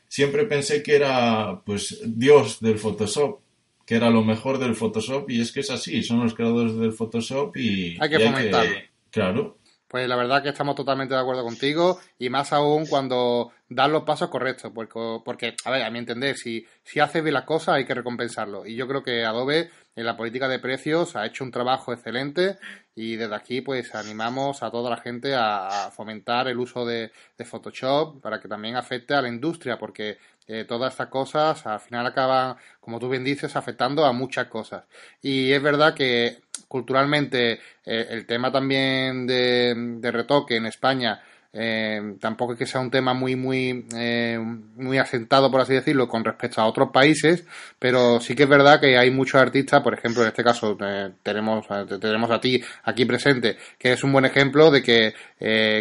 siempre 0.08 0.44
pensé 0.44 0.82
que 0.82 0.96
era 0.96 1.62
pues 1.64 2.00
Dios 2.04 2.60
del 2.60 2.78
Photoshop, 2.78 3.40
que 3.86 3.94
era 3.94 4.10
lo 4.10 4.22
mejor 4.22 4.58
del 4.58 4.74
Photoshop, 4.74 5.30
y 5.30 5.40
es 5.40 5.52
que 5.52 5.60
es 5.60 5.70
así, 5.70 6.02
son 6.02 6.20
los 6.22 6.34
creadores 6.34 6.76
del 6.76 6.92
Photoshop 6.92 7.56
y 7.56 7.96
hay 7.98 8.10
que 8.10 8.20
fomentarlo. 8.20 8.76
claro. 9.10 9.58
Pues 9.88 10.06
la 10.06 10.16
verdad 10.16 10.42
que 10.42 10.50
estamos 10.50 10.74
totalmente 10.74 11.14
de 11.14 11.20
acuerdo 11.20 11.42
contigo 11.42 11.98
y 12.18 12.28
más 12.28 12.52
aún 12.52 12.84
cuando 12.84 13.52
das 13.68 13.90
los 13.90 14.04
pasos 14.04 14.28
correctos, 14.30 14.72
porque, 14.74 15.20
porque 15.24 15.54
a 15.64 15.70
ver, 15.70 15.82
a 15.82 15.90
mi 15.90 15.98
entender, 15.98 16.36
si, 16.36 16.66
si 16.82 17.00
haces 17.00 17.22
bien 17.22 17.34
las 17.34 17.44
cosas 17.44 17.76
hay 17.76 17.84
que 17.84 17.94
recompensarlo. 17.94 18.66
Y 18.66 18.76
yo 18.76 18.88
creo 18.88 19.02
que 19.02 19.24
Adobe 19.24 19.70
en 19.94 20.06
la 20.06 20.16
política 20.16 20.48
de 20.48 20.60
precios 20.60 21.16
ha 21.16 21.26
hecho 21.26 21.44
un 21.44 21.50
trabajo 21.50 21.92
excelente 21.92 22.56
y 22.94 23.16
desde 23.16 23.34
aquí 23.34 23.60
pues 23.60 23.94
animamos 23.94 24.62
a 24.62 24.70
toda 24.70 24.90
la 24.90 24.96
gente 24.98 25.34
a, 25.34 25.90
fomentar 25.90 26.46
el 26.48 26.58
uso 26.58 26.86
de, 26.86 27.10
Photoshop 27.44 28.20
para 28.20 28.40
que 28.40 28.48
también 28.48 28.76
afecte 28.76 29.14
a 29.14 29.22
la 29.22 29.28
industria, 29.28 29.76
porque 29.78 30.18
eh, 30.46 30.64
todas 30.64 30.92
estas 30.92 31.08
cosas 31.08 31.66
al 31.66 31.80
final 31.80 32.06
acaban, 32.06 32.56
como 32.80 32.98
tú 32.98 33.08
bien 33.08 33.24
dices, 33.24 33.54
afectando 33.56 34.04
a 34.04 34.12
muchas 34.12 34.46
cosas. 34.46 34.84
Y 35.20 35.52
es 35.52 35.62
verdad 35.62 35.94
que 35.94 36.42
culturalmente 36.68 37.60
eh, 37.84 38.06
el 38.10 38.24
tema 38.24 38.52
también 38.52 39.26
de, 39.26 39.74
de, 39.98 40.10
retoque 40.12 40.56
en 40.56 40.66
España 40.66 41.20
eh, 41.52 42.16
tampoco 42.20 42.52
es 42.52 42.58
que 42.58 42.66
sea 42.66 42.80
un 42.80 42.90
tema 42.90 43.14
muy 43.14 43.34
muy 43.34 43.86
eh, 43.96 44.38
muy 44.38 44.98
asentado 44.98 45.50
por 45.50 45.62
así 45.62 45.72
decirlo 45.72 46.06
con 46.06 46.24
respecto 46.24 46.60
a 46.60 46.66
otros 46.66 46.90
países 46.92 47.46
pero 47.78 48.20
sí 48.20 48.34
que 48.34 48.42
es 48.42 48.48
verdad 48.48 48.80
que 48.80 48.98
hay 48.98 49.10
muchos 49.10 49.40
artistas 49.40 49.82
por 49.82 49.94
ejemplo 49.94 50.22
en 50.22 50.28
este 50.28 50.44
caso 50.44 50.76
tenemos 51.22 51.66
tenemos 52.00 52.30
a 52.30 52.40
ti 52.40 52.62
aquí 52.84 53.06
presente 53.06 53.56
que 53.78 53.92
es 53.92 54.04
un 54.04 54.12
buen 54.12 54.26
ejemplo 54.26 54.70
de 54.70 54.82
que 54.82 55.14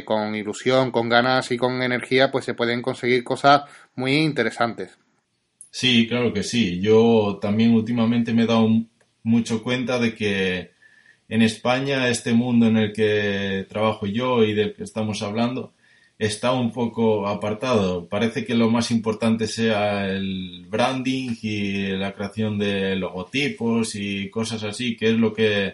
con 0.06 0.36
ilusión 0.36 0.92
con 0.92 1.10
ganas 1.10 1.52
y 1.52 1.58
con 1.58 1.82
energía 1.82 2.32
pues 2.32 2.46
se 2.46 2.54
pueden 2.54 2.82
conseguir 2.82 3.24
cosas 3.24 3.64
muy 3.96 4.14
interesantes. 4.16 4.98
Sí 5.70 6.08
claro 6.08 6.34
que 6.34 6.44
sí. 6.44 6.80
Yo 6.80 7.40
también 7.42 7.74
últimamente 7.74 8.34
me 8.34 8.44
he 8.44 8.48
dado 8.48 8.70
mucho 9.24 9.62
cuenta 9.62 10.00
de 10.00 10.16
que 10.16 10.72
en 11.30 11.42
España 11.42 12.10
este 12.10 12.34
mundo 12.34 12.68
en 12.68 12.78
el 12.78 12.94
que 12.94 13.66
trabajo 13.70 14.06
yo 14.06 14.44
y 14.44 14.54
del 14.54 14.74
que 14.74 14.84
estamos 14.84 15.22
hablando 15.22 15.74
está 16.20 16.52
un 16.54 16.72
poco 16.72 17.28
apartado. 17.28 18.08
Parece 18.08 18.46
que 18.46 18.56
lo 18.56 18.70
más 18.70 18.92
importante 18.92 19.48
sea 19.48 20.08
el 20.08 20.66
branding 20.68 21.36
y 21.42 21.88
la 21.90 22.14
creación 22.14 22.58
de 22.58 22.96
logotipos 22.96 23.96
y 23.96 24.30
cosas 24.30 24.64
así, 24.64 24.96
que 24.98 25.10
es 25.10 25.16
lo 25.16 25.34
que, 25.34 25.74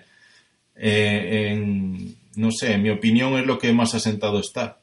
eh, 0.76 1.96
no 2.36 2.52
sé, 2.52 2.74
en 2.74 2.84
mi 2.84 2.89
opinión 2.89 3.34
es 3.39 3.46
lo 3.46 3.58
que 3.58 3.74
más 3.74 3.96
asentado 3.96 4.39
está. 4.39 4.80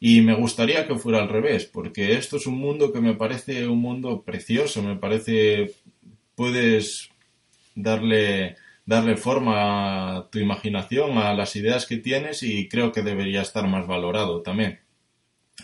Y 0.00 0.22
me 0.22 0.34
gustaría 0.34 0.86
que 0.86 0.96
fuera 0.96 1.20
al 1.20 1.28
revés, 1.28 1.66
porque 1.66 2.14
esto 2.14 2.36
es 2.36 2.46
un 2.46 2.58
mundo 2.58 2.92
que 2.92 3.00
me 3.00 3.14
parece 3.14 3.66
un 3.68 3.80
mundo 3.80 4.22
precioso, 4.22 4.82
me 4.82 4.96
parece, 4.96 5.72
puedes 6.34 7.10
darle 7.74 8.56
darle 8.90 9.16
forma 9.16 10.16
a 10.16 10.30
tu 10.30 10.40
imaginación, 10.40 11.16
a 11.16 11.32
las 11.32 11.54
ideas 11.54 11.86
que 11.86 11.98
tienes 11.98 12.42
y 12.42 12.68
creo 12.68 12.90
que 12.90 13.02
debería 13.02 13.42
estar 13.42 13.68
más 13.68 13.86
valorado 13.86 14.42
también. 14.42 14.80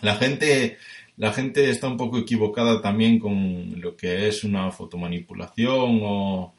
La 0.01 0.15
gente, 0.15 0.77
la 1.17 1.33
gente 1.33 1.69
está 1.69 1.87
un 1.89 1.97
poco 1.97 2.19
equivocada 2.19 2.81
también 2.81 3.19
con 3.19 3.81
lo 3.81 3.97
que 3.97 4.29
es 4.29 4.45
una 4.45 4.71
fotomanipulación 4.71 5.99
o 6.03 6.55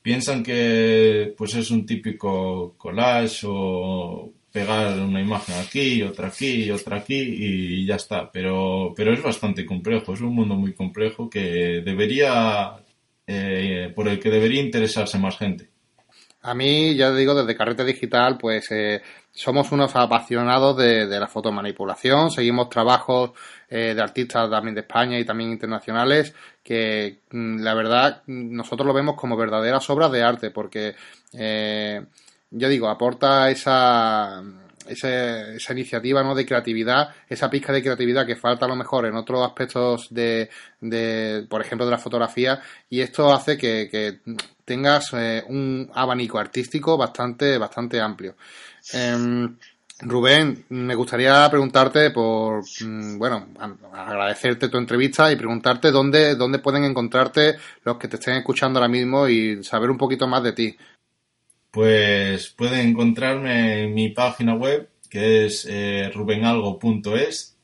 piensan 0.00 0.44
que 0.44 1.34
pues 1.36 1.56
es 1.56 1.72
un 1.72 1.84
típico 1.86 2.76
collage 2.78 3.44
o 3.48 4.32
pegar 4.52 5.00
una 5.00 5.20
imagen 5.20 5.56
aquí, 5.56 6.02
otra 6.04 6.28
aquí, 6.28 6.70
otra 6.70 6.98
aquí 6.98 7.18
y 7.18 7.84
ya 7.84 7.96
está. 7.96 8.30
Pero, 8.30 8.92
pero 8.94 9.12
es 9.12 9.22
bastante 9.24 9.66
complejo, 9.66 10.14
es 10.14 10.20
un 10.20 10.36
mundo 10.36 10.54
muy 10.54 10.72
complejo 10.72 11.28
que 11.28 11.82
debería, 11.84 12.76
eh, 13.26 13.92
por 13.92 14.06
el 14.06 14.20
que 14.20 14.30
debería 14.30 14.62
interesarse 14.62 15.18
más 15.18 15.36
gente. 15.36 15.71
A 16.42 16.54
mí, 16.54 16.96
ya 16.96 17.12
digo, 17.12 17.34
desde 17.34 17.56
Carrete 17.56 17.84
Digital, 17.84 18.36
pues 18.36 18.70
eh, 18.72 19.00
somos 19.30 19.70
unos 19.70 19.94
apasionados 19.94 20.76
de, 20.76 21.06
de, 21.06 21.20
la 21.20 21.28
fotomanipulación, 21.28 22.32
seguimos 22.32 22.68
trabajos 22.68 23.30
eh, 23.70 23.94
de 23.94 24.02
artistas 24.02 24.50
también 24.50 24.74
de 24.74 24.80
España 24.80 25.18
y 25.20 25.24
también 25.24 25.52
internacionales, 25.52 26.34
que 26.62 27.20
mm, 27.30 27.60
la 27.60 27.74
verdad 27.74 28.22
nosotros 28.26 28.86
lo 28.86 28.92
vemos 28.92 29.14
como 29.14 29.36
verdaderas 29.36 29.88
obras 29.88 30.10
de 30.10 30.22
arte, 30.22 30.50
porque, 30.50 30.96
eh, 31.32 32.04
ya 32.50 32.68
digo, 32.68 32.88
aporta 32.88 33.48
esa, 33.48 34.42
esa, 34.88 35.54
esa, 35.54 35.72
iniciativa 35.72 36.22
¿no? 36.22 36.34
de 36.34 36.46
creatividad, 36.46 37.14
esa 37.28 37.50
pizca 37.50 37.72
de 37.72 37.82
creatividad 37.82 38.26
que 38.26 38.36
falta 38.36 38.66
a 38.66 38.68
lo 38.68 38.76
mejor 38.76 39.06
en 39.06 39.14
otros 39.14 39.46
aspectos 39.46 40.08
de, 40.10 40.50
de 40.80 41.46
por 41.48 41.60
ejemplo, 41.60 41.84
de 41.84 41.92
la 41.92 41.98
fotografía, 41.98 42.60
y 42.88 43.00
esto 43.00 43.32
hace 43.32 43.56
que, 43.56 43.88
que 43.90 44.20
tengas 44.64 45.12
eh, 45.14 45.42
un 45.48 45.90
abanico 45.94 46.38
artístico 46.38 46.96
bastante, 46.96 47.58
bastante 47.58 48.00
amplio. 48.00 48.36
Eh, 48.92 49.48
Rubén, 50.04 50.64
me 50.70 50.96
gustaría 50.96 51.48
preguntarte 51.48 52.10
por, 52.10 52.64
mm, 52.80 53.18
bueno, 53.18 53.46
agradecerte 53.92 54.68
tu 54.68 54.76
entrevista 54.76 55.30
y 55.30 55.36
preguntarte 55.36 55.92
dónde, 55.92 56.34
dónde 56.34 56.58
pueden 56.58 56.84
encontrarte 56.84 57.56
los 57.84 57.98
que 57.98 58.08
te 58.08 58.16
estén 58.16 58.34
escuchando 58.34 58.80
ahora 58.80 58.88
mismo 58.88 59.28
y 59.28 59.62
saber 59.62 59.90
un 59.90 59.98
poquito 59.98 60.26
más 60.26 60.42
de 60.42 60.52
ti. 60.52 60.76
Pues 61.72 62.50
pueden 62.50 62.90
encontrarme 62.90 63.84
en 63.84 63.94
mi 63.94 64.10
página 64.10 64.54
web, 64.54 64.90
que 65.08 65.46
es 65.46 65.66
eh, 65.70 66.10
rubenalgo.es, 66.14 67.56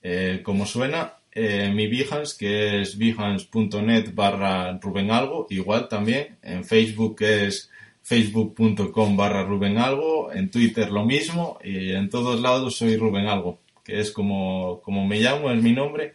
eh, 0.00 0.42
como 0.44 0.64
suena, 0.64 1.14
eh, 1.32 1.72
mi 1.74 1.88
Behance, 1.88 2.36
que 2.38 2.80
es 2.82 2.96
behance.net 2.96 4.14
barra 4.14 4.78
rubenalgo, 4.78 5.48
igual 5.50 5.88
también, 5.88 6.38
en 6.40 6.64
Facebook, 6.64 7.16
que 7.16 7.46
es 7.46 7.68
facebook.com 8.02 9.16
barra 9.16 9.42
rubenalgo, 9.42 10.32
en 10.32 10.48
Twitter 10.48 10.92
lo 10.92 11.04
mismo, 11.04 11.58
y 11.64 11.90
en 11.94 12.08
todos 12.08 12.40
lados 12.40 12.76
soy 12.76 12.96
rubenalgo, 12.96 13.58
que 13.82 13.98
es 13.98 14.12
como, 14.12 14.80
como 14.82 15.04
me 15.04 15.18
llamo, 15.18 15.50
es 15.50 15.60
mi 15.60 15.72
nombre. 15.72 16.14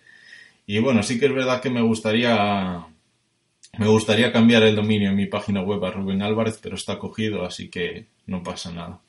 Y 0.65 0.79
bueno, 0.79 1.03
sí 1.03 1.19
que 1.19 1.25
es 1.25 1.33
verdad 1.33 1.61
que 1.61 1.69
me 1.69 1.81
gustaría 1.81 2.85
me 3.77 3.87
gustaría 3.87 4.31
cambiar 4.31 4.63
el 4.63 4.75
dominio 4.75 5.09
en 5.09 5.15
mi 5.15 5.27
página 5.27 5.61
web 5.61 5.83
a 5.85 5.91
Rubén 5.91 6.21
Álvarez, 6.21 6.59
pero 6.61 6.75
está 6.75 6.99
cogido, 6.99 7.45
así 7.45 7.69
que 7.69 8.07
no 8.27 8.43
pasa 8.43 8.71
nada. 8.71 8.99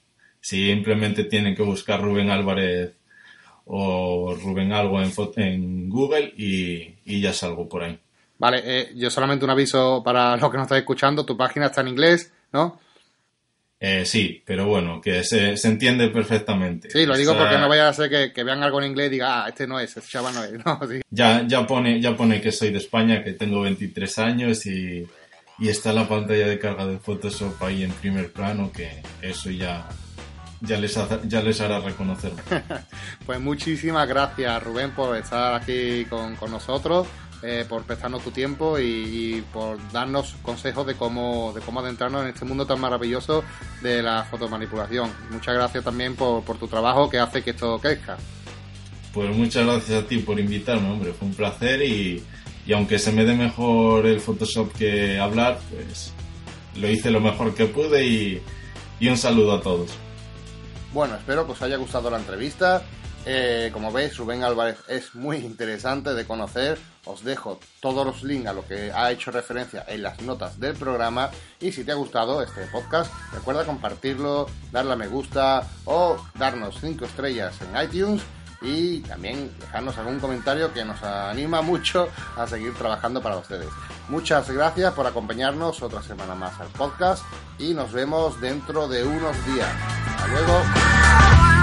Simplemente 0.40 1.24
tienen 1.24 1.54
que 1.54 1.62
buscar 1.62 2.00
Rubén 2.00 2.30
Álvarez 2.30 2.92
o 3.66 4.34
Rubén 4.34 4.72
Algo 4.72 5.00
en, 5.00 5.88
Google 5.88 6.32
y, 6.36 6.94
y, 7.04 7.20
ya 7.20 7.32
salgo 7.32 7.68
por 7.68 7.84
ahí. 7.84 7.98
Vale, 8.38 8.62
eh, 8.64 8.92
yo 8.96 9.08
solamente 9.08 9.44
un 9.44 9.52
aviso 9.52 10.02
para 10.04 10.36
los 10.36 10.50
que 10.50 10.56
nos 10.56 10.64
estáis 10.64 10.80
escuchando, 10.80 11.24
tu 11.24 11.36
página 11.36 11.66
está 11.66 11.80
en 11.80 11.88
inglés, 11.88 12.32
¿no? 12.52 12.80
Eh, 13.84 14.06
sí, 14.06 14.40
pero 14.46 14.66
bueno, 14.68 15.00
que 15.00 15.24
se, 15.24 15.56
se, 15.56 15.66
entiende 15.66 16.06
perfectamente. 16.06 16.88
Sí, 16.88 17.04
lo 17.04 17.16
digo 17.16 17.32
o 17.32 17.34
sea, 17.34 17.42
porque 17.42 17.58
no 17.58 17.68
vaya 17.68 17.88
a 17.88 17.92
ser 17.92 18.08
que, 18.08 18.32
que, 18.32 18.44
vean 18.44 18.62
algo 18.62 18.80
en 18.80 18.90
inglés 18.90 19.08
y 19.08 19.14
digan, 19.14 19.30
ah, 19.32 19.46
este 19.48 19.66
no 19.66 19.80
es, 19.80 19.96
este 19.96 20.08
chaval 20.08 20.34
no 20.34 20.44
es. 20.44 20.52
No, 20.64 20.78
sí. 20.88 21.00
ya, 21.10 21.44
ya, 21.48 21.66
pone, 21.66 22.00
ya 22.00 22.14
pone 22.16 22.40
que 22.40 22.52
soy 22.52 22.70
de 22.70 22.78
España, 22.78 23.24
que 23.24 23.32
tengo 23.32 23.62
23 23.62 24.18
años 24.20 24.66
y, 24.66 25.04
y 25.58 25.68
está 25.68 25.92
la 25.92 26.06
pantalla 26.06 26.46
de 26.46 26.60
carga 26.60 26.86
de 26.86 27.00
Photoshop 27.00 27.60
ahí 27.64 27.82
en 27.82 27.90
primer 27.90 28.32
plano, 28.32 28.70
que 28.70 29.02
eso 29.20 29.50
ya, 29.50 29.88
ya, 30.60 30.78
les, 30.78 30.96
ha, 30.96 31.20
ya 31.24 31.42
les 31.42 31.60
hará 31.60 31.80
reconocer. 31.80 32.30
pues 33.26 33.40
muchísimas 33.40 34.06
gracias, 34.06 34.62
Rubén, 34.62 34.92
por 34.92 35.16
estar 35.16 35.60
aquí 35.60 36.04
con, 36.04 36.36
con 36.36 36.52
nosotros 36.52 37.08
eh, 37.42 37.64
por 37.68 37.82
prestarnos 37.82 38.22
tu 38.22 38.30
tiempo 38.30 38.78
y, 38.78 38.84
y, 38.84 39.44
por 39.52 39.76
darnos 39.90 40.36
consejos 40.42 40.86
de 40.86 40.94
cómo, 40.94 41.52
de 41.52 41.60
cómo 41.60 41.80
adentrarnos 41.80 42.22
en 42.22 42.28
este 42.28 42.44
mundo 42.44 42.66
tan 42.66 42.80
maravilloso 42.80 43.42
de 43.82 44.02
la 44.02 44.24
fotomanipulación. 44.24 45.10
Muchas 45.30 45.54
gracias 45.54 45.82
también 45.82 46.14
por, 46.14 46.44
por 46.44 46.58
tu 46.58 46.68
trabajo 46.68 47.10
que 47.10 47.18
hace 47.18 47.42
que 47.42 47.50
esto 47.50 47.78
crezca. 47.78 48.16
Pues 49.12 49.36
muchas 49.36 49.66
gracias 49.66 50.04
a 50.04 50.06
ti 50.06 50.18
por 50.18 50.38
invitarme, 50.38 50.90
hombre, 50.90 51.12
fue 51.12 51.28
un 51.28 51.34
placer 51.34 51.82
y, 51.82 52.22
y 52.66 52.72
aunque 52.72 52.98
se 52.98 53.12
me 53.12 53.24
dé 53.24 53.34
mejor 53.34 54.06
el 54.06 54.20
Photoshop 54.20 54.72
que 54.72 55.18
hablar, 55.18 55.58
pues 55.70 56.12
lo 56.76 56.88
hice 56.88 57.10
lo 57.10 57.20
mejor 57.20 57.54
que 57.54 57.66
pude 57.66 58.06
y, 58.06 58.42
y 59.00 59.08
un 59.08 59.18
saludo 59.18 59.52
a 59.52 59.60
todos. 59.60 59.90
Bueno, 60.92 61.16
espero 61.16 61.44
que 61.46 61.52
os 61.52 61.62
haya 61.62 61.76
gustado 61.76 62.10
la 62.10 62.18
entrevista. 62.18 62.84
Eh, 63.24 63.70
como 63.72 63.92
veis, 63.92 64.16
Rubén 64.16 64.42
Álvarez 64.42 64.78
es 64.88 65.14
muy 65.14 65.38
interesante 65.38 66.14
de 66.14 66.26
conocer. 66.26 66.78
Os 67.04 67.24
dejo 67.24 67.58
todos 67.80 68.06
los 68.06 68.22
links 68.22 68.48
a 68.48 68.52
lo 68.52 68.66
que 68.66 68.92
ha 68.92 69.10
hecho 69.10 69.30
referencia 69.30 69.84
en 69.88 70.02
las 70.02 70.20
notas 70.22 70.58
del 70.58 70.74
programa. 70.74 71.30
Y 71.60 71.72
si 71.72 71.84
te 71.84 71.92
ha 71.92 71.96
gustado 71.96 72.42
este 72.42 72.66
podcast, 72.66 73.12
recuerda 73.32 73.64
compartirlo, 73.64 74.48
darle 74.70 74.92
a 74.92 74.96
me 74.96 75.08
gusta 75.08 75.68
o 75.84 76.16
darnos 76.34 76.78
5 76.80 77.04
estrellas 77.04 77.54
en 77.60 77.82
iTunes. 77.82 78.22
Y 78.60 79.00
también 79.00 79.52
dejarnos 79.58 79.98
algún 79.98 80.20
comentario 80.20 80.72
que 80.72 80.84
nos 80.84 81.02
anima 81.02 81.62
mucho 81.62 82.08
a 82.36 82.46
seguir 82.46 82.72
trabajando 82.74 83.20
para 83.20 83.36
ustedes. 83.36 83.68
Muchas 84.08 84.48
gracias 84.50 84.92
por 84.94 85.04
acompañarnos 85.04 85.82
otra 85.82 86.00
semana 86.00 86.36
más 86.36 86.60
al 86.60 86.68
podcast 86.68 87.24
y 87.58 87.74
nos 87.74 87.92
vemos 87.92 88.40
dentro 88.40 88.86
de 88.86 89.02
unos 89.02 89.46
días. 89.46 89.68
Hasta 90.06 90.26
luego. 90.28 91.61